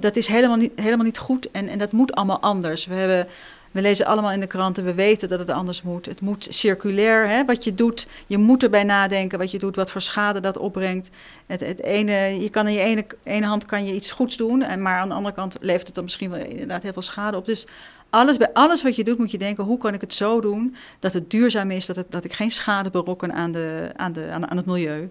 Dat 0.00 0.16
is 0.16 0.26
helemaal 0.26 0.56
niet, 0.56 0.72
helemaal 0.76 1.04
niet 1.04 1.18
goed 1.18 1.50
en, 1.50 1.68
en 1.68 1.78
dat 1.78 1.92
moet 1.92 2.14
allemaal 2.14 2.40
anders. 2.40 2.86
We 2.86 2.94
hebben 2.94 3.26
we 3.74 3.80
lezen 3.80 4.06
allemaal 4.06 4.32
in 4.32 4.40
de 4.40 4.46
kranten, 4.46 4.84
we 4.84 4.94
weten 4.94 5.28
dat 5.28 5.38
het 5.38 5.50
anders 5.50 5.82
moet. 5.82 6.06
Het 6.06 6.20
moet 6.20 6.46
circulair, 6.50 7.28
hè, 7.28 7.44
wat 7.44 7.64
je 7.64 7.74
doet. 7.74 8.06
Je 8.26 8.38
moet 8.38 8.62
erbij 8.62 8.84
nadenken 8.84 9.38
wat 9.38 9.50
je 9.50 9.58
doet, 9.58 9.76
wat 9.76 9.90
voor 9.90 10.00
schade 10.00 10.40
dat 10.40 10.58
opbrengt. 10.58 11.10
Het, 11.46 11.60
het 11.60 11.82
ene, 11.82 12.40
je 12.40 12.50
kan 12.50 12.66
aan 12.66 12.72
je 12.72 12.80
ene, 12.80 13.06
ene 13.22 13.46
hand 13.46 13.66
kan 13.66 13.86
je 13.86 13.94
iets 13.94 14.12
goeds 14.12 14.36
doen, 14.36 14.62
en 14.62 14.82
maar 14.82 14.98
aan 14.98 15.08
de 15.08 15.14
andere 15.14 15.34
kant 15.34 15.56
levert 15.60 15.86
het 15.86 15.94
dan 15.94 16.04
misschien 16.04 16.30
wel 16.30 16.40
inderdaad 16.40 16.82
heel 16.82 16.92
veel 16.92 17.02
schade 17.02 17.36
op. 17.36 17.46
Dus 17.46 17.66
alles, 18.10 18.36
bij 18.36 18.50
alles 18.52 18.82
wat 18.82 18.96
je 18.96 19.04
doet 19.04 19.18
moet 19.18 19.30
je 19.30 19.38
denken, 19.38 19.64
hoe 19.64 19.78
kan 19.78 19.94
ik 19.94 20.00
het 20.00 20.14
zo 20.14 20.40
doen 20.40 20.76
dat 20.98 21.12
het 21.12 21.30
duurzaam 21.30 21.70
is, 21.70 21.86
dat, 21.86 22.24
ik 22.24 22.32
geen 22.32 22.50
schade 22.50 22.90
berokken 22.90 23.32
aan, 23.32 23.52
de, 23.52 23.90
aan, 23.96 24.12
de, 24.12 24.28
aan, 24.30 24.56
het 24.56 24.66
milieu. 24.66 25.10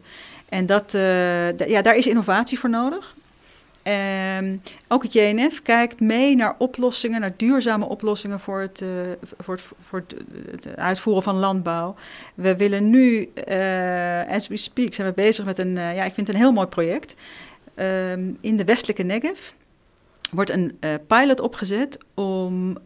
En 0.49 0.65
dat, 0.65 0.93
eh, 0.93 1.57
ja, 1.57 1.81
daar 1.81 1.95
is 1.95 2.07
innovatie 2.07 2.59
voor 2.59 2.69
nodig. 2.69 3.15
Ehm, 3.83 4.57
ook 4.87 5.03
het 5.03 5.13
JNF 5.13 5.61
kijkt 5.61 5.99
mee 5.99 6.35
naar 6.35 6.55
oplossingen, 6.57 7.21
naar 7.21 7.33
duurzame 7.37 7.85
oplossingen 7.85 8.39
voor 8.39 8.59
het, 8.59 8.81
eh, 8.81 8.87
voor 9.39 9.53
het, 9.53 9.71
voor 9.79 10.03
het, 10.07 10.15
het 10.51 10.75
uitvoeren 10.75 11.23
van 11.23 11.35
landbouw. 11.35 11.95
We 12.35 12.55
willen 12.55 12.89
nu, 12.89 13.31
eh, 13.33 14.27
as 14.29 14.47
we 14.47 14.57
speak, 14.57 14.93
zijn 14.93 15.07
we 15.07 15.13
bezig 15.13 15.45
met 15.45 15.57
een, 15.57 15.77
eh, 15.77 15.95
ja, 15.95 16.03
ik 16.03 16.13
vind 16.13 16.27
het 16.27 16.35
een 16.35 16.41
heel 16.41 16.51
mooi 16.51 16.67
project. 16.67 17.15
Ehm, 17.75 18.31
in 18.41 18.55
de 18.55 18.63
westelijke 18.65 19.03
Negev 19.03 19.49
wordt 20.31 20.49
een 20.49 20.79
pilot 21.07 21.39
opgezet 21.39 21.97
om 22.13 22.77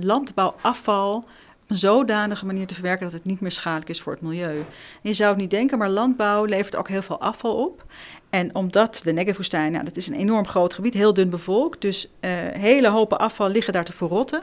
landbouwafval 0.00 1.24
een 1.66 1.76
zodanige 1.76 2.46
manier 2.46 2.66
te 2.66 2.74
verwerken 2.74 3.04
dat 3.04 3.12
het 3.12 3.24
niet 3.24 3.40
meer 3.40 3.50
schadelijk 3.50 3.88
is 3.88 4.00
voor 4.00 4.12
het 4.12 4.22
milieu. 4.22 4.64
Je 5.02 5.12
zou 5.12 5.30
het 5.30 5.38
niet 5.38 5.50
denken, 5.50 5.78
maar 5.78 5.88
landbouw 5.88 6.44
levert 6.44 6.76
ook 6.76 6.88
heel 6.88 7.02
veel 7.02 7.20
afval 7.20 7.54
op. 7.54 7.84
En 8.30 8.54
omdat 8.54 9.00
de 9.04 9.12
Negev-woestijn, 9.12 9.72
nou, 9.72 9.84
dat 9.84 9.96
is 9.96 10.08
een 10.08 10.14
enorm 10.14 10.46
groot 10.46 10.74
gebied, 10.74 10.94
heel 10.94 11.14
dun 11.14 11.30
bevolkt, 11.30 11.80
dus 11.80 12.10
eh, 12.20 12.30
hele 12.52 12.88
hopen 12.88 13.18
afval 13.18 13.48
liggen 13.48 13.72
daar 13.72 13.84
te 13.84 13.92
verrotten. 13.92 14.42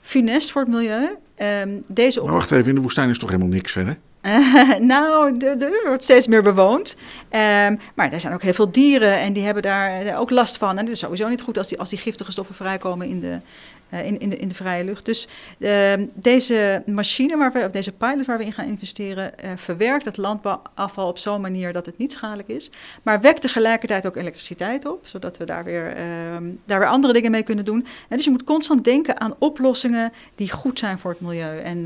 Funest 0.00 0.52
voor 0.52 0.62
het 0.62 0.70
milieu. 0.70 1.16
Ehm, 1.34 1.80
deze 1.92 2.22
Maar 2.22 2.32
wacht 2.32 2.50
even, 2.50 2.68
in 2.68 2.74
de 2.74 2.80
woestijn 2.80 3.10
is 3.10 3.18
toch 3.18 3.30
helemaal 3.30 3.52
niks 3.52 3.72
verder? 3.72 3.98
nou, 4.80 5.38
de- 5.38 5.56
de- 5.56 5.82
wordt 5.86 6.02
steeds 6.02 6.26
meer 6.26 6.42
bewoond. 6.42 6.96
Ehm, 7.28 7.76
maar 7.94 8.12
er 8.12 8.20
zijn 8.20 8.34
ook 8.34 8.42
heel 8.42 8.52
veel 8.52 8.70
dieren 8.70 9.18
en 9.18 9.32
die 9.32 9.44
hebben 9.44 9.62
daar 9.62 10.00
eh, 10.00 10.20
ook 10.20 10.30
last 10.30 10.56
van. 10.56 10.70
En 10.70 10.84
het 10.84 10.88
is 10.88 10.98
sowieso 10.98 11.28
niet 11.28 11.40
goed 11.40 11.58
als 11.58 11.68
die, 11.68 11.78
als 11.78 11.88
die 11.88 11.98
giftige 11.98 12.30
stoffen 12.32 12.54
vrijkomen 12.54 13.08
in 13.08 13.20
de, 13.20 13.40
eh, 13.88 14.06
in, 14.06 14.18
in, 14.18 14.28
de, 14.28 14.36
in 14.36 14.48
de 14.48 14.54
vrije 14.54 14.84
lucht. 14.84 15.04
Dus 15.04 15.28
ehm, 15.60 16.06
deze 16.14 16.82
machine, 16.86 17.36
waar 17.36 17.52
we, 17.52 17.64
of 17.64 17.70
deze 17.70 17.92
pilot 17.92 18.26
waar 18.26 18.38
we 18.38 18.44
in 18.44 18.52
gaan 18.52 18.66
investeren, 18.66 19.38
eh, 19.38 19.50
verwerkt 19.56 20.04
het 20.04 20.16
landbouwafval 20.16 21.08
op 21.08 21.18
zo'n 21.18 21.40
manier 21.40 21.72
dat 21.72 21.86
het 21.86 21.98
niet 21.98 22.12
schadelijk 22.12 22.48
is. 22.48 22.70
Maar 23.02 23.20
wekt 23.20 23.40
tegelijkertijd 23.40 24.06
ook 24.06 24.16
elektriciteit 24.16 24.86
op, 24.86 25.06
zodat 25.06 25.36
we 25.36 25.44
daar 25.44 25.64
weer, 25.64 25.96
ehm, 25.96 26.44
daar 26.64 26.78
weer 26.78 26.88
andere 26.88 27.12
dingen 27.12 27.30
mee 27.30 27.42
kunnen 27.42 27.64
doen. 27.64 27.86
En 28.08 28.16
dus 28.16 28.24
je 28.24 28.30
moet 28.30 28.44
constant 28.44 28.84
denken 28.84 29.20
aan 29.20 29.34
oplossingen 29.38 30.12
die 30.34 30.50
goed 30.50 30.78
zijn 30.78 30.98
voor 30.98 31.10
het 31.10 31.20
milieu. 31.20 31.58
En 31.58 31.82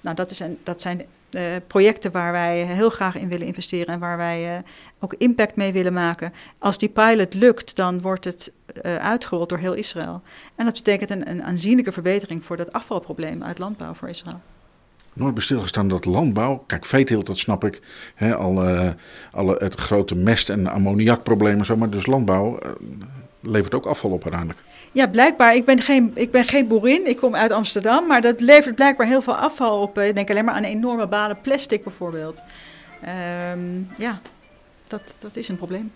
nou, 0.00 0.14
dat, 0.14 0.30
is 0.30 0.40
een, 0.40 0.58
dat 0.62 0.80
zijn 0.80 1.02
eh, 1.30 1.42
projecten 1.66 2.12
waar 2.12 2.32
wij 2.32 2.58
heel 2.58 2.90
graag 2.90 3.16
in 3.16 3.28
willen 3.28 3.46
investeren 3.46 3.94
en 3.94 3.98
waar 3.98 4.16
wij 4.16 4.56
eh, 4.56 4.62
ook 4.98 5.14
impact 5.14 5.56
mee 5.56 5.72
willen 5.72 5.92
maken. 5.92 6.32
Als 6.58 6.78
die 6.78 6.88
pilot 6.88 7.34
lukt, 7.34 7.76
dan 7.76 8.00
wordt 8.00 8.24
het 8.24 8.52
eh, 8.82 8.96
uitgerold 8.96 9.48
door 9.48 9.58
heel 9.58 9.74
Israël. 9.74 10.22
En 10.54 10.64
dat 10.64 10.74
betekent 10.74 11.10
een, 11.10 11.30
een 11.30 11.42
aanzienlijke 11.42 11.92
verbetering 11.92 12.44
voor 12.44 12.56
dat 12.56 12.72
afvalprobleem 12.72 13.42
uit 13.42 13.58
landbouw 13.58 13.94
voor 13.94 14.08
Israël. 14.08 14.40
Nooit 15.12 15.34
bij 15.34 15.42
stilgestaan 15.42 15.88
dat 15.88 16.04
landbouw, 16.04 16.64
kijk 16.66 16.84
veeteelt 16.84 17.26
dat 17.26 17.38
snap 17.38 17.64
ik, 17.64 17.80
hè, 18.14 18.34
alle, 18.34 18.96
alle, 19.32 19.56
het 19.58 19.74
grote 19.74 20.14
mest- 20.14 20.50
en 20.50 20.66
ammoniakproblemen, 20.66 21.64
zo, 21.64 21.76
maar 21.76 21.90
dus 21.90 22.06
landbouw 22.06 22.58
levert 23.50 23.74
ook 23.74 23.86
afval 23.86 24.10
op 24.10 24.22
uiteindelijk. 24.22 24.62
Ja, 24.92 25.06
blijkbaar. 25.06 25.54
Ik 25.54 25.64
ben, 25.64 25.80
geen, 25.80 26.10
ik 26.14 26.30
ben 26.30 26.44
geen 26.44 26.68
boerin, 26.68 27.08
ik 27.08 27.16
kom 27.16 27.34
uit 27.34 27.50
Amsterdam, 27.50 28.06
maar 28.06 28.20
dat 28.20 28.40
levert 28.40 28.74
blijkbaar 28.74 29.06
heel 29.06 29.22
veel 29.22 29.36
afval 29.36 29.80
op. 29.80 29.98
Eh, 29.98 30.08
Ik 30.08 30.14
denk 30.14 30.30
alleen 30.30 30.44
maar 30.44 30.54
aan 30.54 30.64
enorme 30.64 31.06
balen 31.06 31.40
plastic 31.40 31.82
bijvoorbeeld. 31.84 32.42
Ehm, 33.02 33.60
ja, 33.96 34.20
dat, 34.86 35.00
dat 35.18 35.36
is 35.36 35.48
een 35.48 35.56
probleem. 35.56 35.92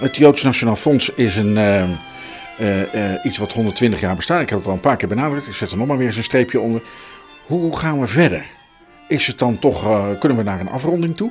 Het 0.00 0.16
Joods 0.16 0.42
Nationaal 0.42 0.76
Fonds 0.76 1.10
is 1.10 1.36
een, 1.36 1.56
eh, 1.56 1.82
eh, 1.82 1.92
eh, 3.14 3.24
iets 3.24 3.38
wat 3.38 3.52
120 3.52 4.00
jaar 4.00 4.14
bestaat. 4.16 4.40
Ik 4.40 4.48
heb 4.48 4.58
het 4.58 4.66
al 4.66 4.72
een 4.72 4.80
paar 4.80 4.96
keer 4.96 5.08
benadrukt. 5.08 5.46
Ik 5.46 5.54
zet 5.54 5.70
er 5.70 5.76
nog 5.76 5.86
maar 5.86 5.96
weer 5.96 6.06
eens 6.06 6.16
een 6.16 6.24
streepje 6.24 6.60
onder. 6.60 6.82
Hoe 7.46 7.76
gaan 7.76 8.00
we 8.00 8.06
verder? 8.06 8.44
Is 9.08 9.26
het 9.26 9.38
dan 9.38 9.58
toch, 9.58 9.84
eh, 9.84 10.08
kunnen 10.18 10.38
we 10.38 10.44
naar 10.44 10.60
een 10.60 10.70
afronding 10.70 11.16
toe? 11.16 11.30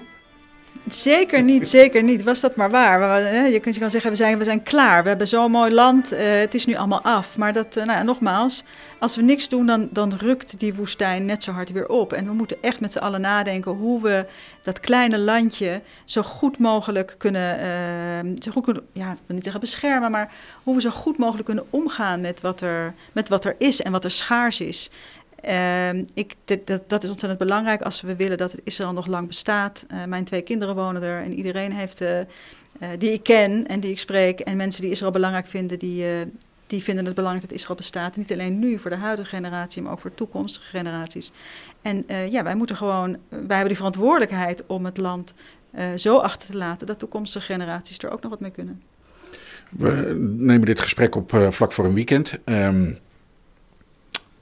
Zeker 0.88 1.44
niet, 1.44 1.68
zeker 1.68 2.04
niet. 2.04 2.24
Was 2.24 2.40
dat 2.40 2.56
maar 2.56 2.70
waar. 2.70 3.22
Je 3.52 3.60
kunt 3.60 3.76
je 3.76 3.82
kan 3.82 3.90
zeggen, 3.90 4.10
we 4.10 4.16
zijn, 4.16 4.38
we 4.38 4.44
zijn 4.44 4.64
klaar. 4.64 5.04
We 5.04 5.10
hebben 5.10 5.28
zo'n 5.28 5.52
mooi 5.52 5.74
land. 5.74 6.12
eh, 6.12 6.40
het 6.40 6.54
is 6.54 6.66
nu 6.66 6.74
allemaal 6.74 7.02
af. 7.02 7.38
Maar 7.38 7.54
dat, 7.54 7.76
eh, 7.78 7.86
nou 7.86 7.98
ja, 7.98 8.04
nogmaals, 8.04 8.64
als 9.00 9.16
we 9.16 9.22
niks 9.22 9.50
doen, 9.50 9.66
dan, 9.66 9.88
dan 9.92 10.14
rukt 10.18 10.60
die 10.60 10.74
woestijn 10.74 11.26
net 11.26 11.44
zo 11.44 11.52
hard 11.52 11.72
weer 11.72 11.88
op. 11.88 12.14
En 12.14 12.26
we 12.26 12.34
moeten 12.34 12.58
echt 12.62 12.80
met 12.82 12.92
z'n 12.92 13.00
allen 13.00 13.22
nadenken 13.22 13.72
hoe 13.72 14.02
we 14.02 14.26
dat 14.62 14.80
kleine 14.80 15.18
landje 15.18 15.82
zo 16.06 16.22
goed 16.22 16.58
mogelijk 16.58 17.16
kunnen, 17.18 17.60
eh, 17.60 18.32
zo 18.44 18.52
goed 18.52 18.64
kunnen, 18.64 18.84
ja, 18.94 19.18
niet 19.26 19.44
zeggen 19.44 19.62
beschermen, 19.62 20.12
maar 20.12 20.32
hoe 20.64 20.76
we 20.76 20.82
zo 20.82 20.90
goed 20.90 21.18
mogelijk 21.18 21.46
kunnen 21.46 21.66
omgaan 21.70 22.22
met 22.22 22.42
wat 22.42 22.62
er, 22.62 22.94
met 23.12 23.30
wat 23.30 23.46
er 23.46 23.56
is 23.58 23.82
en 23.82 23.92
wat 23.92 24.04
er 24.04 24.12
schaars 24.12 24.62
is. 24.62 24.90
Ehm, 25.42 26.04
ik, 26.14 26.36
dat, 26.46 26.90
dat 26.90 27.04
is 27.04 27.10
ontzettend 27.10 27.40
belangrijk 27.40 27.82
als 27.82 28.02
we 28.02 28.16
willen 28.16 28.38
dat 28.38 28.56
Israël 28.64 28.94
nog 28.94 29.08
lang 29.08 29.28
bestaat. 29.28 29.86
Eh, 29.88 30.04
mijn 30.04 30.24
twee 30.24 30.42
kinderen 30.42 30.76
wonen 30.76 31.04
er 31.04 31.24
en 31.24 31.34
iedereen 31.34 31.72
heeft, 31.72 32.02
eh, 32.02 32.20
eh, 32.20 32.26
die 32.98 33.12
ik 33.12 33.24
ken 33.24 33.68
en 33.68 33.80
die 33.80 33.92
ik 33.92 34.00
spreek, 34.00 34.40
en 34.40 34.58
mensen 34.58 34.82
die 34.82 34.92
Israël 34.92 35.12
belangrijk 35.12 35.48
vinden, 35.48 35.80
die, 35.80 36.06
die 36.68 36.84
vinden 36.84 37.06
het 37.06 37.16
belangrijk 37.16 37.48
dat 37.48 37.58
Israël 37.58 37.76
bestaat. 37.76 38.18
Niet 38.18 38.32
alleen 38.32 38.60
nu 38.60 38.80
voor 38.80 38.90
de 38.90 38.98
huidige 38.98 39.30
generatie, 39.30 39.82
maar 39.82 39.92
ook 39.92 40.00
voor 40.00 40.14
toekomstige 40.14 40.66
generaties. 40.68 41.32
En 41.82 42.04
uh, 42.08 42.28
ja, 42.28 42.44
wij 42.44 42.56
moeten 42.56 42.76
gewoon, 42.76 43.18
wij 43.30 43.40
hebben 43.40 43.68
die 43.68 43.76
verantwoordelijkheid 43.76 44.64
om 44.66 44.86
het 44.86 44.98
land 44.98 45.34
uh, 45.76 45.86
zo 45.96 46.18
achter 46.18 46.50
te 46.50 46.58
laten 46.58 46.88
dat 46.88 47.00
toekomstige 47.00 47.46
generaties 47.46 47.98
er 47.98 48.12
ook 48.12 48.22
nog 48.22 48.32
wat 48.32 48.40
mee 48.40 48.52
kunnen. 48.52 48.82
We 49.70 50.16
nemen 50.38 50.66
dit 50.66 50.82
gesprek 50.82 51.16
op 51.16 51.32
uh, 51.32 51.52
vlak 51.52 51.72
voor 51.72 51.86
een 51.86 51.94
weekend. 51.94 52.40
Um, 52.46 52.98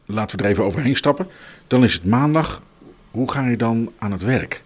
laten 0.07 0.37
we 0.37 0.43
er 0.43 0.49
even 0.49 0.63
overheen 0.63 0.95
stappen. 0.95 1.27
Dan 1.67 1.83
is 1.83 1.93
het 1.93 2.05
maandag. 2.05 2.63
Hoe 3.11 3.31
ga 3.31 3.47
je 3.47 3.57
dan 3.57 3.91
aan 3.97 4.11
het 4.11 4.21
werk? 4.21 4.63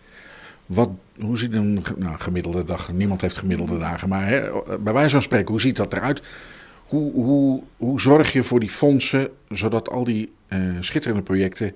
Wat, 0.65 0.89
hoe 1.19 1.37
ziet 1.37 1.53
een 1.53 1.83
nou, 1.97 2.19
gemiddelde 2.19 2.63
dag? 2.63 2.93
Niemand 2.93 3.21
heeft 3.21 3.37
gemiddelde 3.37 3.79
dagen, 3.79 4.09
maar 4.09 4.27
hè, 4.27 4.49
bij 4.79 4.93
wijze 4.93 5.09
van 5.09 5.21
spreken, 5.21 5.47
hoe 5.47 5.61
ziet 5.61 5.75
dat 5.75 5.93
eruit? 5.93 6.21
Hoe, 6.87 7.11
hoe, 7.13 7.63
hoe 7.77 8.01
zorg 8.01 8.33
je 8.33 8.43
voor 8.43 8.59
die 8.59 8.69
fondsen, 8.69 9.29
zodat 9.49 9.89
al 9.89 10.03
die 10.03 10.31
uh, 10.49 10.59
schitterende 10.79 11.23
projecten 11.23 11.75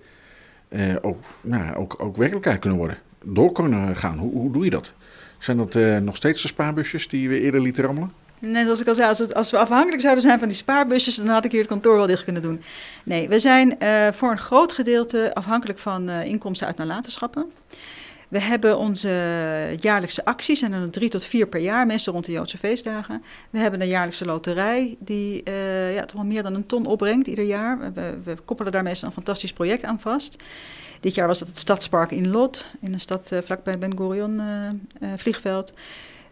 uh, 0.69 0.81
ook, 1.01 1.17
nou, 1.41 1.75
ook, 1.75 1.95
ook 1.97 2.15
werkelijkheid 2.15 2.59
kunnen 2.59 2.79
worden? 2.79 2.97
Door 3.23 3.51
kunnen 3.51 3.95
gaan. 3.95 4.17
Hoe, 4.17 4.31
hoe 4.31 4.51
doe 4.51 4.63
je 4.63 4.69
dat? 4.69 4.93
Zijn 5.37 5.57
dat 5.57 5.75
uh, 5.75 5.97
nog 5.97 6.15
steeds 6.15 6.41
de 6.41 6.47
spaarbusjes 6.47 7.07
die 7.07 7.29
we 7.29 7.39
eerder 7.39 7.61
lieten 7.61 7.83
rammelen? 7.83 8.11
Nee, 8.39 8.63
zoals 8.63 8.81
ik 8.81 8.87
al 8.87 8.95
zei, 8.95 9.07
als, 9.07 9.33
als, 9.33 9.51
we 9.51 9.57
afhankelijk 9.57 10.01
zouden 10.01 10.23
zijn 10.23 10.39
van 10.39 10.47
die 10.47 10.57
spaarbusjes, 10.57 11.15
dan 11.15 11.27
had 11.27 11.45
ik 11.45 11.51
hier 11.51 11.59
het 11.59 11.69
kantoor 11.69 11.95
wel 11.95 12.07
dicht 12.07 12.23
kunnen 12.23 12.41
doen. 12.41 12.61
Nee, 13.03 13.29
we 13.29 13.39
zijn 13.39 13.75
uh, 13.79 14.07
voor 14.11 14.31
een 14.31 14.37
groot 14.37 14.71
gedeelte 14.71 15.33
afhankelijk 15.33 15.79
van 15.79 16.09
uh, 16.09 16.25
inkomsten 16.25 16.67
uit 16.67 16.77
nalatenschappen. 16.77 17.51
We 18.27 18.39
hebben 18.39 18.77
onze 18.77 19.09
jaarlijkse 19.79 20.25
acties, 20.25 20.61
en 20.61 20.71
dan 20.71 20.89
drie 20.89 21.09
tot 21.09 21.25
vier 21.25 21.47
per 21.47 21.59
jaar, 21.59 21.85
meestal 21.85 22.13
rond 22.13 22.25
de 22.25 22.31
Joodse 22.31 22.57
feestdagen. 22.57 23.23
We 23.49 23.59
hebben 23.59 23.81
een 23.81 23.87
jaarlijkse 23.87 24.25
loterij, 24.25 24.95
die 24.99 25.41
uh, 25.47 25.93
ja, 25.93 26.05
toch 26.05 26.15
wel 26.15 26.25
meer 26.25 26.43
dan 26.43 26.55
een 26.55 26.65
ton 26.65 26.85
opbrengt 26.85 27.27
ieder 27.27 27.45
jaar. 27.45 27.93
We, 28.23 28.35
koppelen 28.45 28.71
daar 28.71 28.83
meestal 28.83 29.07
een 29.07 29.13
fantastisch 29.13 29.53
project 29.53 29.83
aan 29.83 29.99
vast. 29.99 30.43
Dit 30.99 31.15
jaar 31.15 31.27
was 31.27 31.39
dat 31.39 31.47
het 31.47 31.57
Stadspark 31.57 32.11
in 32.11 32.29
Lot, 32.29 32.65
in 32.81 32.93
een 32.93 32.99
stad 32.99 33.31
vlakbij 33.43 33.77
Ben 33.77 33.97
Gurion 33.97 34.41
vliegveld. 35.15 35.73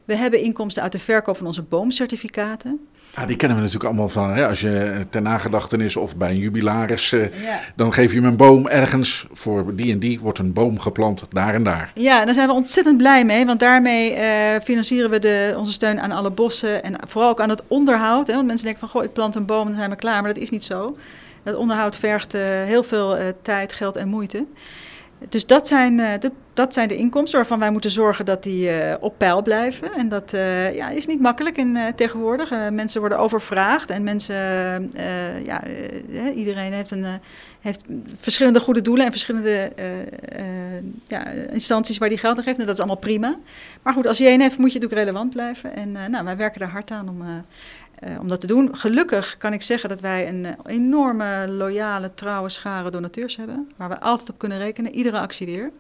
We 0.06 0.16
hebben 0.16 0.40
inkomsten 0.40 0.84
uit 0.84 0.92
de 0.92 1.00
verkoop 1.00 1.38
van 1.38 1.46
onze 1.46 1.62
boomcertificaten. 1.62 2.80
Ja, 3.16 3.26
die 3.26 3.36
kennen 3.36 3.58
we 3.58 3.64
natuurlijk 3.64 3.90
allemaal 3.90 4.10
van. 4.10 4.34
Hè? 4.34 4.48
Als 4.48 4.62
je 4.62 5.06
ter 5.10 5.22
nagedachtenis 5.22 5.96
of 5.96 6.18
bij 6.18 6.30
een 6.30 6.38
jubilaris, 6.38 7.12
uh, 7.12 7.44
ja. 7.44 7.60
dan 7.76 7.94
geef 7.94 8.14
je 8.14 8.20
hem 8.20 8.28
een 8.28 8.38
boom 8.38 8.68
ergens. 8.68 9.26
Voor 9.32 9.76
die 9.76 9.92
en 9.92 10.00
die 10.00 10.20
wordt 10.20 10.40
een 10.40 10.54
boom 10.54 10.80
geplant 10.80 11.24
daar 11.30 11.54
en 11.54 11.64
daar. 11.64 11.92
Ja, 11.96 12.26
daar 12.26 12.34
zijn 12.34 12.48
we 12.48 12.54
ontzettend 12.54 12.98
blij 12.98 13.26
mee. 13.26 13.46
Want 13.46 13.60
daarmee 13.60 14.16
uh, 14.16 14.20
financieren 14.64 15.10
we 15.10 15.20
de, 15.20 15.54
onze 15.58 15.72
steun 15.72 16.00
aan 16.00 16.12
alle 16.12 16.32
bossen. 16.32 16.84
En 16.84 16.96
vooral 17.08 17.30
ook 17.30 17.40
aan 17.40 17.50
het 17.50 17.64
onderhoud. 17.68 18.28
Hè? 18.28 18.34
Want 18.34 18.48
mensen 18.48 18.66
denken 18.66 18.88
van, 18.88 19.02
goh, 19.02 19.04
ik 19.04 19.14
plant 19.14 19.36
een 19.36 19.46
boom 19.46 19.62
en 19.62 19.68
dan 19.68 19.76
zijn 19.76 19.90
we 19.90 19.96
klaar. 19.96 20.22
Maar 20.22 20.34
dat 20.34 20.44
is 20.44 20.50
niet 20.50 20.64
zo. 20.64 20.98
Dat 21.44 21.56
onderhoud 21.56 21.98
vergt 21.98 22.36
uh, 22.36 22.42
heel 22.46 22.84
veel 22.84 23.18
tijd, 23.42 23.74
geld 23.74 23.96
en 23.96 24.08
moeite. 24.08 24.46
Dus 25.30 25.46
dat 25.46 25.68
zijn, 25.68 26.00
uh, 26.00 26.12
dat, 26.20 26.32
dat 26.54 26.74
zijn 26.74 26.88
de 26.88 26.96
inkomsten 26.96 27.40
waarvan 27.40 27.60
wij 27.60 27.72
moeten 27.72 27.92
zorgen 27.92 28.26
dat 28.26 28.44
die 28.44 28.70
uh, 28.70 28.94
op 29.00 29.18
peil 29.18 29.42
blijven. 29.42 29.94
En 29.94 30.10
dat 30.10 30.34
uh, 30.34 30.76
ja, 30.76 30.90
is 30.90 31.06
niet 31.06 31.22
makkelijk 31.22 31.58
in, 31.58 31.78
tegenwoordig. 31.96 32.50
mensen 32.72 33.00
worden 33.00 33.20
overvraagd 33.20 33.90
en 33.90 34.04
mensen, 34.04 34.36
ja, 35.46 35.64
iedereen 36.36 36.74
heeft, 36.74 36.92
een, 36.92 37.06
heeft 37.62 37.82
verschillende 38.18 38.60
goede 38.60 38.82
doelen 38.82 39.06
en 39.06 39.12
verschillende 39.12 39.72
ja, 41.08 41.26
instanties 41.32 41.98
waar 41.98 42.10
die 42.10 42.18
geld 42.18 42.38
aan 42.38 42.44
geeft. 42.44 42.60
En 42.60 42.66
dat 42.66 42.74
is 42.74 42.80
allemaal 42.80 42.98
prima. 42.98 43.38
Maar 43.82 43.94
goed, 43.94 44.08
als 44.08 44.18
je 44.18 44.26
één 44.26 44.42
heeft, 44.42 44.58
moet 44.58 44.74
je 44.74 44.80
natuurlijk 44.80 45.08
relevant 45.08 45.34
blijven. 45.34 45.76
En 45.76 45.92
nou, 45.92 46.26
wij 46.26 46.38
werken 46.38 46.62
er 46.62 46.68
hard 46.68 46.92
aan 46.92 47.10
om 47.10 47.24
uh, 48.08 48.20
om 48.20 48.28
dat 48.28 48.42
te 48.42 48.48
doen. 48.48 48.78
Gelukkig 48.78 49.38
kan 49.38 49.54
ik 49.54 49.62
zeggen 49.62 49.90
dat 49.90 50.02
wij 50.02 50.28
een 50.28 50.44
uh, 50.44 50.52
enorme, 50.66 51.48
loyale, 51.52 52.12
trouwe 52.16 52.50
schare 52.50 52.92
donateurs 52.92 53.36
hebben. 53.36 53.72
Waar 53.76 53.90
we 53.90 54.00
altijd 54.00 54.30
op 54.30 54.38
kunnen 54.38 54.58
rekenen, 54.58 54.96
iedere 54.96 55.20
actie 55.20 55.46
weer. 55.46 55.72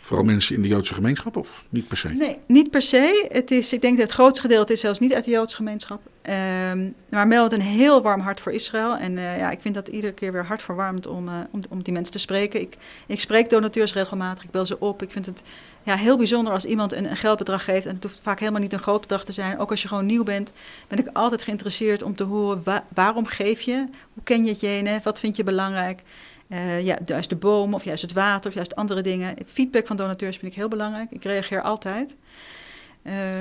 Vooral 0.00 0.24
mensen 0.24 0.54
in 0.54 0.62
de 0.62 0.68
Joodse 0.68 0.94
gemeenschap 0.94 1.36
of 1.36 1.64
niet 1.68 1.88
per 1.88 1.96
se? 1.96 2.08
Nee, 2.08 2.38
niet 2.46 2.70
per 2.70 2.82
se. 2.82 3.28
Het 3.32 3.50
is, 3.50 3.72
ik 3.72 3.80
denk 3.80 3.96
dat 3.96 4.06
het 4.06 4.14
grootste 4.14 4.40
gedeelte 4.40 4.72
is 4.72 4.80
zelfs 4.80 4.98
niet 4.98 5.14
uit 5.14 5.24
de 5.24 5.30
Joodse 5.30 5.56
gemeenschap. 5.56 6.00
Um, 6.22 6.94
maar 7.08 7.26
Mel 7.26 7.52
een 7.52 7.60
heel 7.60 8.02
warm 8.02 8.20
hart 8.20 8.40
voor 8.40 8.52
Israël. 8.52 8.96
En 8.96 9.12
uh, 9.12 9.38
ja, 9.38 9.50
ik 9.50 9.60
vind 9.60 9.74
dat 9.74 9.88
iedere 9.88 10.12
keer 10.12 10.32
weer 10.32 10.44
hartverwarmend 10.44 11.06
om, 11.06 11.28
om, 11.50 11.60
om 11.70 11.82
die 11.82 11.92
mensen 11.92 12.12
te 12.12 12.18
spreken. 12.18 12.60
Ik, 12.60 12.76
ik 13.06 13.20
spreek 13.20 13.50
donateurs 13.50 13.92
regelmatig, 13.92 14.44
ik 14.44 14.50
bel 14.50 14.66
ze 14.66 14.80
op. 14.80 15.02
Ik 15.02 15.10
vind 15.10 15.26
het 15.26 15.42
ja, 15.82 15.96
heel 15.96 16.16
bijzonder 16.16 16.52
als 16.52 16.64
iemand 16.64 16.92
een, 16.92 17.10
een, 17.10 17.16
geldbedrag 17.16 17.64
geeft. 17.64 17.86
En 17.86 17.94
het 17.94 18.02
hoeft 18.02 18.20
vaak 18.20 18.38
helemaal 18.38 18.60
niet 18.60 18.72
een 18.72 18.78
groot 18.78 19.00
bedrag 19.00 19.24
te 19.24 19.32
zijn. 19.32 19.58
Ook 19.58 19.70
als 19.70 19.82
je 19.82 19.88
gewoon 19.88 20.06
nieuw 20.06 20.22
bent, 20.22 20.52
ben 20.88 20.98
ik 20.98 21.08
altijd 21.12 21.42
geïnteresseerd 21.42 22.02
om 22.02 22.16
te 22.16 22.24
horen 22.24 22.62
wa 22.64 22.84
waarom 22.94 23.26
geef 23.26 23.60
je? 23.60 23.86
Hoe 24.14 24.22
ken 24.22 24.44
je 24.44 24.50
het 24.50 24.60
jene? 24.60 25.00
Wat 25.02 25.20
vind 25.20 25.36
je 25.36 25.44
belangrijk? 25.44 26.02
Uh, 26.48 26.84
ja, 26.84 26.98
juist 27.04 27.28
de 27.28 27.36
bomen 27.36 27.74
of 27.74 27.84
juist 27.84 28.02
het 28.02 28.12
water 28.12 28.50
of 28.50 28.56
juist 28.56 28.76
andere 28.76 29.00
dingen. 29.00 29.36
Feedback 29.46 29.86
van 29.86 29.96
donateurs 29.96 30.36
vind 30.36 30.52
ik 30.52 30.58
heel 30.58 30.68
belangrijk. 30.68 31.10
Ik 31.10 31.24
reageer 31.24 31.62
altijd. 31.62 32.16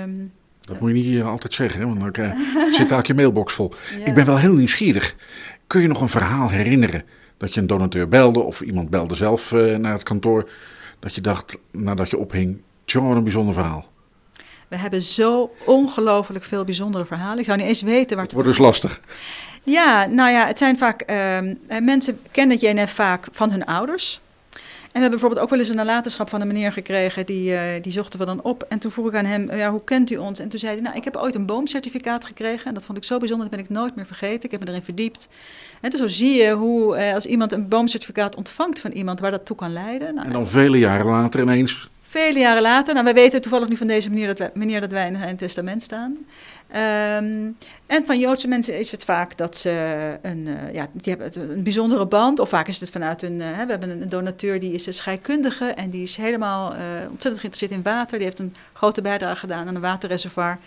Um, 0.02 0.32
dat 0.70 0.80
moet 0.80 0.90
je 0.90 0.96
niet 0.96 1.24
altijd 1.24 1.54
zeggen, 1.54 1.80
hè? 1.80 1.86
want 1.86 2.16
dan 2.16 2.26
uh, 2.26 2.74
zit 2.78 2.90
daar 2.90 3.04
je 3.08 3.14
mailbox 3.14 3.54
vol. 3.54 3.74
Ja. 4.00 4.06
Ik 4.06 4.14
ben 4.14 4.26
wel 4.26 4.38
heel 4.38 4.54
nieuwsgierig. 4.54 5.16
Kun 5.68 5.82
je 5.82 5.88
nog 5.88 6.02
een 6.02 6.10
verhaal 6.10 6.50
herinneren 6.50 7.04
dat 7.38 7.54
je 7.54 7.60
een 7.60 7.68
donateur 7.68 8.08
belde 8.08 8.40
of 8.40 8.62
iemand 8.62 8.90
belde 8.90 9.16
zelf 9.16 9.52
uh, 9.52 9.76
naar 9.76 9.94
het 9.94 10.04
kantoor 10.04 10.50
dat 11.00 11.16
je 11.16 11.22
dacht, 11.22 11.58
nadat 11.72 12.10
je 12.10 12.18
ophing, 12.18 12.62
tjonge, 12.86 13.16
een 13.16 13.24
bijzonder 13.24 13.54
verhaal? 13.54 13.88
We 14.68 14.78
hebben 14.78 15.02
zo 15.02 15.52
ongelooflijk 15.66 16.44
veel 16.44 16.64
bijzondere 16.64 17.06
verhalen. 17.06 17.40
Ik 17.40 17.46
zou 17.46 17.58
niet 17.58 17.68
eens 17.68 17.82
weten 17.82 18.16
waar 18.16 18.26
het 18.26 18.34
wordt. 18.34 18.48
dus 18.48 18.58
lastig. 18.58 19.02
Ja, 19.64 20.06
nou 20.06 20.32
ja, 20.32 20.48
het 20.48 20.58
zijn 20.58 20.78
vaak... 20.78 21.04
Uh, 21.10 21.80
mensen 21.82 22.20
kennen 22.32 22.58
het 22.58 22.66
JNF 22.66 22.92
vaak 22.92 23.28
van 23.32 23.52
hun 23.52 23.66
ouders. 23.66 24.22
En 24.90 24.96
we 24.96 25.00
hebben 25.00 25.20
bijvoorbeeld 25.20 25.42
ook 25.42 25.50
wel 25.50 25.60
eens 25.60 25.70
een 25.70 25.86
nalatenschap 25.86 26.30
van 26.30 26.42
een 26.42 26.48
meneer 26.48 26.72
gekregen, 26.72 27.26
die, 27.26 27.52
uh, 27.52 27.62
die 27.82 27.92
zochten 27.92 28.20
we 28.20 28.26
dan 28.26 28.42
op. 28.42 28.66
En 28.70 28.80
toen 28.80 28.92
vroeg 28.92 29.08
ik 29.08 29.16
aan 29.16 29.26
hem, 29.26 29.56
ja, 29.56 29.72
hoe 29.72 29.84
kent 29.84 30.10
u 30.10 30.18
ons? 30.18 30.40
En 30.40 30.50
toen 30.50 30.60
zei 30.60 30.72
hij, 30.74 30.82
nou, 30.82 30.96
ik 30.96 31.04
heb 31.04 31.16
ooit 31.16 31.36
een 31.36 31.46
boomcertificaat 31.46 32.26
gekregen. 32.26 32.66
En 32.66 32.74
dat 32.74 32.86
vond 32.86 32.98
ik 32.98 33.04
zo 33.04 33.18
bijzonder, 33.18 33.50
dat 33.50 33.56
ben 33.56 33.66
ik 33.66 33.72
nooit 33.72 33.96
meer 33.96 34.06
vergeten. 34.06 34.44
Ik 34.44 34.52
heb 34.52 34.60
me 34.60 34.68
erin 34.68 34.84
verdiept. 34.84 35.28
En 35.82 35.90
dus 35.90 36.00
zo 36.00 36.08
zie 36.08 36.34
je 36.44 36.52
hoe, 36.52 36.98
uh, 36.98 37.14
als 37.14 37.26
iemand 37.26 37.52
een 37.52 37.68
boomcertificaat 37.68 38.36
ontvangt 38.36 38.80
van 38.80 38.92
iemand, 38.92 39.20
waar 39.20 39.32
dat 39.32 39.46
toe 39.46 39.56
kan 39.56 39.74
leiden. 39.74 40.16
Nou, 40.16 40.28
en 40.28 40.34
dan 40.34 40.48
vele 40.48 40.78
jaren 40.78 41.06
later 41.06 41.42
ineens 41.42 41.90
Vele 42.10 42.40
jaren 42.40 42.62
later, 42.62 42.94
nou 42.94 43.06
wij 43.06 43.14
weten 43.14 43.42
toevallig 43.42 43.70
nu 43.70 43.76
van 43.76 43.88
deze 43.88 44.10
meneer 44.10 44.28
dat 44.28 44.40
wij, 44.40 44.50
meneer 44.54 44.82
dat 44.82 44.92
wij 44.92 45.08
in 45.08 45.18
zijn 45.18 45.38
testament 45.38 45.84
staan. 45.84 46.18
Um, 46.76 47.58
en 47.86 48.06
van 48.06 48.20
Joodse 48.20 48.48
mensen 48.48 48.80
is 48.80 48.92
het 48.92 49.04
vaak 49.04 49.38
dat 49.38 49.58
ze 49.58 50.18
een, 50.22 50.48
uh, 50.48 50.74
ja, 50.74 50.88
die 50.92 51.16
hebben 51.16 51.52
een 51.52 51.64
bijzondere 51.64 52.06
band. 52.06 52.40
Of 52.40 52.50
vaak 52.50 52.68
is 52.68 52.80
het 52.80 52.90
vanuit 52.90 53.22
een, 53.22 53.40
uh, 53.40 53.50
we 53.50 53.70
hebben 53.70 53.90
een 53.90 54.10
donateur 54.10 54.60
die 54.60 54.74
is 54.74 54.86
een 54.86 54.94
scheikundige 54.94 55.66
en 55.66 55.90
die 55.90 56.04
is 56.04 56.16
helemaal 56.16 56.74
uh, 56.74 56.80
ontzettend 57.10 57.40
geïnteresseerd 57.40 57.72
in 57.72 57.84
water. 57.84 58.18
Die 58.18 58.28
heeft 58.28 58.40
een 58.40 58.56
grote 58.74 59.02
bijdrage 59.02 59.40
gedaan 59.40 59.68
aan 59.68 59.76
een 59.76 59.82
waterreservoir. 59.82 60.58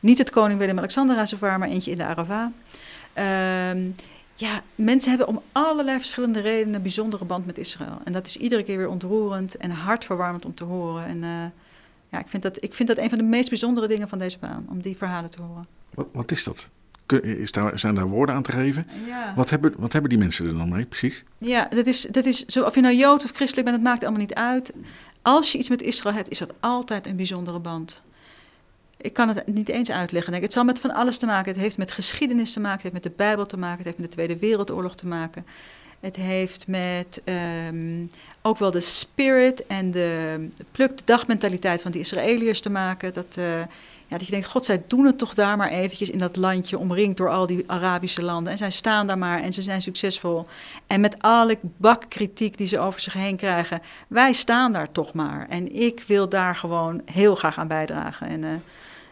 Niet 0.00 0.18
het 0.18 0.30
Koning 0.30 0.58
Willem-Alexander 0.58 1.16
reservoir, 1.16 1.58
maar 1.58 1.68
eentje 1.68 1.90
in 1.90 1.96
de 1.96 2.04
Arava. 2.04 2.52
Um, 3.70 3.94
ja, 4.34 4.62
mensen 4.74 5.10
hebben 5.10 5.28
om 5.28 5.42
allerlei 5.52 5.98
verschillende 5.98 6.40
redenen 6.40 6.74
een 6.74 6.82
bijzondere 6.82 7.24
band 7.24 7.46
met 7.46 7.58
Israël. 7.58 7.98
En 8.04 8.12
dat 8.12 8.26
is 8.26 8.36
iedere 8.36 8.62
keer 8.62 8.76
weer 8.76 8.88
ontroerend 8.88 9.56
en 9.56 9.70
hartverwarmend 9.70 10.44
om 10.44 10.54
te 10.54 10.64
horen. 10.64 11.06
En 11.06 11.52
ja, 12.10 12.18
ik 12.18 12.26
vind, 12.26 12.42
dat, 12.42 12.62
ik 12.62 12.74
vind 12.74 12.88
dat 12.88 12.98
een 12.98 13.08
van 13.08 13.18
de 13.18 13.24
meest 13.24 13.48
bijzondere 13.48 13.86
dingen 13.86 14.08
van 14.08 14.18
deze 14.18 14.38
baan, 14.38 14.66
om 14.68 14.82
die 14.82 14.96
verhalen 14.96 15.30
te 15.30 15.42
horen. 15.42 15.66
Wat, 15.94 16.06
wat 16.12 16.30
is 16.30 16.44
dat? 16.44 16.68
Is 17.22 17.52
daar, 17.52 17.78
zijn 17.78 17.94
daar 17.94 18.08
woorden 18.08 18.34
aan 18.34 18.42
te 18.42 18.52
geven? 18.52 18.86
Ja. 19.06 19.32
Wat, 19.34 19.50
hebben, 19.50 19.74
wat 19.78 19.92
hebben 19.92 20.10
die 20.10 20.18
mensen 20.18 20.46
er 20.46 20.56
dan 20.56 20.68
mee, 20.68 20.84
precies? 20.84 21.24
Ja, 21.38 21.66
dat 21.68 21.86
is, 21.86 22.02
dat 22.02 22.26
is 22.26 22.44
zo, 22.44 22.64
of 22.64 22.74
je 22.74 22.80
nou 22.80 22.94
Jood 22.94 23.24
of 23.24 23.30
christelijk 23.30 23.66
bent, 23.66 23.78
het 23.78 23.86
maakt 23.86 24.02
allemaal 24.02 24.20
niet 24.20 24.34
uit. 24.34 24.72
Als 25.22 25.52
je 25.52 25.58
iets 25.58 25.68
met 25.68 25.82
Israël 25.82 26.14
hebt, 26.14 26.30
is 26.30 26.38
dat 26.38 26.52
altijd 26.60 27.06
een 27.06 27.16
bijzondere 27.16 27.58
band. 27.58 28.02
Ik 28.96 29.12
kan 29.12 29.28
het 29.28 29.46
niet 29.46 29.68
eens 29.68 29.90
uitleggen. 29.90 30.34
Het 30.34 30.52
zal 30.52 30.64
met 30.64 30.80
van 30.80 30.90
alles 30.90 31.18
te 31.18 31.26
maken. 31.26 31.52
Het 31.52 31.60
heeft 31.60 31.78
met 31.78 31.92
geschiedenis 31.92 32.52
te 32.52 32.60
maken, 32.60 32.82
het 32.82 32.82
heeft 32.82 33.04
met 33.04 33.12
de 33.12 33.24
Bijbel 33.24 33.46
te 33.46 33.56
maken, 33.56 33.76
het 33.76 33.86
heeft 33.86 33.98
met 33.98 34.06
de 34.06 34.12
Tweede 34.12 34.38
Wereldoorlog 34.38 34.96
te 34.96 35.06
maken. 35.06 35.46
Het 36.00 36.16
heeft 36.16 36.66
met 36.66 37.22
um, 37.68 38.10
ook 38.42 38.58
wel 38.58 38.70
de 38.70 38.80
spirit 38.80 39.66
en 39.66 39.90
de, 39.90 40.48
pluk, 40.72 40.96
de 40.96 41.04
dagmentaliteit 41.04 41.82
van 41.82 41.90
de 41.90 41.98
Israëliërs 41.98 42.60
te 42.60 42.70
maken. 42.70 43.12
Dat, 43.12 43.36
uh, 43.38 43.58
ja, 44.06 44.16
dat 44.16 44.24
je 44.24 44.30
denkt, 44.30 44.46
god, 44.46 44.64
zij 44.64 44.82
doen 44.86 45.04
het 45.04 45.18
toch 45.18 45.34
daar 45.34 45.56
maar 45.56 45.70
eventjes 45.70 46.10
in 46.10 46.18
dat 46.18 46.36
landje, 46.36 46.78
omringd 46.78 47.16
door 47.16 47.30
al 47.30 47.46
die 47.46 47.64
Arabische 47.66 48.24
landen. 48.24 48.52
En 48.52 48.58
zij 48.58 48.70
staan 48.70 49.06
daar 49.06 49.18
maar 49.18 49.42
en 49.42 49.52
ze 49.52 49.62
zijn 49.62 49.82
succesvol. 49.82 50.46
En 50.86 51.00
met 51.00 51.16
alle 51.18 51.58
bakkritiek 51.62 52.56
die 52.56 52.66
ze 52.66 52.78
over 52.78 53.00
zich 53.00 53.12
heen 53.12 53.36
krijgen, 53.36 53.82
wij 54.08 54.32
staan 54.32 54.72
daar 54.72 54.92
toch 54.92 55.12
maar. 55.12 55.46
En 55.48 55.74
ik 55.74 56.04
wil 56.06 56.28
daar 56.28 56.56
gewoon 56.56 57.02
heel 57.04 57.34
graag 57.34 57.58
aan 57.58 57.68
bijdragen. 57.68 58.26
En 58.26 58.42
uh, 58.42 58.50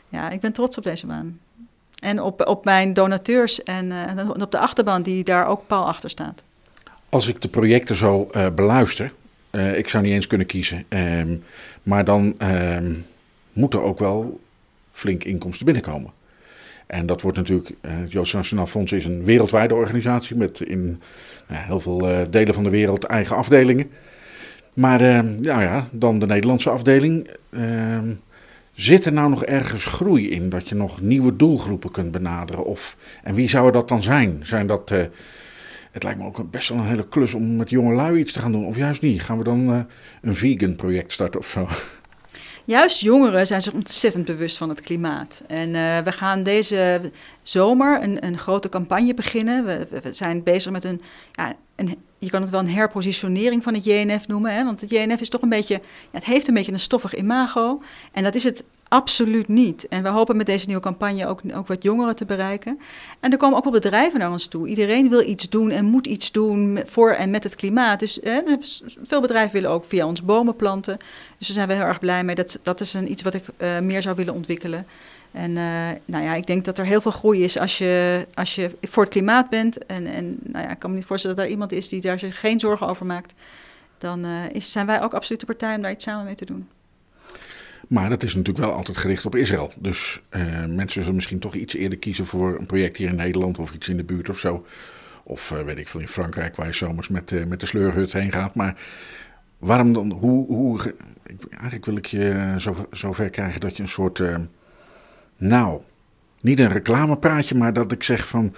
ja, 0.09 0.30
ik 0.30 0.41
ben 0.41 0.53
trots 0.53 0.78
op 0.78 0.84
deze 0.84 1.07
baan. 1.07 1.39
En 2.03 2.22
op, 2.22 2.47
op 2.47 2.64
mijn 2.64 2.93
donateurs 2.93 3.62
en 3.62 3.86
uh, 3.91 4.28
op 4.28 4.51
de 4.51 4.59
achterban 4.59 5.03
die 5.03 5.24
daar 5.24 5.47
ook 5.47 5.66
pal 5.66 5.86
achter 5.86 6.11
staat. 6.11 6.43
Als 7.09 7.28
ik 7.28 7.42
de 7.42 7.48
projecten 7.48 7.96
zo 7.96 8.28
uh, 8.36 8.46
beluister, 8.54 9.12
uh, 9.50 9.78
ik 9.78 9.88
zou 9.88 10.04
niet 10.04 10.12
eens 10.12 10.26
kunnen 10.26 10.46
kiezen, 10.46 10.84
um, 10.88 11.42
maar 11.82 12.04
dan 12.04 12.34
um, 12.42 13.04
moet 13.52 13.74
er 13.74 13.82
ook 13.82 13.98
wel 13.98 14.40
flink 14.92 15.24
inkomsten 15.24 15.64
binnenkomen. 15.64 16.12
En 16.86 17.06
dat 17.06 17.22
wordt 17.22 17.36
natuurlijk, 17.36 17.70
eh, 17.80 17.92
het 18.11 18.32
Nationaal 18.32 18.66
Fonds 18.66 18.92
is 18.92 19.04
een 19.04 19.24
wereldwijde 19.24 19.74
organisatie 19.74 20.36
met 20.36 20.61
in 20.61 21.00
ja, 21.48 21.54
heel 21.54 21.80
veel 21.80 22.09
eh, 22.09 22.20
delen 22.30 22.54
van 22.54 22.62
de 22.62 22.70
wereld 22.70 23.04
eigen 23.04 23.36
afdelingen. 23.36 23.90
Maar 24.72 25.00
eh, 25.00 25.20
nou 25.20 25.62
ja, 25.62 25.88
dan 25.90 26.18
de 26.18 26.26
Nederlandse 26.26 26.70
afdeling. 26.70 27.28
Eh, 27.50 27.98
Zit 28.78 29.04
er 29.04 29.12
nou 29.12 29.30
nog 29.30 29.44
ergens 29.44 29.84
groei 29.84 30.30
in 30.30 30.48
dat 30.48 30.68
je 30.68 30.74
nog 30.74 31.00
nieuwe 31.00 31.36
doelgroepen 31.36 31.90
kunt 31.90 32.11
benaderen? 32.11 32.64
Of, 32.64 32.96
en 33.22 33.34
wie 33.34 33.48
zou 33.48 33.72
dat 33.72 33.88
dan 33.88 34.02
zijn? 34.02 34.40
Zijn 34.42 34.66
dat, 34.66 34.90
eh, 34.90 35.00
het 35.91 36.03
lijkt 36.03 36.18
me 36.18 36.26
ook 36.26 36.51
best 36.51 36.68
wel 36.68 36.78
een 36.78 36.84
hele 36.84 37.09
klus 37.09 37.34
om 37.34 37.57
met 37.57 37.70
jonge 37.70 37.95
lui 37.95 38.18
iets 38.18 38.32
te 38.32 38.41
gaan 38.41 38.53
doen. 38.53 38.66
Of 38.66 38.76
juist 38.76 39.03
niet? 39.03 39.22
Gaan 39.22 39.39
we 39.39 39.45
dan 39.45 39.72
eh, 39.72 39.80
een 40.22 40.34
vegan 40.34 40.76
project 40.76 41.12
starten 41.12 41.41
of 41.41 41.47
zo? 41.47 41.68
Juist 42.64 43.01
jongeren 43.01 43.47
zijn 43.47 43.62
zich 43.62 43.72
ontzettend 43.72 44.24
bewust 44.24 44.57
van 44.57 44.68
het 44.68 44.80
klimaat. 44.80 45.43
En 45.47 45.74
eh, 45.74 45.99
we 45.99 46.12
gaan 46.12 46.43
deze 46.43 47.01
zomer 47.43 48.03
een, 48.03 48.24
een 48.24 48.39
grote 48.39 48.68
campagne 48.68 49.14
beginnen. 49.14 49.64
We, 49.64 49.86
zijn 50.11 50.43
bezig 50.43 50.72
met 50.72 50.84
een, 50.84 51.01
ja, 51.32 51.55
een, 51.76 51.97
je 52.18 52.30
kan 52.30 52.41
het 52.41 52.51
wel 52.51 52.61
een 52.61 52.68
herpositionering 52.68 53.62
van 53.62 53.74
het 53.74 53.84
JNF 53.84 54.26
noemen. 54.26 54.64
Want 54.64 54.80
het 54.80 54.91
JNF 54.91 55.20
is 55.20 55.28
toch 55.28 55.43
een 55.43 55.49
beetje, 55.49 55.74
ja, 55.74 55.80
het 56.11 56.24
heeft 56.24 56.49
een 56.49 56.55
beetje 56.55 56.72
een 56.72 56.80
stoffig 56.80 57.14
imago. 57.14 57.82
En 58.12 58.22
dat 58.22 58.34
is 58.34 58.45
het 58.45 58.64
absoluut 58.89 59.49
niet. 59.49 59.89
En 59.89 60.03
we 60.03 60.09
hopen 60.09 60.36
met 60.36 60.47
deze 60.47 60.66
nieuwe 60.66 60.82
campagne 60.82 61.26
ook, 61.26 61.41
ook 61.55 61.66
wat 61.66 61.82
jongeren 61.82 62.16
te 62.16 62.24
bereiken. 62.24 62.78
En 63.20 63.32
er 63.32 63.39
komen 63.39 63.57
ook 63.57 63.64
wel 63.64 63.72
bedrijven 63.72 64.18
naar 64.18 64.30
ons 64.30 64.47
toe. 64.47 64.68
Iedereen 64.68 65.09
wil 65.09 65.20
iets 65.20 65.49
doen 65.49 65.70
en 65.70 65.84
moet 65.84 66.07
iets 66.07 66.32
doen 66.32 66.80
voor 66.84 67.11
en 67.11 67.30
met 67.30 67.45
het 67.45 67.55
klimaat. 67.55 68.01
Dus 68.01 68.20
eh, 68.20 68.36
veel 69.03 69.20
bedrijven 69.20 69.53
willen 69.53 69.70
ook 69.70 69.84
via 69.84 70.07
ons 70.07 70.22
bomen 70.22 70.57
planten. 70.57 70.97
Dus 71.39 71.47
daar 71.47 71.57
zijn 71.57 71.68
we 71.68 71.74
heel 71.74 71.84
erg 71.84 72.01
blij 72.01 72.24
mee. 72.24 72.34
Dat, 72.34 72.59
dat 72.62 72.80
is 72.80 72.95
een, 72.95 73.11
iets 73.11 73.22
wat 73.22 73.34
ik 73.34 73.45
eh, 73.57 73.78
meer 73.78 74.03
zou 74.03 74.16
willen 74.16 74.34
ontwikkelen. 74.34 74.86
En 75.32 75.57
eh, 75.57 75.64
nou 76.05 76.24
ja, 76.24 76.34
ik 76.34 76.47
denk 76.47 76.64
dat 76.64 76.78
er 76.78 76.86
heel 76.86 77.01
veel 77.01 77.11
groei 77.11 77.43
is 77.43 77.59
als 77.59 77.78
je, 77.78 78.26
als 78.34 78.55
je 78.55 78.70
voor 78.82 79.03
het 79.03 79.12
klimaat 79.12 79.51
bent. 79.51 79.86
En, 79.86 80.07
en 80.07 80.39
nou 80.43 80.64
ja, 80.64 80.70
ik 80.70 80.78
kan 80.78 80.91
me 80.91 80.97
niet 80.97 81.05
voorstellen 81.05 81.36
dat 81.36 81.45
er 81.45 81.51
iemand 81.51 81.72
is 81.72 81.89
die 81.89 82.01
daar 82.01 82.18
zich 82.18 82.41
geen 82.41 82.61
zorgen 82.61 82.86
over 82.86 83.07
maakt. 83.07 83.34
Dan 83.99 84.24
eh, 84.24 84.30
is, 84.53 84.72
zijn 84.72 84.86
wij 84.86 85.03
ook 85.03 85.14
absoluut 85.14 85.41
de 85.41 85.47
partij 85.47 85.74
om 85.74 85.82
daar 85.82 85.91
iets 85.91 86.05
samen 86.05 86.24
mee 86.24 86.34
te 86.34 86.45
doen. 86.45 86.68
Maar 87.89 88.09
dat 88.09 88.22
is 88.22 88.35
natuurlijk 88.35 88.66
wel 88.66 88.74
altijd 88.76 88.97
gericht 88.97 89.26
op 89.26 89.37
Israël. 89.37 89.72
Dus 89.76 90.20
eh, 90.29 90.64
mensen 90.64 91.01
zullen 91.01 91.14
misschien 91.14 91.39
toch 91.39 91.55
iets 91.55 91.74
eerder 91.74 91.99
kiezen 91.99 92.26
voor 92.26 92.59
een 92.59 92.66
project 92.66 92.97
hier 92.97 93.09
in 93.09 93.16
Nederland 93.16 93.59
of 93.59 93.72
iets 93.72 93.89
in 93.89 93.97
de 93.97 94.05
buurt 94.05 94.29
of 94.29 94.39
zo. 94.39 94.64
Of 95.29 95.51
eh, 95.51 95.61
weet 95.61 95.79
ik 95.79 95.89
veel 95.89 96.01
in 96.01 96.09
Frankrijk 96.09 96.57
waar 96.57 96.66
je 96.66 96.72
zomers 96.72 97.09
met, 97.09 97.33
eh, 97.33 97.45
met 97.45 97.61
de 97.61 97.66
sleurhut 97.66 98.12
heen 98.12 98.33
gaat. 98.33 98.55
Maar 98.55 98.74
waarom 99.59 99.93
dan? 99.93 100.11
Hoe, 100.11 100.47
hoe, 100.47 100.95
eigenlijk 101.51 101.85
wil 101.85 101.97
ik 101.97 102.07
je 102.07 102.31
eh, 102.31 102.57
zo, 102.57 102.87
zover 102.91 103.31
krijgen 103.31 103.61
dat 103.61 103.76
je 103.76 103.83
een 103.83 103.89
soort. 103.89 104.22
nou, 105.37 105.81
niet 106.41 106.59
een 106.59 106.68
reclamepraatje, 106.68 107.55
maar 107.55 107.72
dat 107.72 107.93
ik 107.93 108.03
zeg 108.03 108.29
van. 108.29 108.55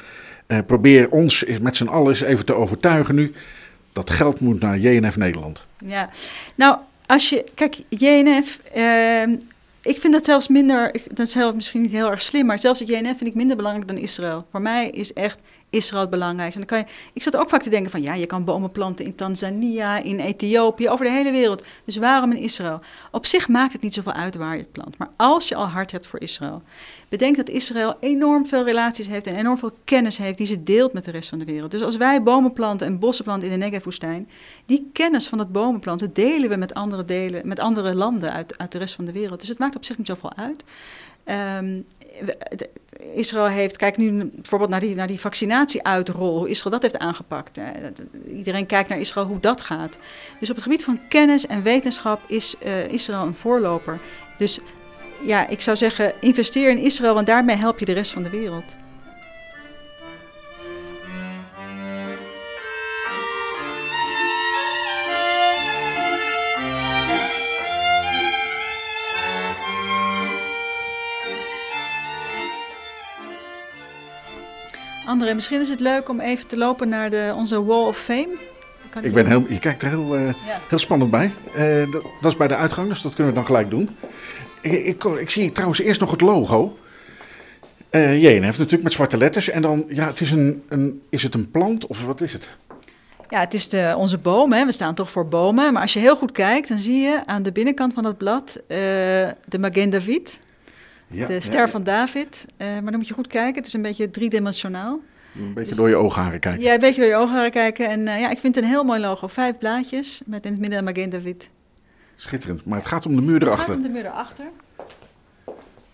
probeer 0.67 1.11
ons 1.11 1.45
met 1.61 1.77
z'n 1.77 1.87
allen 1.87 2.09
eens 2.09 2.21
even 2.21 2.45
te 2.45 2.55
overtuigen 2.55 3.15
nu. 3.15 3.33
Dat 3.93 4.11
geld 4.11 4.41
moet 4.41 4.61
naar 4.61 4.79
JNF 4.79 5.17
Nederland. 5.17 5.67
Ja, 5.79 6.11
nou, 6.55 6.79
als 7.11 7.29
je, 7.29 7.45
kijk, 7.55 7.77
JNF, 7.89 8.61
ehm, 8.73 9.37
ik 9.83 10.01
vind 10.01 10.13
dat 10.13 10.25
zelfs 10.25 10.49
minder, 10.49 10.93
dat 11.13 11.27
is 11.27 11.37
misschien 11.55 11.83
niet 11.83 11.91
heel 11.91 12.11
erg 12.11 12.23
slim, 12.23 12.47
maar 12.47 12.59
zelfs 12.59 12.81
het 12.81 12.89
JNF 12.89 13.17
vind 13.17 13.31
ik 13.31 13.35
minder 13.35 13.57
belangrijk 13.57 13.89
dan 13.89 13.97
Israël. 13.97 14.47
Voor 14.51 14.63
mij 14.63 14.89
is 14.91 15.13
echt 15.13 15.41
Israël 15.71 16.01
het 16.01 16.11
belangrijkste. 16.11 16.61
En 16.61 16.67
dan 16.67 16.79
kan 16.79 16.89
je, 16.89 17.11
ik 17.13 17.23
zat 17.23 17.37
ook 17.37 17.49
vaak 17.49 17.63
te 17.63 17.71
denken 17.71 17.91
van, 17.91 18.03
ja, 18.03 18.15
je 18.15 18.27
kan 18.27 18.45
bomen 18.45 18.71
planten 18.71 19.05
in 19.05 19.15
Tanzania, 19.15 20.03
in 20.03 20.21
Ethiopië, 20.21 20.89
over 20.89 21.05
de 21.05 21.11
hele 21.11 21.31
wereld. 21.31 21.65
Dus 21.85 21.97
waarom 21.97 22.33
in 22.33 22.39
Israël? 22.39 22.81
Op 23.11 23.27
zich 23.27 23.49
maakt 23.49 23.73
het 23.73 23.83
niet 23.83 23.95
zoveel 23.95 24.13
uit 24.13 24.35
waar 24.37 24.53
je 24.53 24.61
het 24.61 24.73
plant. 24.73 24.99
Maar 24.99 25.11
als 25.17 25.49
je 25.49 25.55
al 25.55 25.67
hart 25.67 25.93
hebt 25.93 26.07
voor 26.07 26.21
Israël, 26.21 26.63
bedenk 27.09 27.37
dat 27.37 27.49
Israël 27.49 27.97
enorm 28.01 28.47
veel 28.47 28.65
relaties 28.65 29.07
heeft 29.07 29.27
en 29.27 29.37
enorm 29.37 29.59
veel 29.59 29.73
kennis 29.85 30.19
heeft 30.19 30.39
die 30.39 30.47
ze 30.47 30.63
deelt 30.63 30.93
met 30.93 31.05
de 31.05 31.11
rest 31.11 31.29
van 31.29 31.39
de 31.39 31.45
wereld. 31.45 31.71
Dus 31.71 31.83
als 31.83 31.97
wij 31.97 32.23
bomen 32.23 32.53
planten 32.53 32.87
en 32.87 32.99
bossen 32.99 33.25
planten 33.25 33.49
in 33.49 33.59
de 33.59 33.65
Negev-woestijn, 33.65 34.29
die 34.67 34.91
kennis 34.93 35.29
van 35.29 35.39
het 35.39 35.53
bomenplanten 35.53 36.13
delen 36.13 36.49
we 36.49 36.57
met 36.57 36.75
andere, 36.75 37.05
delen, 37.05 37.49
met 37.49 37.59
andere 37.59 37.95
landen 37.95 38.33
uit, 38.33 38.59
uit 38.59 38.73
de 38.73 38.79
rest 38.79 38.95
van 38.95 39.05
de 39.05 39.13
wereld. 39.13 39.41
Dus 39.41 39.49
het 39.49 39.59
maakt 39.59 39.77
op 39.77 39.85
zich 39.85 39.99
niet 39.99 40.07
zoveel 40.07 40.33
uit. 40.37 40.65
Ehm, 41.25 41.81
Israël 43.15 43.47
heeft, 43.47 43.77
kijk 43.77 43.97
nu 43.97 44.31
bijvoorbeeld 44.35 44.71
naar 44.71 44.81
die, 44.81 44.95
naar 44.95 45.07
die 45.07 45.21
vaccinatieuitrol, 45.21 46.39
hoe 46.39 46.49
Israël 46.49 46.71
dat 46.71 46.83
heeft 46.83 47.05
aangepakt. 47.05 47.61
Iedereen 48.37 48.67
kijkt 48.67 48.89
naar 48.89 48.99
Israël 48.99 49.27
hoe 49.27 49.41
dat 49.41 49.61
gaat. 49.61 49.99
Dus 50.41 50.49
op 50.51 50.55
het 50.55 50.65
gebied 50.65 50.85
van 50.85 51.01
kennis 51.09 51.47
en 51.47 51.63
wetenschap 51.63 52.21
is 52.27 52.57
eh, 52.59 52.89
Israël 52.89 53.27
een 53.27 53.35
voorloper. 53.35 53.99
Dus 54.37 54.59
ja, 55.23 55.49
ik 55.49 55.61
zou 55.61 55.77
zeggen, 55.77 56.13
investeer 56.21 56.71
in 56.71 56.79
Israël, 56.79 57.15
want 57.15 57.27
daarmee 57.27 57.57
help 57.57 57.79
je 57.79 57.85
de 57.85 57.93
rest 57.93 58.13
van 58.13 58.23
de 58.23 58.31
wereld. 58.31 58.77
André, 75.11 75.35
misschien 75.35 75.61
is 75.61 75.69
het 75.69 75.81
leuk 75.81 76.09
om 76.09 76.21
even 76.21 76.47
te 76.47 76.57
lopen 76.57 76.89
naar 76.89 77.11
de, 77.11 77.33
onze 77.37 77.65
Wall 77.65 77.87
of 77.87 77.99
Fame. 77.99 78.29
Kan 78.91 79.05
Ik 79.05 79.13
ben 79.13 79.27
heel, 79.27 79.45
je 79.49 79.59
kijkt 79.59 79.83
er 79.83 79.89
heel, 79.89 80.17
eh, 80.17 80.27
Ja. 80.27 80.61
heel 80.69 80.79
spannend 80.79 81.11
bij. 81.11 81.33
Eh, 81.53 81.93
dat, 81.93 82.03
dat 82.21 82.33
is 82.33 82.37
bij 82.37 82.49
de 82.49 82.57
uitgang, 82.57 82.89
dus 82.89 83.03
dat 83.03 83.15
kunnen 83.15 83.33
we 83.33 83.39
dan 83.39 83.47
gelijk 83.47 83.71
doen. 83.71 83.97
Ik, 84.61 84.73
ik, 84.73 85.05
ik 85.05 85.31
zie 85.31 85.53
trouwens 85.53 85.81
eerst 85.81 86.01
nog 86.01 86.11
het 86.11 86.21
logo. 86.21 86.79
Eh 87.91 88.23
JNF 88.23 88.59
natuurlijk 88.59 88.83
met 88.83 88.93
zwarte 88.93 89.17
letters. 89.17 89.49
En 89.51 89.63
dan, 89.63 89.85
ja, 89.89 90.07
het 90.07 90.21
is, 90.21 90.31
een, 90.31 90.63
een, 90.69 91.03
is 91.09 91.23
het 91.23 91.35
een 91.35 91.51
plant 91.51 91.87
of 91.87 92.05
wat 92.05 92.21
is 92.21 92.33
het? 92.33 92.49
Ja, 93.29 93.41
het 93.41 93.55
is 93.55 93.69
de, 93.69 93.95
onze 93.97 94.19
boom. 94.19 94.53
Hè. 94.53 94.65
We 94.65 94.73
staan 94.73 94.95
toch 94.95 95.11
voor 95.11 95.29
bomen. 95.29 95.73
Maar 95.73 95.83
als 95.83 95.93
je 95.93 95.99
heel 95.99 96.17
goed 96.17 96.33
kijkt, 96.33 96.69
dan 96.69 96.79
zie 96.79 97.01
je 97.01 97.27
aan 97.27 97.43
de 97.43 97.53
binnenkant 97.53 97.93
van 97.95 98.05
het 98.05 98.19
blad 98.19 98.61
de 99.49 99.59
Magen 99.61 99.91
David, 99.91 100.39
Ja, 101.11 101.27
de 101.27 101.33
ja, 101.35 101.41
ster 101.41 101.69
van 101.69 101.83
David. 101.83 102.47
Eh, 102.57 102.67
maar 102.73 102.83
dan 102.91 102.97
moet 102.97 103.09
je 103.09 103.15
goed 103.15 103.27
kijken. 103.27 103.55
Het 103.55 103.67
is 103.67 103.73
een 103.73 103.83
beetje 103.83 104.11
driedimensionaal. 104.11 105.01
Een 105.39 105.55
beetje 105.55 105.75
door 105.75 105.89
je 105.89 105.97
oogharen 105.97 106.41
kijken. 106.41 106.63
Ja, 106.63 106.75
een 106.75 106.81
beetje 106.81 107.01
door 107.11 107.21
je 107.21 107.27
gaan 107.27 107.51
kijken. 107.51 107.89
En 107.89 108.09
eh, 108.09 108.21
ja, 108.21 108.31
ik 108.31 108.39
vind 108.39 108.55
het 108.55 108.65
een 108.65 108.71
heel 108.71 108.85
mooi 108.85 109.01
logo. 109.01 109.27
Vijf 109.27 109.59
blaadjes 109.59 110.21
met 110.27 110.45
in 110.45 110.51
het 110.51 110.61
midden 110.61 110.79
een 110.79 110.85
Magen 110.85 111.11
David. 111.11 111.51
Schitterend. 112.17 112.65
Maar 112.65 112.79
het 112.79 112.87
gaat 112.87 113.07
om 113.07 113.17
de 113.17 113.23
muur 113.23 113.39
Gaat 113.41 113.49
erachter. 113.49 113.75
om 113.75 113.83
de 113.83 113.89
muur 113.89 114.05
erachter. 114.07 114.45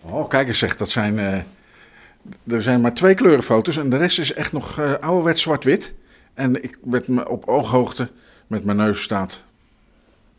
Oh, 0.05 0.29
kijk 0.29 0.47
eens 0.47 0.59
zeg, 0.59 0.77
dat 0.77 0.89
zijn... 0.89 1.19
eh, 1.19 1.37
er 2.47 2.61
zijn 2.61 2.81
maar 2.81 2.93
twee 2.93 3.13
kleurenfoto's 3.13 3.77
en 3.77 3.89
de 3.89 3.97
rest 3.97 4.19
is 4.19 4.33
echt 4.33 4.51
nog 4.51 4.79
eh 4.79 4.93
ouderwets 4.99 5.41
zwart-wit. 5.41 5.93
En 6.33 6.63
ik 6.63 6.77
met 6.83 7.07
me 7.07 7.29
op 7.29 7.47
ooghoogte 7.47 8.09
met 8.47 8.63
mijn 8.63 8.77
neus 8.77 9.01
staat 9.01 9.43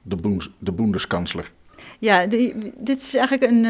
de, 0.03 0.17
boens, 0.17 0.51
de 0.59 0.73
Boendeskansler. 0.73 1.51
Ja, 1.99 2.27
die- 2.27 2.73
dit 2.77 3.01
is 3.01 3.15
eigenlijk 3.15 3.53
een, 3.53 3.65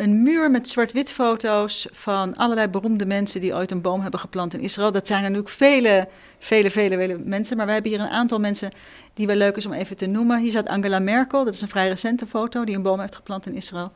een 0.00 0.22
muur 0.22 0.50
met 0.50 0.68
zwart-wit 0.68 1.10
foto's 1.12 1.88
van 1.92 2.36
allerlei 2.36 2.68
beroemde 2.68 3.06
mensen 3.06 3.40
die 3.40 3.54
ooit 3.54 3.70
een 3.70 3.80
boom 3.80 4.00
hebben 4.00 4.20
geplant 4.20 4.54
in 4.54 4.60
Israël. 4.60 4.92
Dat 4.92 5.06
zijn 5.06 5.18
er 5.24 5.30
natuurlijk 5.30 5.54
vele, 5.56 6.08
vele, 6.38 6.70
vele, 6.70 6.96
vele 6.96 7.18
mensen. 7.24 7.56
Maar 7.56 7.66
we 7.66 7.72
hebben 7.72 7.90
hier 7.90 8.00
een 8.00 8.08
aantal 8.08 8.40
mensen 8.40 8.70
die 9.14 9.26
wel 9.26 9.36
leuk 9.36 9.56
is 9.56 9.66
om 9.66 9.72
even 9.72 9.96
te 9.96 10.06
noemen. 10.06 10.40
Hier 10.40 10.50
staat 10.50 10.68
Angela 10.68 10.98
Merkel, 10.98 11.44
dat 11.44 11.54
is 11.54 11.60
een 11.60 11.68
vrij 11.68 11.88
recente 11.88 12.26
foto, 12.26 12.64
die 12.64 12.76
een 12.76 12.82
boom 12.82 13.00
heeft 13.00 13.14
geplant 13.14 13.46
in 13.46 13.54
Israël. 13.54 13.92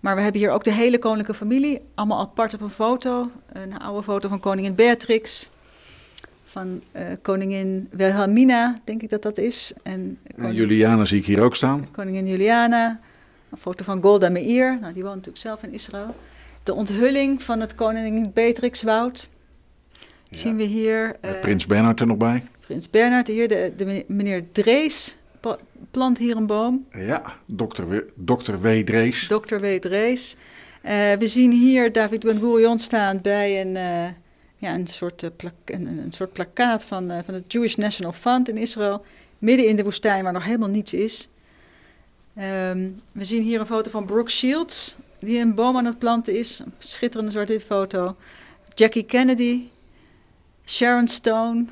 Maar 0.00 0.16
we 0.16 0.22
hebben 0.22 0.40
hier 0.40 0.50
ook 0.50 0.64
de 0.64 0.72
hele 0.72 0.98
koninklijke 0.98 1.34
familie, 1.34 1.80
allemaal 1.94 2.20
apart 2.20 2.54
op 2.54 2.60
een 2.60 2.70
foto. 2.70 3.30
Een 3.52 3.78
oude 3.78 4.02
foto 4.02 4.28
van 4.28 4.40
koningin 4.40 4.74
Beatrix, 4.74 5.50
van 6.44 6.82
eh, 6.92 7.02
koningin 7.22 7.88
Wilhelmina, 7.90 8.80
denk 8.84 9.02
ik 9.02 9.10
dat 9.10 9.22
dat 9.22 9.38
is. 9.38 9.72
En 9.82 10.18
En 10.26 10.34
koning- 10.36 10.54
Juliana 10.56 11.04
zie 11.04 11.18
ik 11.18 11.26
hier 11.26 11.40
ook 11.42 11.54
staan. 11.56 11.88
Koningin 11.92 12.26
Juliana. 12.26 13.00
Een 13.54 13.60
foto 13.60 13.84
van 13.84 14.02
Golda 14.02 14.28
Meir. 14.28 14.78
Nou, 14.80 14.92
die 14.92 15.02
woont 15.02 15.14
natuurlijk 15.14 15.42
zelf 15.42 15.62
in 15.62 15.72
Israël. 15.72 16.14
De 16.62 16.74
onthulling 16.74 17.42
van 17.42 17.60
het 17.60 17.74
koningin 17.74 18.30
Beatrixwoud. 18.34 19.28
Zien 20.30 20.56
we 20.56 20.62
hier. 20.62 21.16
eh, 21.20 21.40
Prins 21.40 21.66
Bernhard 21.66 22.00
er 22.00 22.06
nog 22.06 22.16
bij. 22.16 22.42
Prins 22.60 22.90
Bernhard. 22.90 23.26
Hier 23.26 23.48
de, 23.48 23.72
de 23.76 24.04
meneer 24.06 24.44
Drees 24.52 25.16
plant 25.90 26.18
hier 26.18 26.36
een 26.36 26.46
boom. 26.46 26.86
Ja, 26.92 27.22
dokter, 27.46 27.88
W- 27.88 28.08
dokter 28.14 28.60
W. 28.60 28.66
Drees. 28.84 29.26
Dr. 29.26 29.56
W. 29.56 29.66
Drees. 29.78 30.36
Eh, 30.82 31.12
we 31.12 31.26
zien 31.26 31.52
hier 31.52 31.92
David 31.92 32.22
Ben-Gurion 32.24 32.78
staan 32.78 33.20
bij 33.22 33.60
een, 33.60 33.76
eh, 33.76 34.12
ja, 34.56 34.74
een, 34.74 34.86
soort, 34.86 35.30
plak, 35.36 35.54
een, 35.64 35.86
een 35.86 36.12
soort 36.12 36.32
plakkaat 36.32 36.84
van, 36.84 37.12
van 37.24 37.34
het 37.34 37.52
Jewish 37.52 37.74
National 37.74 38.12
Fund 38.12 38.48
in 38.48 38.56
Israël. 38.56 39.04
Midden 39.38 39.66
in 39.66 39.76
de 39.76 39.82
woestijn 39.84 40.24
waar 40.24 40.32
nog 40.32 40.44
helemaal 40.44 40.68
niets 40.68 40.94
is. 40.94 41.28
Ehm, 42.34 42.90
we 43.12 43.24
zien 43.24 43.42
hier 43.42 43.60
een 43.60 43.66
foto 43.66 43.90
van 43.90 44.06
Brooke 44.06 44.30
Shields, 44.30 44.96
die 45.18 45.38
een 45.38 45.54
boom 45.54 45.76
aan 45.76 45.84
het 45.84 45.98
planten 45.98 46.38
is. 46.38 46.62
Schitterende 46.78 47.30
zwart-wit 47.30 47.64
foto. 47.64 48.16
Jackie 48.74 49.04
Kennedy, 49.04 49.62
Sharon 50.64 51.08
Stone. 51.08 51.64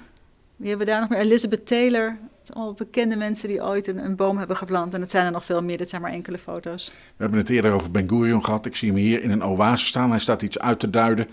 Wie 0.56 0.68
hebben 0.68 0.86
we 0.86 0.92
daar 0.92 1.00
nog 1.00 1.08
meer? 1.08 1.18
Elizabeth 1.18 1.66
Taylor. 1.66 2.16
Al 2.52 2.72
bekende 2.72 3.16
mensen 3.16 3.48
die 3.48 3.62
ooit 3.62 3.86
een, 3.86 4.04
een, 4.04 4.16
boom 4.16 4.38
hebben 4.38 4.56
geplant. 4.56 4.94
En 4.94 5.00
het 5.00 5.10
zijn 5.10 5.26
er 5.26 5.32
nog 5.32 5.44
veel 5.44 5.62
meer, 5.62 5.78
dit 5.78 5.90
zijn 5.90 6.02
maar 6.02 6.12
enkele 6.12 6.38
foto's. 6.38 6.86
We 6.86 7.22
hebben 7.22 7.38
het 7.38 7.50
eerder 7.50 7.72
over 7.72 7.90
Ben 7.90 8.08
Gurion 8.08 8.44
gehad. 8.44 8.66
Ik 8.66 8.76
zie 8.76 8.88
hem 8.88 8.98
hier 8.98 9.22
in 9.22 9.30
een 9.30 9.44
oase 9.44 9.86
staan. 9.86 10.10
Hij 10.10 10.18
staat 10.18 10.42
iets 10.42 10.58
uit 10.58 10.80
te 10.80 10.90
duiden. 10.90 11.28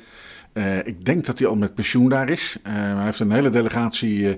Uh, 0.53 0.77
ik 0.77 1.05
denk 1.05 1.25
dat 1.25 1.39
hij 1.39 1.47
al 1.47 1.55
met 1.55 1.75
pensioen 1.75 2.09
daar 2.09 2.29
is. 2.29 2.57
Uh, 2.67 2.73
hij 2.73 3.03
heeft 3.03 3.19
een 3.19 3.31
hele 3.31 3.49
delegatie 3.49 4.19
uh, 4.19 4.33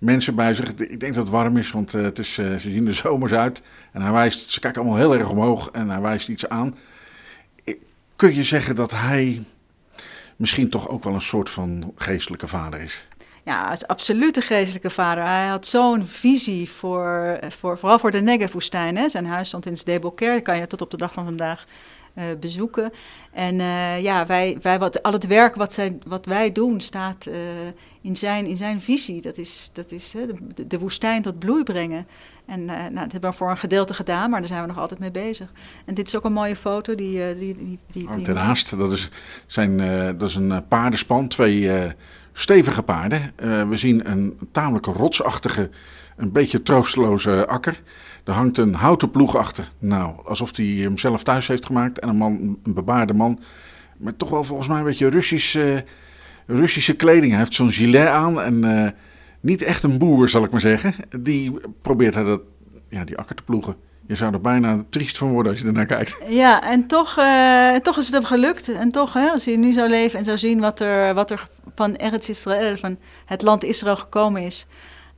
mensen 0.00 0.34
bij 0.34 0.54
zich. 0.54 0.68
Ik 0.74 1.00
denk 1.00 1.14
dat 1.14 1.22
het 1.24 1.32
warm 1.32 1.56
is, 1.56 1.70
want 1.70 1.92
het 1.92 2.18
is, 2.18 2.34
ze 2.34 2.58
zien 2.58 2.86
er 2.86 2.94
zomers 3.04 3.32
uit. 3.32 3.62
En 3.92 4.02
hij 4.02 4.12
wijst, 4.12 4.50
ze 4.50 4.60
kijken 4.60 4.80
allemaal 4.80 4.98
heel 4.98 5.14
erg 5.14 5.30
omhoog 5.30 5.70
en 5.70 5.88
hij 5.88 6.00
wijst 6.00 6.28
iets 6.28 6.48
aan. 6.48 6.76
Kun 8.16 8.34
je 8.34 8.44
zeggen 8.44 8.74
dat 8.74 8.90
hij 8.90 9.42
misschien 10.36 10.68
toch 10.68 10.88
ook 10.88 11.04
wel 11.04 11.14
een 11.14 11.22
soort 11.22 11.50
van 11.50 11.92
geestelijke 11.96 12.48
vader 12.48 12.80
is? 12.80 13.06
Ja, 13.44 13.76
absoluut 13.86 14.36
een 14.36 14.42
geestelijke 14.42 14.90
vader. 14.90 15.24
Hij 15.24 15.46
had 15.46 15.66
zo'n 15.66 16.06
visie 16.06 16.70
voor, 16.70 17.38
voor, 17.48 17.78
vooral 17.78 17.98
voor 17.98 18.10
de 18.10 18.20
Negev-woestijn. 18.20 19.10
Zijn 19.10 19.26
huis 19.26 19.48
stond 19.48 19.66
in 19.66 19.76
Sdeboker, 19.76 20.42
kan 20.42 20.58
je 20.58 20.66
tot 20.66 20.80
op 20.80 20.90
de 20.90 20.96
dag 20.96 21.12
van 21.12 21.24
vandaag 21.24 21.64
bezoeken. 22.40 22.92
En 23.32 23.54
uh, 23.54 24.00
ja, 24.00 24.26
wij, 24.26 24.58
wij, 24.62 24.78
wat, 24.78 25.02
al 25.02 25.12
het 25.12 25.26
werk 25.26 25.54
wat, 25.54 25.72
zij, 25.72 25.98
wat 26.06 26.26
wij 26.26 26.52
doen 26.52 26.80
staat 26.80 27.26
uh, 27.26 27.34
in, 28.00 28.16
zijn, 28.16 28.46
in 28.46 28.56
zijn 28.56 28.80
visie. 28.80 29.22
Dat 29.22 29.38
is, 29.38 29.70
dat 29.72 29.92
is 29.92 30.10
de, 30.10 30.66
de, 30.66 30.78
woestijn 30.78 31.22
tot 31.22 31.38
bloei 31.38 31.62
brengen. 31.62 32.06
En 32.46 32.64
nou, 32.64 32.94
dat 32.94 33.12
hebben 33.12 33.30
we 33.30 33.36
voor 33.36 33.50
een 33.50 33.56
gedeelte 33.56 33.94
gedaan, 33.94 34.30
maar 34.30 34.38
daar 34.40 34.48
zijn 34.48 34.60
we 34.62 34.68
nog 34.68 34.78
altijd 34.78 35.00
mee 35.00 35.10
bezig. 35.10 35.52
En 35.84 35.94
dit 35.94 36.06
is 36.06 36.16
ook 36.16 36.24
een 36.24 36.32
mooie 36.32 36.56
foto. 36.56 36.94
Die, 36.94 37.34
die, 37.34 37.54
die, 37.54 37.78
die, 37.92 38.08
die 38.14 38.24
Daarnaast, 38.24 38.78
dat 38.78 38.92
is, 38.92 39.08
zijn, 39.46 39.76
dat 40.18 40.28
is 40.28 40.34
een 40.34 40.68
paardenspan, 40.68 41.28
twee 41.28 41.70
stevige 42.32 42.82
paarden. 42.82 43.32
we 43.68 43.76
zien 43.76 44.10
een 44.10 44.38
tamelijk 44.52 44.86
rotsachtige, 44.86 45.70
een 46.16 46.32
beetje 46.32 46.62
troosteloze 46.62 47.46
akker. 47.46 47.80
Er 48.24 48.32
hangt 48.32 48.58
een 48.58 48.74
houten 48.74 49.10
ploeg 49.10 49.36
achter. 49.36 49.70
Nou, 49.78 50.14
alsof 50.24 50.56
hij 50.56 50.66
hem 50.66 50.98
zelf 50.98 51.22
thuis 51.22 51.46
heeft 51.46 51.66
gemaakt. 51.66 51.98
En 51.98 52.08
een 52.08 52.16
man, 52.16 52.58
een 52.62 52.74
bebaarde 52.74 53.14
man. 53.14 53.40
Met 53.96 54.18
toch 54.18 54.30
wel 54.30 54.44
volgens 54.44 54.68
mij 54.68 54.78
een 54.78 54.84
beetje 54.84 55.08
Russische, 55.08 55.84
Russische 56.46 56.96
kleding. 56.96 57.30
Hij 57.30 57.40
heeft 57.40 57.54
zo'n 57.54 57.72
gilet 57.72 58.06
aan. 58.06 58.40
En 58.40 58.64
uh, 58.64 58.88
niet 59.40 59.62
echt 59.62 59.82
een 59.82 59.98
boer, 59.98 60.28
zal 60.28 60.44
ik 60.44 60.50
maar 60.50 60.60
zeggen. 60.60 60.94
Die 61.20 61.56
probeert 61.82 62.14
hij 62.14 62.24
dat, 62.24 62.40
ja, 62.88 63.04
die 63.04 63.18
akker 63.18 63.34
te 63.34 63.42
ploegen. 63.42 63.76
Je 64.06 64.16
zou 64.16 64.32
er 64.32 64.40
bijna 64.40 64.84
triest 64.90 65.18
van 65.18 65.30
worden 65.30 65.52
als 65.52 65.60
je 65.60 65.66
ernaar 65.66 65.86
kijkt. 65.86 66.18
Ja, 66.28 66.62
en 66.62 66.86
toch, 66.86 67.18
uh, 67.18 67.76
toch 67.76 67.96
is 67.96 68.04
het 68.04 68.14
hem 68.14 68.24
gelukt. 68.24 68.68
En 68.68 68.88
toch, 68.88 69.12
hè, 69.12 69.30
als 69.30 69.44
hij 69.44 69.56
nu 69.56 69.72
zou 69.72 69.88
leven 69.88 70.18
en 70.18 70.24
zou 70.24 70.38
zien 70.38 70.60
wat 70.60 70.80
er, 70.80 71.14
wat 71.14 71.30
er 71.30 71.48
van 71.74 71.94
Eretz 71.94 72.28
Israël, 72.28 72.76
van 72.76 72.98
het 73.26 73.42
land 73.42 73.64
Israël 73.64 73.96
gekomen 73.96 74.42
is 74.42 74.66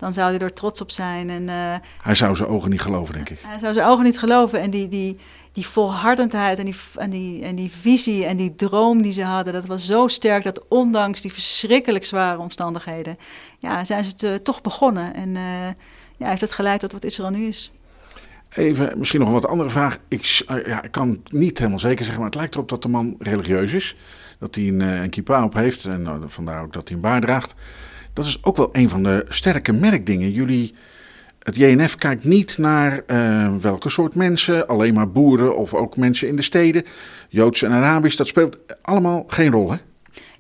dan 0.03 0.13
zou 0.13 0.31
hij 0.31 0.39
er 0.39 0.53
trots 0.53 0.81
op 0.81 0.91
zijn. 0.91 1.31
En, 1.31 1.43
uh, 1.43 1.75
hij 2.03 2.15
zou 2.15 2.37
zijn 2.37 2.49
ogen 2.49 2.71
niet 2.71 2.81
geloven, 2.81 3.15
denk 3.15 3.29
ik. 3.29 3.39
Hij 3.47 3.59
zou 3.59 3.73
zijn 3.73 3.87
ogen 3.87 4.05
niet 4.05 4.19
geloven. 4.19 4.61
En 4.61 4.71
die, 4.71 4.89
die, 4.89 5.17
die 5.53 5.67
volhardendheid 5.67 6.59
en 6.59 6.65
die, 6.65 6.75
en, 6.97 7.11
die, 7.11 7.45
en 7.45 7.55
die 7.55 7.71
visie 7.71 8.25
en 8.25 8.37
die 8.37 8.57
droom 8.57 9.03
die 9.03 9.13
ze 9.13 9.23
hadden, 9.23 9.53
dat 9.53 9.67
was 9.67 9.87
zo 9.87 10.09
sterk 10.09 10.45
dat 10.45 10.65
ondanks 10.69 11.21
die 11.21 11.33
verschrikkelijk 11.33 12.05
zware 12.05 12.39
omstandigheden, 12.39 13.19
ja, 13.59 13.85
zijn 13.85 14.05
ze 14.05 14.27
het, 14.27 14.45
toch 14.45 14.61
begonnen. 14.61 15.15
En 15.15 15.29
uh, 15.29 15.43
ja, 16.17 16.29
heeft 16.29 16.41
het 16.41 16.53
geleid 16.53 16.81
tot 16.81 16.93
wat 16.93 17.05
Israël 17.05 17.31
nu 17.31 17.47
is. 17.47 17.73
Even, 18.49 18.99
misschien 18.99 19.21
nog 19.21 19.29
een 19.29 19.35
wat 19.35 19.47
andere 19.47 19.71
vraag. 19.71 19.99
Ik, 20.09 20.45
uh, 20.49 20.67
ja, 20.67 20.83
ik 20.83 20.93
kan 20.93 21.23
niet 21.31 21.59
helemaal 21.59 21.79
zeker 21.79 22.05
zeggen, 22.05 22.23
maar 22.23 22.31
het 22.31 22.39
lijkt 22.39 22.55
erop 22.55 22.69
dat 22.69 22.83
de 22.83 22.89
man 22.89 23.17
religieus 23.19 23.73
is. 23.73 23.97
Dat 24.39 24.55
hij 24.55 24.69
een, 24.69 24.81
een 24.81 25.11
kippa 25.11 25.45
op 25.45 25.55
heeft 25.55 25.85
en 25.85 26.23
vandaar 26.27 26.63
ook 26.63 26.73
dat 26.73 26.89
hij 26.89 26.97
een 26.97 27.03
baard 27.03 27.23
draagt. 27.23 27.55
Dat 28.13 28.27
is 28.27 28.39
ook 28.43 28.57
wel 28.57 28.69
een 28.73 28.89
van 28.89 29.03
de 29.03 29.25
sterke 29.29 29.73
merkdingen. 29.73 30.33
Jullie, 30.33 30.75
het 31.39 31.57
JNF 31.57 31.97
kijkt 31.97 32.25
niet 32.25 32.59
naar 32.59 33.01
uh, 33.07 33.57
welke 33.57 33.89
soort 33.89 34.15
mensen, 34.15 34.67
alleen 34.67 34.95
maar 34.95 35.11
boeren 35.11 35.57
of 35.57 35.75
ook 35.75 35.97
mensen 35.97 36.29
in 36.29 36.37
de 36.37 36.43
steden. 36.43 36.85
Joods 37.29 37.63
en 37.63 37.73
Arabisch, 37.73 38.17
dat 38.17 38.27
speelt 38.27 38.59
allemaal 38.83 39.25
geen 39.27 39.51
rol, 39.51 39.71
hè? 39.71 39.77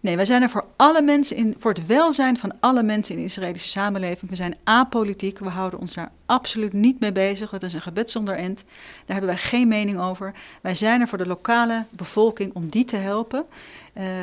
Nee, 0.03 0.17
wij 0.17 0.25
zijn 0.25 0.43
er 0.43 0.51
voor 0.51 0.65
alle 0.77 1.03
mensen 1.03 1.37
in, 1.37 1.55
voor 1.59 1.73
het 1.73 1.87
welzijn 1.87 2.39
van 2.39 2.53
alle 2.61 2.83
mensen 2.83 3.15
in 3.15 3.21
de 3.21 3.27
Israëlische 3.27 3.69
samenleving. 3.69 4.31
We 4.31 4.37
zijn 4.37 4.57
apolitiek. 4.65 5.39
We 5.39 5.49
houden 5.49 5.79
ons 5.79 5.95
daar 5.95 6.11
absoluut 6.27 6.73
niet 6.73 7.01
mee 7.01 7.13
bezig. 7.13 7.51
Dat 7.51 7.63
is 7.63 7.75
een 7.75 7.81
gebed 7.81 8.11
zonder 8.11 8.37
end. 8.37 8.65
Daar 8.67 9.17
hebben 9.17 9.27
wij 9.27 9.37
geen 9.37 9.69
mening 9.69 9.99
over. 10.01 10.35
Wij 10.63 10.75
zijn 10.75 11.01
er 11.01 11.09
voor 11.09 11.19
de 11.19 11.27
lokale 11.27 11.85
bevolking 11.91 12.55
om 12.55 12.69
die 12.69 12.85
te 12.85 12.97
helpen. 12.97 13.45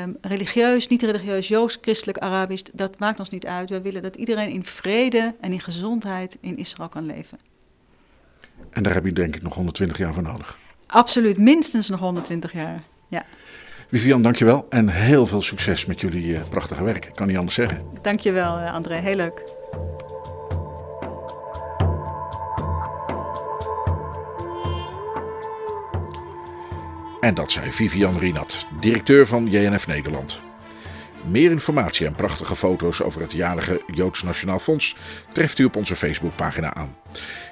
Um, 0.03 0.17
religieus, 0.21 0.88
niet 0.88 1.01
religieus, 1.01 1.47
joods, 1.47 1.77
christelijk, 1.82 2.17
Arabisch, 2.17 2.63
dat 2.73 2.99
maakt 2.99 3.19
ons 3.19 3.30
niet 3.30 3.45
uit. 3.45 3.69
We 3.69 3.82
willen 3.82 4.01
dat 4.01 4.15
iedereen 4.15 4.49
in 4.49 4.65
vrede 4.65 5.36
en 5.41 5.51
in 5.51 5.59
gezondheid 5.59 6.38
in 6.41 6.57
Israël 6.57 6.89
kan 6.89 7.05
leven. 7.05 7.39
En 8.69 8.84
daar 8.84 8.93
heb 8.93 9.05
je 9.05 9.13
denk 9.13 9.36
ik 9.36 9.41
nog 9.41 9.55
120 9.55 9.97
jaar 9.97 10.13
voor 10.13 10.23
nodig. 10.23 10.57
Absoluut, 10.86 11.38
minstens 11.38 11.89
nog 11.89 11.99
120 11.99 12.53
jaar. 12.53 12.84
Ja. 13.07 13.25
Vivian, 13.91 14.21
dankjewel 14.21 14.65
en 14.69 14.89
heel 14.89 15.25
veel 15.25 15.41
succes 15.41 15.85
met 15.85 16.01
jullie 16.01 16.25
uh, 16.25 16.39
prachtige 16.49 16.83
werk. 16.83 17.05
Ik 17.05 17.15
kan 17.15 17.27
niet 17.27 17.37
anders 17.37 17.55
zeggen. 17.55 17.81
Dankjewel, 18.01 18.59
uh, 18.59 18.73
André. 18.73 18.95
Heel 18.95 19.15
leuk. 19.15 19.43
En 27.19 27.33
dat 27.33 27.51
zei 27.51 27.71
Vivian 27.71 28.19
Rinat, 28.19 28.65
directeur 28.79 29.27
van 29.27 29.47
JNF 29.47 29.87
Nederland. 29.87 30.41
Meer 31.25 31.51
informatie 31.51 32.05
en 32.05 32.15
prachtige 32.15 32.55
foto's 32.55 33.01
over 33.01 33.21
het 33.21 33.31
jarige 33.31 33.81
Joods 33.87 34.23
Nationaal 34.23 34.59
Fonds 34.59 34.95
treft 35.33 35.59
u 35.59 35.63
op 35.63 35.75
onze 35.75 35.95
Facebookpagina 35.95 36.73
aan. 36.73 36.95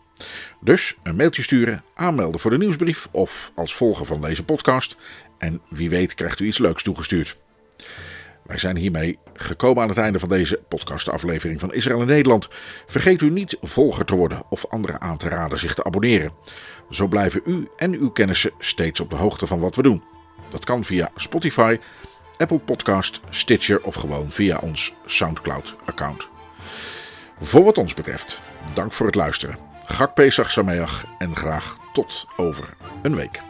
Dus 0.62 0.96
een 1.04 1.16
mailtje 1.16 1.42
sturen, 1.42 1.84
aanmelden 1.96 2.40
voor 2.40 2.52
de 2.52 2.58
nieuwsbrief 2.58 3.08
of 3.12 3.52
als 3.56 3.76
volger 3.76 4.06
van 4.06 4.22
deze 4.22 4.44
podcast. 4.44 4.96
En 5.38 5.62
wie 5.70 5.90
weet 5.90 6.14
krijgt 6.14 6.40
u 6.40 6.46
iets 6.46 6.58
leuks 6.58 6.84
toegestuurd. 6.84 7.38
Wij 8.46 8.58
zijn 8.58 8.78
hiermee 8.78 9.18
gekomen 9.34 9.84
aan 9.84 9.90
het 9.90 9.98
einde 9.98 10.20
van 10.20 10.30
deze 10.30 10.60
podcastaflevering 10.68 11.60
van 11.60 11.74
Israël 11.74 12.02
in 12.02 12.08
Nederland. 12.08 12.48
Vergeet 12.88 13.22
u 13.22 13.30
niet 13.30 13.58
volger 13.62 14.06
te 14.06 14.16
worden 14.16 14.44
of 14.50 14.66
anderen 14.66 15.02
aan 15.02 15.18
te 15.18 15.30
raden 15.30 15.60
zich 15.60 15.74
te 15.74 15.84
abonneren. 15.84 16.32
Zo 16.90 17.08
blijven 17.08 17.42
u 17.46 17.68
en 17.76 17.94
uw 17.94 18.10
kennissen 18.10 18.52
steeds 18.60 19.00
op 19.00 19.10
de 19.10 19.16
hoogte 19.16 19.48
van 19.48 19.60
wat 19.60 19.76
we 19.76 19.82
doen. 19.82 20.04
Dat 20.50 20.66
kan 20.66 20.84
via 20.84 21.12
Spotify, 21.16 21.78
Apple 22.38 22.60
Podcast, 22.60 23.20
Stitcher 23.30 23.84
of 23.84 23.96
gewoon 23.96 24.32
via 24.32 24.58
ons 24.58 24.94
SoundCloud-account. 25.06 26.28
Voor 27.40 27.64
wat 27.64 27.78
ons 27.78 27.94
betreft, 27.94 28.40
dank 28.74 28.92
voor 28.92 29.06
het 29.06 29.16
luisteren. 29.16 29.58
Gak 29.86 30.14
Pesach 30.14 30.52
Sameach 30.52 31.06
en 31.18 31.36
graag 31.36 31.78
tot 31.94 32.26
over 32.36 32.74
een 33.02 33.16
week. 33.16 33.42